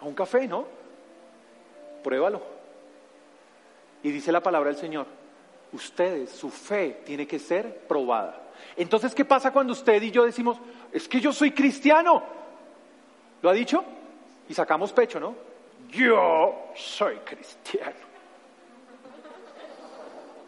A 0.00 0.04
un 0.04 0.14
café, 0.14 0.46
¿no? 0.46 0.66
Pruébalo. 2.02 2.42
Y 4.02 4.10
dice 4.10 4.32
la 4.32 4.42
palabra 4.42 4.70
del 4.70 4.78
Señor, 4.78 5.06
ustedes, 5.72 6.30
su 6.30 6.50
fe 6.50 7.02
tiene 7.04 7.26
que 7.26 7.38
ser 7.38 7.86
probada. 7.86 8.40
Entonces, 8.76 9.14
¿qué 9.14 9.24
pasa 9.24 9.52
cuando 9.52 9.72
usted 9.72 10.02
y 10.02 10.10
yo 10.10 10.24
decimos, 10.24 10.58
es 10.92 11.08
que 11.08 11.20
yo 11.20 11.32
soy 11.32 11.52
cristiano? 11.52 12.22
¿Lo 13.42 13.50
ha 13.50 13.52
dicho? 13.52 13.84
Y 14.48 14.54
sacamos 14.54 14.92
pecho, 14.92 15.18
¿no? 15.18 15.34
Yo 15.88 16.70
soy 16.74 17.16
cristiano. 17.18 18.13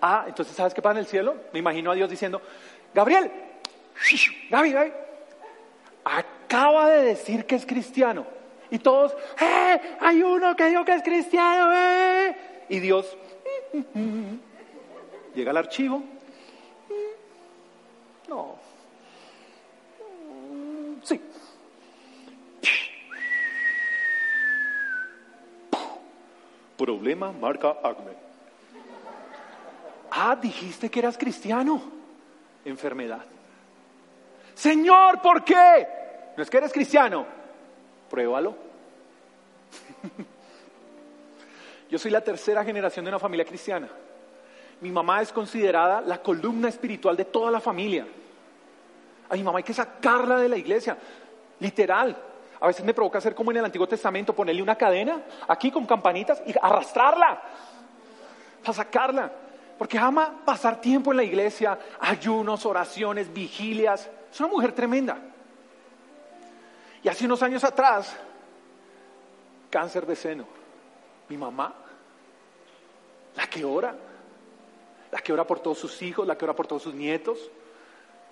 Ah, 0.00 0.24
entonces, 0.26 0.54
¿sabes 0.54 0.74
qué 0.74 0.82
pasa 0.82 0.92
en 0.92 0.98
el 0.98 1.06
cielo? 1.06 1.36
Me 1.52 1.58
imagino 1.58 1.90
a 1.90 1.94
Dios 1.94 2.10
diciendo, 2.10 2.40
Gabriel, 2.94 3.30
Gaby, 4.50 4.72
Gaby, 4.72 4.92
acaba 6.04 6.90
de 6.90 7.02
decir 7.04 7.46
que 7.46 7.54
es 7.54 7.66
cristiano. 7.66 8.26
Y 8.70 8.78
todos, 8.78 9.16
¡eh! 9.40 9.80
Hay 10.00 10.22
uno 10.22 10.54
que 10.56 10.66
dijo 10.66 10.84
que 10.84 10.94
es 10.94 11.02
cristiano, 11.02 11.72
¡eh! 11.72 12.36
Y 12.68 12.80
Dios, 12.80 13.16
llega 15.34 15.50
al 15.50 15.56
archivo. 15.56 16.02
No. 18.28 18.56
Sí. 21.02 21.20
Problema 26.76 27.32
marca 27.32 27.76
Agme. 27.82 28.12
Ah, 30.18 30.34
dijiste 30.34 30.90
que 30.90 30.98
eras 30.98 31.18
cristiano. 31.18 31.82
Enfermedad. 32.64 33.24
Señor, 34.54 35.20
¿por 35.20 35.44
qué? 35.44 35.86
No 36.34 36.42
es 36.42 36.48
que 36.48 36.56
eres 36.56 36.72
cristiano. 36.72 37.26
Pruébalo. 38.08 38.56
Yo 41.90 41.98
soy 41.98 42.10
la 42.10 42.22
tercera 42.22 42.64
generación 42.64 43.04
de 43.04 43.10
una 43.10 43.18
familia 43.18 43.44
cristiana. 43.44 43.88
Mi 44.80 44.90
mamá 44.90 45.20
es 45.20 45.32
considerada 45.32 46.00
la 46.00 46.22
columna 46.22 46.68
espiritual 46.68 47.14
de 47.14 47.26
toda 47.26 47.50
la 47.50 47.60
familia. 47.60 48.06
A 49.28 49.34
mi 49.34 49.42
mamá 49.42 49.58
hay 49.58 49.64
que 49.64 49.74
sacarla 49.74 50.38
de 50.38 50.48
la 50.48 50.56
iglesia, 50.56 50.96
literal. 51.60 52.16
A 52.58 52.66
veces 52.66 52.86
me 52.86 52.94
provoca 52.94 53.18
hacer 53.18 53.34
como 53.34 53.50
en 53.50 53.58
el 53.58 53.66
Antiguo 53.66 53.86
Testamento, 53.86 54.34
ponerle 54.34 54.62
una 54.62 54.76
cadena 54.76 55.20
aquí 55.46 55.70
con 55.70 55.84
campanitas 55.84 56.42
y 56.46 56.54
arrastrarla 56.60 57.42
para 58.62 58.72
sacarla. 58.72 59.45
Porque 59.78 59.98
ama 59.98 60.42
pasar 60.44 60.80
tiempo 60.80 61.10
en 61.10 61.18
la 61.18 61.24
iglesia, 61.24 61.78
ayunos, 62.00 62.64
oraciones, 62.64 63.32
vigilias. 63.32 64.08
Es 64.32 64.40
una 64.40 64.48
mujer 64.48 64.72
tremenda. 64.72 65.18
Y 67.02 67.08
hace 67.08 67.26
unos 67.26 67.42
años 67.42 67.62
atrás, 67.62 68.16
cáncer 69.70 70.06
de 70.06 70.16
seno. 70.16 70.46
Mi 71.28 71.36
mamá, 71.36 71.74
la 73.36 73.46
que 73.48 73.64
ora, 73.64 73.94
la 75.12 75.18
que 75.18 75.32
ora 75.32 75.46
por 75.46 75.60
todos 75.60 75.78
sus 75.78 76.00
hijos, 76.02 76.26
la 76.26 76.36
que 76.36 76.44
ora 76.44 76.54
por 76.54 76.66
todos 76.66 76.82
sus 76.82 76.94
nietos, 76.94 77.38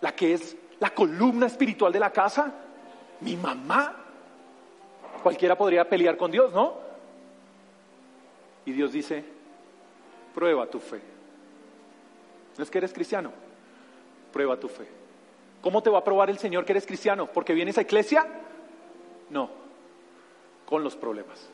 la 0.01 0.14
que 0.14 0.32
es 0.34 0.57
la 0.80 0.90
columna 0.90 1.47
espiritual 1.47 1.92
de 1.92 2.01
la 2.01 2.11
casa, 2.11 2.53
mi 3.20 3.36
mamá. 3.36 3.97
Cualquiera 5.22 5.57
podría 5.57 5.88
pelear 5.88 6.16
con 6.16 6.30
Dios, 6.30 6.53
¿no? 6.53 6.74
Y 8.64 8.72
Dios 8.72 8.92
dice, 8.92 9.24
prueba 10.34 10.66
tu 10.66 10.80
fe. 10.80 11.13
No 12.57 12.64
es 12.64 12.70
que 12.70 12.78
eres 12.78 12.92
cristiano, 12.92 13.32
prueba 14.32 14.59
tu 14.59 14.68
fe. 14.68 14.86
¿Cómo 15.61 15.82
te 15.82 15.90
va 15.90 15.98
a 15.98 16.05
probar 16.05 16.30
el 16.30 16.38
Señor 16.38 16.64
que 16.64 16.72
eres 16.72 16.86
cristiano? 16.86 17.26
¿Porque 17.32 17.55
vienes 17.55 17.78
a 17.78 17.82
iglesia? 17.82 18.26
No, 19.30 19.50
con 20.66 20.84
los 20.84 20.94
problemas. 20.94 21.48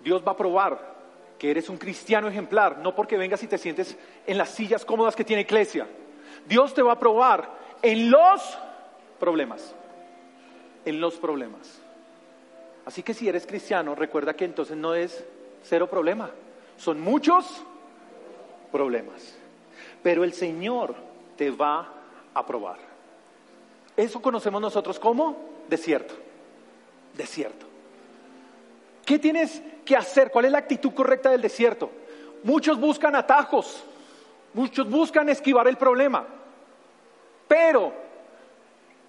Dios 0.00 0.22
va 0.26 0.32
a 0.32 0.36
probar 0.36 0.96
que 1.38 1.50
eres 1.50 1.68
un 1.68 1.76
cristiano 1.76 2.28
ejemplar, 2.28 2.78
no 2.78 2.94
porque 2.94 3.16
vengas 3.16 3.42
y 3.42 3.46
te 3.46 3.58
sientes 3.58 3.96
en 4.26 4.38
las 4.38 4.50
sillas 4.50 4.84
cómodas 4.84 5.14
que 5.14 5.24
tiene 5.24 5.42
iglesia. 5.42 5.86
Dios 6.46 6.74
te 6.74 6.82
va 6.82 6.92
a 6.92 6.98
probar 6.98 7.50
en 7.82 8.10
los 8.10 8.58
problemas, 9.18 9.74
en 10.84 11.00
los 11.00 11.14
problemas. 11.16 11.80
Así 12.84 13.02
que 13.02 13.14
si 13.14 13.28
eres 13.28 13.46
cristiano, 13.46 13.94
recuerda 13.94 14.34
que 14.34 14.44
entonces 14.44 14.76
no 14.76 14.94
es 14.94 15.24
cero 15.62 15.88
problema, 15.88 16.30
son 16.76 17.00
muchos 17.00 17.64
problemas. 18.70 19.36
Pero 20.02 20.24
el 20.24 20.32
Señor 20.32 20.94
te 21.36 21.50
va 21.50 21.88
a 22.34 22.46
probar. 22.46 22.78
Eso 23.96 24.20
conocemos 24.20 24.60
nosotros 24.60 24.98
como 24.98 25.36
desierto. 25.68 26.14
Desierto. 27.14 27.66
¿Qué 29.04 29.18
tienes 29.18 29.62
que 29.84 29.96
hacer? 29.96 30.30
¿Cuál 30.30 30.46
es 30.46 30.52
la 30.52 30.58
actitud 30.58 30.92
correcta 30.92 31.30
del 31.30 31.40
desierto? 31.40 31.90
Muchos 32.42 32.78
buscan 32.78 33.14
atajos, 33.16 33.84
muchos 34.52 34.88
buscan 34.88 35.28
esquivar 35.28 35.66
el 35.68 35.76
problema, 35.76 36.26
pero 37.48 37.92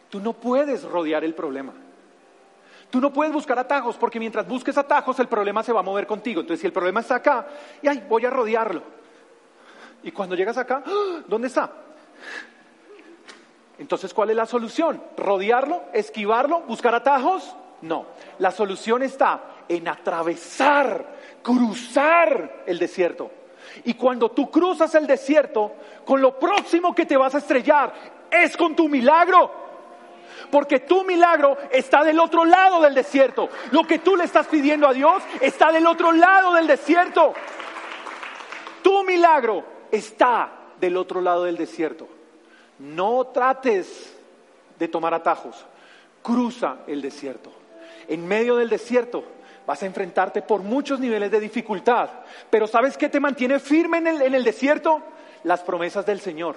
tú 0.09 0.19
no 0.19 0.33
puedes 0.33 0.83
rodear 0.83 1.23
el 1.23 1.33
problema. 1.33 1.73
Tú 2.89 3.01
no 3.01 3.11
puedes 3.11 3.33
buscar 3.33 3.59
atajos 3.59 3.97
porque 3.97 4.19
mientras 4.19 4.47
busques 4.47 4.77
atajos 4.77 5.19
el 5.19 5.27
problema 5.27 5.61
se 5.61 5.73
va 5.73 5.81
a 5.81 5.83
mover 5.83 6.07
contigo. 6.07 6.41
Entonces 6.41 6.61
si 6.61 6.67
el 6.67 6.73
problema 6.73 7.01
está 7.01 7.15
acá, 7.15 7.47
y 7.81 7.88
ay, 7.88 8.05
voy 8.07 8.25
a 8.25 8.29
rodearlo. 8.29 8.81
Y 10.08 10.14
cuando 10.14 10.36
llegas 10.36 10.58
acá, 10.58 10.84
¡ah! 10.86 11.20
¿dónde 11.28 11.49
está? 11.49 11.70
Entonces, 13.78 14.14
¿cuál 14.14 14.30
es 14.30 14.38
la 14.38 14.45
solución? 14.45 15.03
¿Rodearlo? 15.18 15.84
¿Esquivarlo? 15.91 16.62
¿Buscar 16.62 16.95
atajos? 16.95 17.53
No. 17.82 18.05
La 18.39 18.51
solución 18.51 19.03
está 19.03 19.41
en 19.68 19.86
atravesar, 19.86 21.05
cruzar 21.43 22.64
el 22.66 22.80
desierto. 22.80 23.30
Y 23.84 23.95
cuando 23.95 24.32
tú 24.32 24.49
cruzas 24.49 24.95
el 24.95 25.08
desierto, 25.08 25.74
con 26.05 26.22
lo 26.22 26.39
próximo 26.39 26.95
que 26.95 27.05
te 27.05 27.18
vas 27.18 27.36
a 27.36 27.39
estrellar 27.39 27.93
es 28.32 28.55
con 28.55 28.78
tu 28.78 28.88
milagro. 28.88 29.51
Porque 30.49 30.80
tu 30.80 31.03
milagro 31.03 31.58
está 31.70 32.05
del 32.05 32.22
otro 32.22 32.45
lado 32.45 32.80
del 32.80 32.95
desierto. 32.95 33.49
Lo 33.72 33.84
que 33.84 33.99
tú 33.99 34.16
le 34.16 34.24
estás 34.24 34.47
pidiendo 34.47 34.88
a 34.88 34.93
Dios 34.93 35.22
está 35.41 35.70
del 35.74 35.86
otro 35.86 36.14
lado 36.14 36.53
del 36.53 36.66
desierto. 36.66 37.34
Tu 38.82 39.03
milagro 39.03 39.76
está 39.91 40.51
del 40.79 40.97
otro 40.97 41.21
lado 41.21 41.43
del 41.43 41.57
desierto. 41.57 42.07
No 42.79 43.27
trates 43.27 44.15
de 44.77 44.88
tomar 44.88 45.13
atajos. 45.13 45.65
Cruza 46.21 46.77
el 46.88 47.01
desierto. 47.01 47.51
En 48.07 48.27
medio 48.27 48.55
del 48.55 48.69
desierto 48.69 49.23
vas 49.65 49.83
a 49.83 49.85
enfrentarte 49.85 50.41
por 50.41 50.61
muchos 50.61 50.99
niveles 50.99 51.31
de 51.31 51.39
dificultad. 51.39 52.09
Pero 52.49 52.67
¿sabes 52.67 52.97
qué 52.97 53.09
te 53.09 53.19
mantiene 53.19 53.59
firme 53.59 53.97
en 53.97 54.07
el, 54.07 54.21
en 54.21 54.35
el 54.35 54.43
desierto? 54.43 55.01
Las 55.43 55.61
promesas 55.61 56.05
del 56.05 56.19
Señor. 56.19 56.55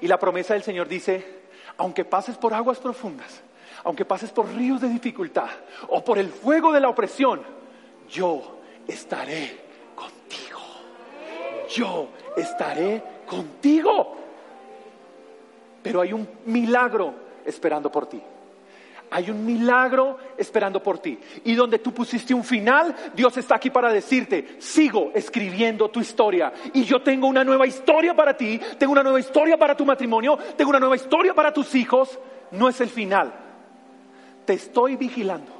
Y 0.00 0.08
la 0.08 0.18
promesa 0.18 0.54
del 0.54 0.62
Señor 0.62 0.88
dice, 0.88 1.44
aunque 1.76 2.04
pases 2.04 2.36
por 2.36 2.52
aguas 2.52 2.78
profundas, 2.78 3.42
aunque 3.84 4.04
pases 4.04 4.30
por 4.30 4.48
ríos 4.52 4.80
de 4.80 4.88
dificultad 4.88 5.48
o 5.88 6.04
por 6.04 6.18
el 6.18 6.28
fuego 6.28 6.72
de 6.72 6.80
la 6.80 6.88
opresión, 6.88 7.42
yo 8.10 8.58
estaré. 8.86 9.63
Yo 11.68 12.08
estaré 12.36 13.02
contigo. 13.26 14.16
Pero 15.82 16.00
hay 16.00 16.12
un 16.12 16.26
milagro 16.46 17.14
esperando 17.44 17.90
por 17.90 18.06
ti. 18.06 18.20
Hay 19.10 19.30
un 19.30 19.44
milagro 19.44 20.18
esperando 20.36 20.82
por 20.82 20.98
ti. 20.98 21.18
Y 21.44 21.54
donde 21.54 21.78
tú 21.78 21.92
pusiste 21.92 22.34
un 22.34 22.42
final, 22.42 22.94
Dios 23.14 23.36
está 23.36 23.56
aquí 23.56 23.70
para 23.70 23.92
decirte, 23.92 24.56
sigo 24.58 25.12
escribiendo 25.14 25.88
tu 25.90 26.00
historia. 26.00 26.52
Y 26.72 26.84
yo 26.84 27.02
tengo 27.02 27.26
una 27.26 27.44
nueva 27.44 27.66
historia 27.66 28.14
para 28.14 28.36
ti, 28.36 28.60
tengo 28.78 28.92
una 28.92 29.02
nueva 29.02 29.20
historia 29.20 29.56
para 29.56 29.76
tu 29.76 29.84
matrimonio, 29.84 30.36
tengo 30.56 30.70
una 30.70 30.80
nueva 30.80 30.96
historia 30.96 31.34
para 31.34 31.52
tus 31.52 31.74
hijos. 31.74 32.18
No 32.50 32.68
es 32.68 32.80
el 32.80 32.88
final. 32.88 33.32
Te 34.44 34.54
estoy 34.54 34.96
vigilando. 34.96 35.52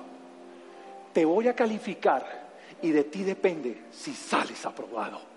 Te 1.13 1.25
voy 1.25 1.47
a 1.47 1.55
calificar 1.55 2.45
y 2.83 2.91
de 2.91 3.05
ti 3.05 3.23
depende 3.23 3.85
si 3.91 4.13
sales 4.15 4.67
aprobado. 4.67 5.34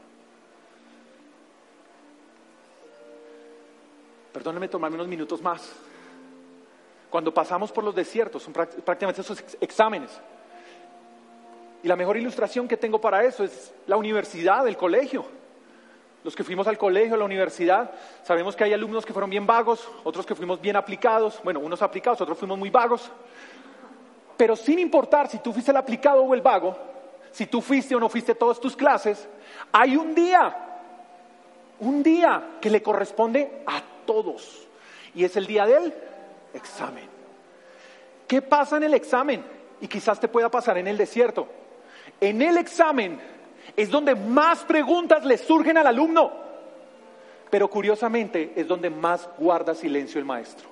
Perdóneme 4.37 4.67
tomarme 4.67 4.97
unos 4.97 5.07
minutos 5.07 5.41
más. 5.41 5.67
Cuando 7.09 7.33
pasamos 7.33 7.71
por 7.71 7.83
los 7.83 7.95
desiertos, 7.95 8.43
son 8.43 8.53
prácticamente 8.53 9.21
esos 9.21 9.43
exámenes. 9.59 10.11
Y 11.81 11.87
la 11.87 11.95
mejor 11.95 12.17
ilustración 12.17 12.67
que 12.67 12.77
tengo 12.77 13.01
para 13.01 13.23
eso 13.23 13.43
es 13.43 13.73
la 13.87 13.97
universidad, 13.97 14.67
el 14.67 14.77
colegio. 14.77 15.25
Los 16.23 16.35
que 16.35 16.43
fuimos 16.43 16.67
al 16.67 16.77
colegio, 16.77 17.15
a 17.15 17.17
la 17.17 17.25
universidad, 17.25 17.89
sabemos 18.21 18.55
que 18.55 18.63
hay 18.63 18.73
alumnos 18.73 19.07
que 19.07 19.11
fueron 19.11 19.31
bien 19.31 19.47
vagos, 19.47 19.89
otros 20.03 20.23
que 20.23 20.35
fuimos 20.35 20.61
bien 20.61 20.75
aplicados, 20.75 21.41
bueno, 21.43 21.59
unos 21.59 21.81
aplicados, 21.81 22.21
otros 22.21 22.37
fuimos 22.37 22.59
muy 22.59 22.69
vagos. 22.69 23.09
Pero 24.37 24.55
sin 24.55 24.77
importar 24.77 25.27
si 25.29 25.39
tú 25.39 25.51
fuiste 25.51 25.71
el 25.71 25.77
aplicado 25.77 26.21
o 26.21 26.35
el 26.35 26.41
vago, 26.41 26.77
si 27.31 27.47
tú 27.47 27.59
fuiste 27.59 27.95
o 27.95 27.99
no 27.99 28.07
fuiste 28.07 28.35
todas 28.35 28.59
tus 28.59 28.75
clases, 28.75 29.27
hay 29.71 29.97
un 29.97 30.13
día, 30.13 30.55
un 31.79 32.03
día 32.03 32.59
que 32.61 32.69
le 32.69 32.83
corresponde 32.83 33.63
a 33.65 33.96
todos. 34.07 34.67
Y 35.13 35.23
es 35.23 35.37
el 35.37 35.45
día 35.45 35.67
del 35.67 35.93
examen. 36.55 37.05
¿Qué 38.27 38.41
pasa 38.41 38.77
en 38.77 38.83
el 38.83 38.95
examen? 38.95 39.43
Y 39.79 39.87
quizás 39.87 40.19
te 40.19 40.27
pueda 40.27 40.49
pasar 40.49 40.79
en 40.79 40.87
el 40.87 40.97
desierto. 40.97 41.47
En 42.19 42.41
el 42.41 42.57
examen 42.57 43.19
es 43.75 43.91
donde 43.91 44.15
más 44.15 44.63
preguntas 44.63 45.23
le 45.23 45.37
surgen 45.37 45.77
al 45.77 45.85
alumno, 45.85 46.31
pero 47.51 47.69
curiosamente 47.69 48.53
es 48.55 48.67
donde 48.67 48.89
más 48.89 49.29
guarda 49.37 49.75
silencio 49.75 50.19
el 50.19 50.25
maestro. 50.25 50.67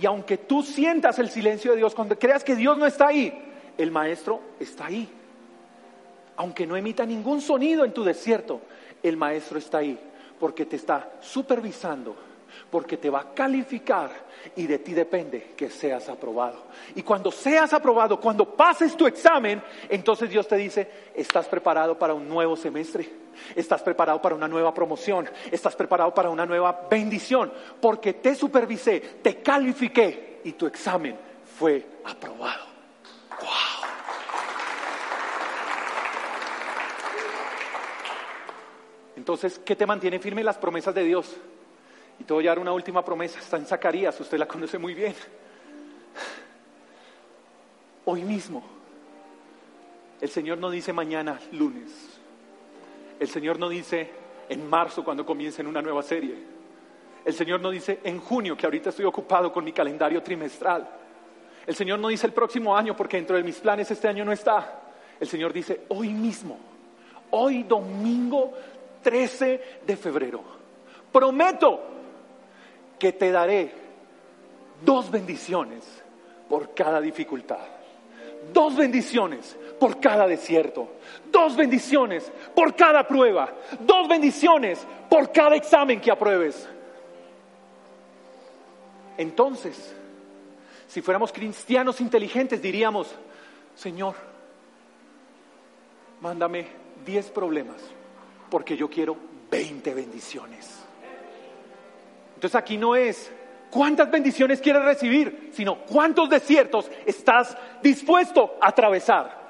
Y 0.00 0.06
aunque 0.06 0.38
tú 0.38 0.62
sientas 0.62 1.18
el 1.18 1.30
silencio 1.30 1.72
de 1.72 1.78
Dios, 1.78 1.94
cuando 1.94 2.18
creas 2.18 2.42
que 2.42 2.56
Dios 2.56 2.76
no 2.78 2.86
está 2.86 3.08
ahí, 3.08 3.32
el 3.76 3.90
maestro 3.90 4.40
está 4.58 4.86
ahí. 4.86 5.08
Aunque 6.36 6.66
no 6.66 6.76
emita 6.76 7.04
ningún 7.06 7.40
sonido 7.40 7.84
en 7.84 7.92
tu 7.92 8.04
desierto, 8.04 8.60
el 9.02 9.16
maestro 9.16 9.58
está 9.58 9.78
ahí 9.78 9.98
porque 10.38 10.66
te 10.66 10.76
está 10.76 11.18
supervisando 11.20 12.26
porque 12.70 12.96
te 12.96 13.10
va 13.10 13.20
a 13.20 13.34
calificar 13.34 14.10
y 14.54 14.66
de 14.66 14.78
ti 14.78 14.94
depende 14.94 15.52
que 15.56 15.70
seas 15.70 16.08
aprobado. 16.08 16.64
Y 16.94 17.02
cuando 17.02 17.30
seas 17.30 17.72
aprobado, 17.72 18.20
cuando 18.20 18.56
pases 18.56 18.96
tu 18.96 19.06
examen, 19.06 19.62
entonces 19.88 20.30
Dios 20.30 20.46
te 20.46 20.56
dice, 20.56 20.88
estás 21.14 21.46
preparado 21.46 21.98
para 21.98 22.14
un 22.14 22.28
nuevo 22.28 22.56
semestre, 22.56 23.08
estás 23.54 23.82
preparado 23.82 24.20
para 24.20 24.34
una 24.34 24.48
nueva 24.48 24.72
promoción, 24.72 25.28
estás 25.50 25.74
preparado 25.76 26.14
para 26.14 26.30
una 26.30 26.46
nueva 26.46 26.86
bendición, 26.90 27.52
porque 27.80 28.14
te 28.14 28.34
supervisé, 28.34 29.00
te 29.22 29.42
califiqué 29.42 30.40
y 30.44 30.52
tu 30.52 30.66
examen 30.66 31.16
fue 31.58 31.84
aprobado. 32.04 32.64
¡Wow! 33.40 33.65
Entonces, 39.16 39.58
¿qué 39.64 39.74
te 39.74 39.86
mantiene 39.86 40.18
firme 40.18 40.44
las 40.44 40.58
promesas 40.58 40.94
de 40.94 41.02
Dios? 41.02 41.36
Y 42.18 42.24
te 42.24 42.32
voy 42.32 42.46
a 42.48 42.52
una 42.54 42.72
última 42.72 43.04
promesa, 43.04 43.38
está 43.40 43.56
en 43.56 43.66
Zacarías, 43.66 44.18
usted 44.20 44.38
la 44.38 44.46
conoce 44.46 44.78
muy 44.78 44.94
bien. 44.94 45.14
Hoy 48.04 48.22
mismo, 48.22 48.62
El 50.20 50.28
Señor 50.28 50.58
no 50.58 50.70
dice 50.70 50.92
mañana, 50.92 51.38
lunes. 51.52 51.90
El 53.18 53.28
Señor 53.28 53.58
no 53.58 53.68
dice 53.68 54.10
en 54.48 54.68
marzo 54.68 55.04
cuando 55.04 55.26
comiencen 55.26 55.66
una 55.66 55.82
nueva 55.82 56.02
serie. 56.02 56.36
El 57.24 57.34
Señor 57.34 57.60
no 57.60 57.70
dice 57.70 58.00
en 58.04 58.20
junio, 58.20 58.56
que 58.56 58.66
ahorita 58.66 58.90
estoy 58.90 59.04
ocupado 59.04 59.52
con 59.52 59.64
mi 59.64 59.72
calendario 59.72 60.22
trimestral. 60.22 60.88
El 61.66 61.74
Señor 61.74 61.98
no 61.98 62.08
dice 62.08 62.26
el 62.26 62.32
próximo 62.32 62.76
año 62.76 62.96
porque 62.96 63.16
dentro 63.16 63.36
de 63.36 63.42
mis 63.42 63.58
planes 63.58 63.90
este 63.90 64.06
año 64.08 64.24
no 64.24 64.32
está. 64.32 64.82
El 65.18 65.26
Señor 65.26 65.52
dice 65.52 65.82
hoy 65.88 66.10
mismo, 66.10 66.58
hoy 67.30 67.64
domingo 67.64 68.52
13 69.06 69.80
de 69.86 69.96
febrero. 69.96 70.42
Prometo 71.12 71.80
que 72.98 73.12
te 73.12 73.30
daré 73.30 73.72
dos 74.82 75.12
bendiciones 75.12 75.84
por 76.48 76.74
cada 76.74 77.00
dificultad. 77.00 77.60
Dos 78.52 78.74
bendiciones 78.74 79.56
por 79.78 80.00
cada 80.00 80.26
desierto. 80.26 80.88
Dos 81.30 81.54
bendiciones 81.54 82.32
por 82.52 82.74
cada 82.74 83.06
prueba. 83.06 83.54
Dos 83.78 84.08
bendiciones 84.08 84.84
por 85.08 85.30
cada 85.30 85.54
examen 85.54 86.00
que 86.00 86.10
apruebes. 86.10 86.68
Entonces, 89.16 89.94
si 90.88 91.00
fuéramos 91.00 91.32
cristianos 91.32 92.00
inteligentes, 92.00 92.60
diríamos, 92.60 93.14
Señor, 93.76 94.16
mándame 96.20 96.66
diez 97.04 97.30
problemas, 97.30 97.76
porque 98.50 98.76
yo 98.76 98.88
quiero 98.88 99.16
veinte 99.50 99.94
bendiciones. 99.94 100.84
Entonces 102.34 102.54
aquí 102.54 102.76
no 102.76 102.94
es 102.94 103.30
cuántas 103.70 104.10
bendiciones 104.10 104.60
quieres 104.60 104.84
recibir, 104.84 105.50
sino 105.52 105.78
cuántos 105.80 106.28
desiertos 106.28 106.90
estás 107.04 107.56
dispuesto 107.82 108.56
a 108.60 108.68
atravesar. 108.68 109.46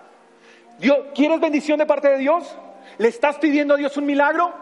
Dios, 0.78 0.99
¿Quieres 1.14 1.40
bendición 1.40 1.78
de 1.78 1.86
parte 1.86 2.09
de 2.09 2.18
Dios? 2.18 2.57
¿Le 2.99 3.09
estás 3.09 3.38
pidiendo 3.38 3.74
a 3.74 3.76
Dios 3.76 3.97
un 3.97 4.07
milagro? 4.07 4.53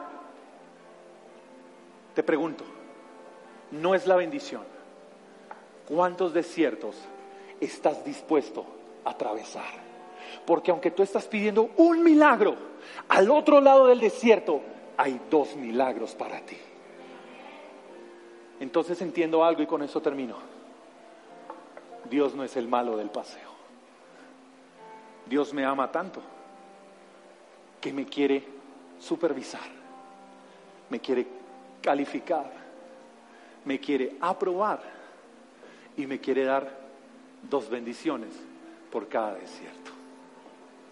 Te 2.14 2.22
pregunto, 2.22 2.64
no 3.72 3.94
es 3.94 4.06
la 4.06 4.16
bendición. 4.16 4.62
¿Cuántos 5.88 6.32
desiertos 6.32 6.96
estás 7.60 8.04
dispuesto 8.04 8.64
a 9.04 9.10
atravesar? 9.10 9.83
Porque 10.44 10.70
aunque 10.70 10.90
tú 10.90 11.02
estás 11.02 11.26
pidiendo 11.26 11.70
un 11.76 12.02
milagro, 12.02 12.56
al 13.08 13.30
otro 13.30 13.60
lado 13.60 13.86
del 13.86 14.00
desierto 14.00 14.60
hay 14.96 15.20
dos 15.30 15.56
milagros 15.56 16.14
para 16.14 16.40
ti. 16.40 16.56
Entonces 18.60 19.00
entiendo 19.02 19.44
algo 19.44 19.62
y 19.62 19.66
con 19.66 19.82
eso 19.82 20.00
termino. 20.00 20.36
Dios 22.08 22.34
no 22.34 22.44
es 22.44 22.56
el 22.56 22.68
malo 22.68 22.96
del 22.96 23.10
paseo. 23.10 23.54
Dios 25.26 25.52
me 25.54 25.64
ama 25.64 25.90
tanto 25.90 26.20
que 27.80 27.92
me 27.92 28.06
quiere 28.06 28.44
supervisar, 28.98 29.68
me 30.90 31.00
quiere 31.00 31.26
calificar, 31.82 32.50
me 33.64 33.78
quiere 33.80 34.16
aprobar 34.20 34.80
y 35.96 36.06
me 36.06 36.20
quiere 36.20 36.44
dar 36.44 36.70
dos 37.48 37.68
bendiciones 37.68 38.30
por 38.90 39.08
cada 39.08 39.34
desierto. 39.34 39.93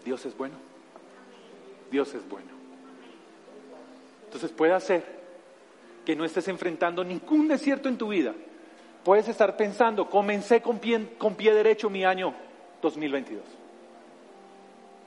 Dios 0.03 0.25
es 0.25 0.37
bueno. 0.37 0.55
Dios 1.91 2.13
es 2.13 2.27
bueno. 2.27 2.47
Entonces 4.25 4.51
puede 4.51 4.73
hacer 4.73 5.03
que 6.05 6.15
no 6.15 6.25
estés 6.25 6.47
enfrentando 6.47 7.03
ningún 7.03 7.47
desierto 7.47 7.87
en 7.87 7.97
tu 7.97 8.09
vida. 8.09 8.33
Puedes 9.03 9.27
estar 9.27 9.55
pensando, 9.57 10.09
comencé 10.09 10.61
con 10.61 10.79
pie, 10.79 11.53
derecho 11.53 11.89
mi 11.89 12.03
año 12.03 12.33
2022. 12.81 13.43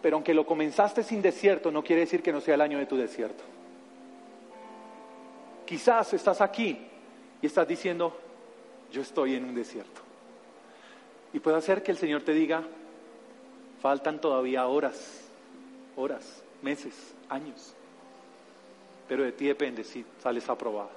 Pero 0.03 0.17
aunque 0.17 0.35
lo 0.35 0.47
comenzaste 0.47 1.03
sin 1.03 1.23
desierto, 1.23 1.71
no 1.71 1.83
quiere 1.83 2.03
decir 2.03 2.23
que 2.23 2.33
no 2.33 2.41
sea 2.41 2.55
el 2.55 2.61
año 2.61 2.79
de 2.79 2.87
tu 2.87 2.97
desierto. 2.97 3.43
Quizás 5.65 6.13
estás 6.15 6.41
aquí 6.41 6.79
y 7.43 7.47
estás 7.47 7.67
diciendo, 7.67 8.17
yo 8.93 9.03
estoy 9.03 9.35
en 9.35 9.45
un 9.47 9.55
desierto. 9.55 10.03
Y 11.33 11.41
puede 11.41 11.61
ser 11.63 11.83
que 11.83 11.91
el 11.91 11.99
Señor 11.99 12.23
te 12.23 12.33
diga, 12.33 12.63
faltan 13.87 14.21
todavía 14.21 14.67
horas, 14.67 14.99
horas, 15.95 16.43
meses, 16.61 17.15
años. 17.29 17.73
Pero 19.07 19.23
de 19.23 19.31
ti 19.31 19.47
depende 19.47 19.85
si 19.85 20.05
sales 20.21 20.49
aprobado. 20.49 20.91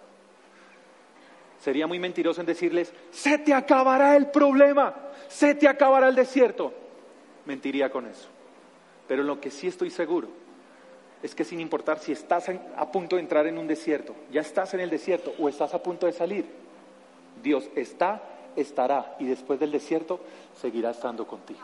Sería 1.62 1.86
muy 1.86 2.00
mentiroso 2.00 2.42
en 2.42 2.48
decirles, 2.48 2.92
se 3.12 3.38
te 3.38 3.54
acabará 3.54 4.16
el 4.16 4.32
problema, 4.32 4.96
se 5.28 5.54
te 5.54 5.68
acabará 5.68 6.08
el 6.08 6.16
desierto. 6.16 6.74
Mentiría 7.46 7.92
con 7.92 8.08
eso. 8.08 8.28
Pero 9.08 9.22
lo 9.22 9.40
que 9.40 9.52
sí 9.52 9.68
estoy 9.68 9.92
seguro 9.92 10.30
es 11.22 11.36
que 11.36 11.44
sin 11.44 11.60
importar 11.60 12.00
si 12.00 12.12
estás 12.12 12.50
a 12.50 12.92
punto 12.92 13.18
de 13.18 13.22
entrar 13.22 13.46
en 13.46 13.60
un 13.60 13.68
desierto, 13.68 14.16
ya 14.32 14.42
estás 14.42 14.74
en 14.74 14.80
el 14.80 14.90
desierto 14.90 15.32
o 15.38 15.48
estás 15.48 15.76
a 15.76 15.84
punto 15.84 16.08
de 16.08 16.14
salir, 16.14 16.48
Dios 17.44 17.70
está, 17.76 18.24
estará 18.56 19.16
y 19.20 19.26
después 19.26 19.60
del 19.60 19.72
desierto 19.72 20.20
seguirá 20.60 20.90
estando 20.90 21.28
contigo. 21.28 21.60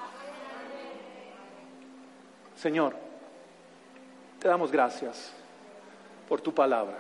Señor, 2.56 2.96
te 4.40 4.48
damos 4.48 4.72
gracias 4.72 5.32
por 6.28 6.42
tu 6.42 6.54
palabra. 6.54 6.98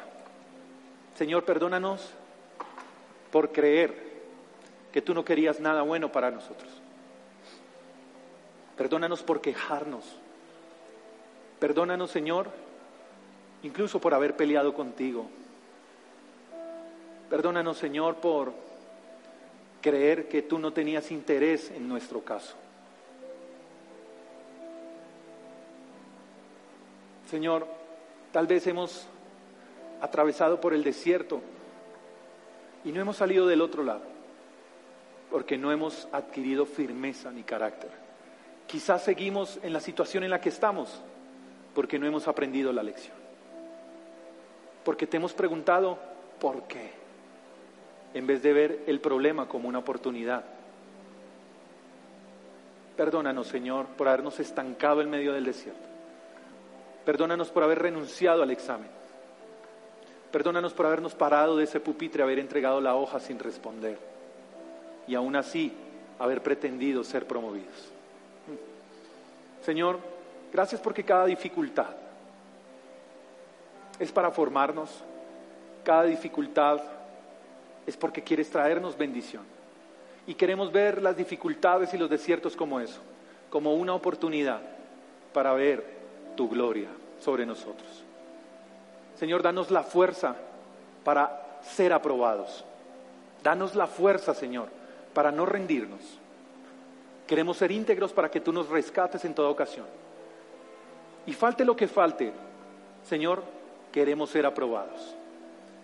Señor, 1.15 1.45
perdónanos 1.45 2.11
por 3.31 3.51
creer 3.51 3.95
que 4.91 5.01
tú 5.01 5.13
no 5.13 5.25
querías 5.25 5.59
nada 5.59 5.81
bueno 5.81 6.11
para 6.11 6.31
nosotros. 6.31 6.71
Perdónanos 8.77 9.23
por 9.23 9.41
quejarnos. 9.41 10.03
Perdónanos, 11.59 12.11
Señor, 12.11 12.49
incluso 13.63 13.99
por 13.99 14.13
haber 14.13 14.35
peleado 14.35 14.73
contigo. 14.73 15.27
Perdónanos, 17.29 17.77
Señor, 17.77 18.15
por 18.15 18.53
creer 19.81 20.27
que 20.27 20.41
tú 20.41 20.59
no 20.59 20.73
tenías 20.73 21.11
interés 21.11 21.71
en 21.71 21.87
nuestro 21.87 22.21
caso. 22.21 22.55
Señor, 27.29 27.67
tal 28.31 28.47
vez 28.47 28.67
hemos 28.67 29.07
atravesado 30.01 30.61
por 30.61 30.73
el 30.73 30.83
desierto 30.83 31.41
y 32.83 32.91
no 32.91 33.01
hemos 33.01 33.17
salido 33.17 33.47
del 33.47 33.61
otro 33.61 33.83
lado, 33.83 34.03
porque 35.31 35.57
no 35.57 35.71
hemos 35.71 36.07
adquirido 36.11 36.65
firmeza 36.65 37.31
ni 37.31 37.43
carácter. 37.43 37.89
Quizás 38.67 39.03
seguimos 39.03 39.59
en 39.63 39.73
la 39.73 39.79
situación 39.79 40.23
en 40.23 40.29
la 40.29 40.41
que 40.41 40.49
estamos, 40.49 41.01
porque 41.73 41.97
no 41.97 42.05
hemos 42.05 42.27
aprendido 42.27 42.71
la 42.71 42.83
lección. 42.83 43.15
Porque 44.83 45.07
te 45.07 45.17
hemos 45.17 45.33
preguntado, 45.33 45.97
¿por 46.39 46.63
qué? 46.63 46.91
En 48.13 48.27
vez 48.27 48.43
de 48.43 48.53
ver 48.53 48.83
el 48.85 48.99
problema 48.99 49.47
como 49.47 49.67
una 49.67 49.79
oportunidad. 49.79 50.45
Perdónanos, 52.95 53.47
Señor, 53.47 53.87
por 53.97 54.07
habernos 54.07 54.39
estancado 54.39 55.01
en 55.01 55.09
medio 55.09 55.33
del 55.33 55.45
desierto. 55.45 55.94
Perdónanos 57.05 57.49
por 57.49 57.63
haber 57.63 57.79
renunciado 57.79 58.41
al 58.41 58.51
examen. 58.51 58.89
Perdónanos 60.31 60.73
por 60.73 60.87
habernos 60.87 61.13
parado 61.13 61.55
de 61.55 61.63
ese 61.63 61.79
pupitre, 61.79 62.23
haber 62.23 62.39
entregado 62.39 62.81
la 62.81 62.95
hoja 62.95 63.19
sin 63.19 63.39
responder. 63.39 63.97
Y 65.07 65.15
aún 65.15 65.35
así, 65.35 65.71
haber 66.19 66.41
pretendido 66.41 67.03
ser 67.03 67.27
promovidos. 67.27 67.91
Señor, 69.63 69.99
gracias 70.51 70.81
porque 70.81 71.03
cada 71.03 71.25
dificultad 71.25 71.95
es 73.99 74.11
para 74.11 74.31
formarnos. 74.31 74.89
Cada 75.83 76.03
dificultad 76.03 76.81
es 77.85 77.95
porque 77.95 78.23
quieres 78.23 78.49
traernos 78.49 78.97
bendición. 78.97 79.43
Y 80.27 80.33
queremos 80.33 80.71
ver 80.71 81.01
las 81.01 81.15
dificultades 81.15 81.93
y 81.93 81.97
los 81.97 82.09
desiertos 82.09 82.55
como 82.55 82.79
eso, 82.79 82.99
como 83.51 83.75
una 83.75 83.93
oportunidad 83.93 84.59
para 85.33 85.53
ver 85.53 85.94
tu 86.35 86.49
gloria 86.49 86.89
sobre 87.19 87.45
nosotros. 87.45 88.03
Señor, 89.17 89.41
danos 89.41 89.71
la 89.71 89.83
fuerza 89.83 90.35
para 91.03 91.59
ser 91.61 91.93
aprobados. 91.93 92.65
Danos 93.43 93.75
la 93.75 93.87
fuerza, 93.87 94.33
Señor, 94.33 94.67
para 95.13 95.31
no 95.31 95.45
rendirnos. 95.45 96.01
Queremos 97.27 97.57
ser 97.57 97.71
íntegros 97.71 98.11
para 98.11 98.29
que 98.29 98.41
tú 98.41 98.51
nos 98.51 98.69
rescates 98.69 99.23
en 99.25 99.33
toda 99.33 99.49
ocasión. 99.49 99.85
Y 101.25 101.33
falte 101.33 101.65
lo 101.65 101.75
que 101.75 101.87
falte, 101.87 102.33
Señor, 103.07 103.43
queremos 103.91 104.29
ser 104.29 104.45
aprobados. 104.45 105.15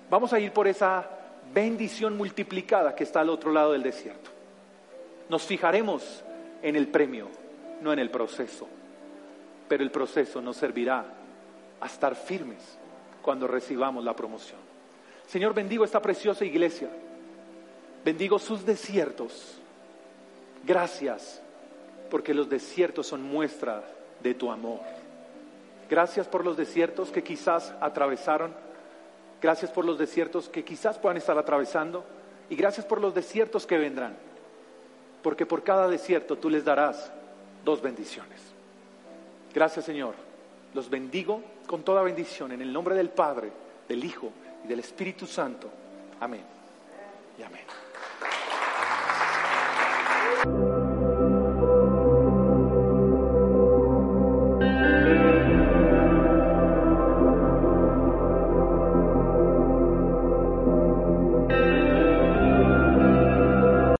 Vamos 0.09 0.33
a 0.33 0.39
ir 0.39 0.51
por 0.51 0.67
esa 0.67 1.07
bendición 1.53 2.17
multiplicada 2.17 2.95
que 2.95 3.03
está 3.03 3.21
al 3.21 3.29
otro 3.29 3.51
lado 3.51 3.71
del 3.71 3.83
desierto. 3.83 4.29
Nos 5.29 5.43
fijaremos 5.43 6.23
en 6.61 6.75
el 6.75 6.87
premio, 6.89 7.27
no 7.81 7.93
en 7.93 7.99
el 7.99 8.11
proceso 8.11 8.67
pero 9.71 9.85
el 9.85 9.89
proceso 9.89 10.41
nos 10.41 10.57
servirá 10.57 11.05
a 11.79 11.85
estar 11.85 12.13
firmes 12.13 12.77
cuando 13.21 13.47
recibamos 13.47 14.03
la 14.03 14.13
promoción. 14.13 14.59
Señor, 15.25 15.53
bendigo 15.53 15.85
esta 15.85 16.01
preciosa 16.01 16.43
iglesia, 16.43 16.89
bendigo 18.03 18.37
sus 18.37 18.65
desiertos. 18.65 19.61
Gracias, 20.65 21.41
porque 22.09 22.33
los 22.33 22.49
desiertos 22.49 23.07
son 23.07 23.23
muestra 23.23 23.81
de 24.21 24.33
tu 24.33 24.51
amor. 24.51 24.81
Gracias 25.89 26.27
por 26.27 26.43
los 26.43 26.57
desiertos 26.57 27.09
que 27.09 27.23
quizás 27.23 27.73
atravesaron. 27.79 28.53
Gracias 29.41 29.71
por 29.71 29.85
los 29.85 29.97
desiertos 29.97 30.49
que 30.49 30.65
quizás 30.65 30.99
puedan 30.99 31.15
estar 31.15 31.37
atravesando. 31.37 32.03
Y 32.49 32.57
gracias 32.57 32.85
por 32.85 32.99
los 32.99 33.13
desiertos 33.15 33.65
que 33.65 33.77
vendrán. 33.77 34.17
Porque 35.23 35.45
por 35.45 35.63
cada 35.63 35.87
desierto 35.87 36.37
tú 36.37 36.49
les 36.49 36.65
darás 36.65 37.09
dos 37.63 37.81
bendiciones. 37.81 38.50
Gracias 39.53 39.85
Señor. 39.85 40.15
Los 40.73 40.89
bendigo 40.89 41.41
con 41.67 41.83
toda 41.83 42.01
bendición 42.01 42.51
en 42.51 42.61
el 42.61 42.71
nombre 42.71 42.95
del 42.95 43.09
Padre, 43.09 43.51
del 43.87 44.03
Hijo 44.03 44.31
y 44.63 44.67
del 44.67 44.79
Espíritu 44.79 45.25
Santo. 45.25 45.69
Amén. 46.19 46.43
Y 47.37 47.43
amén. 47.43 47.65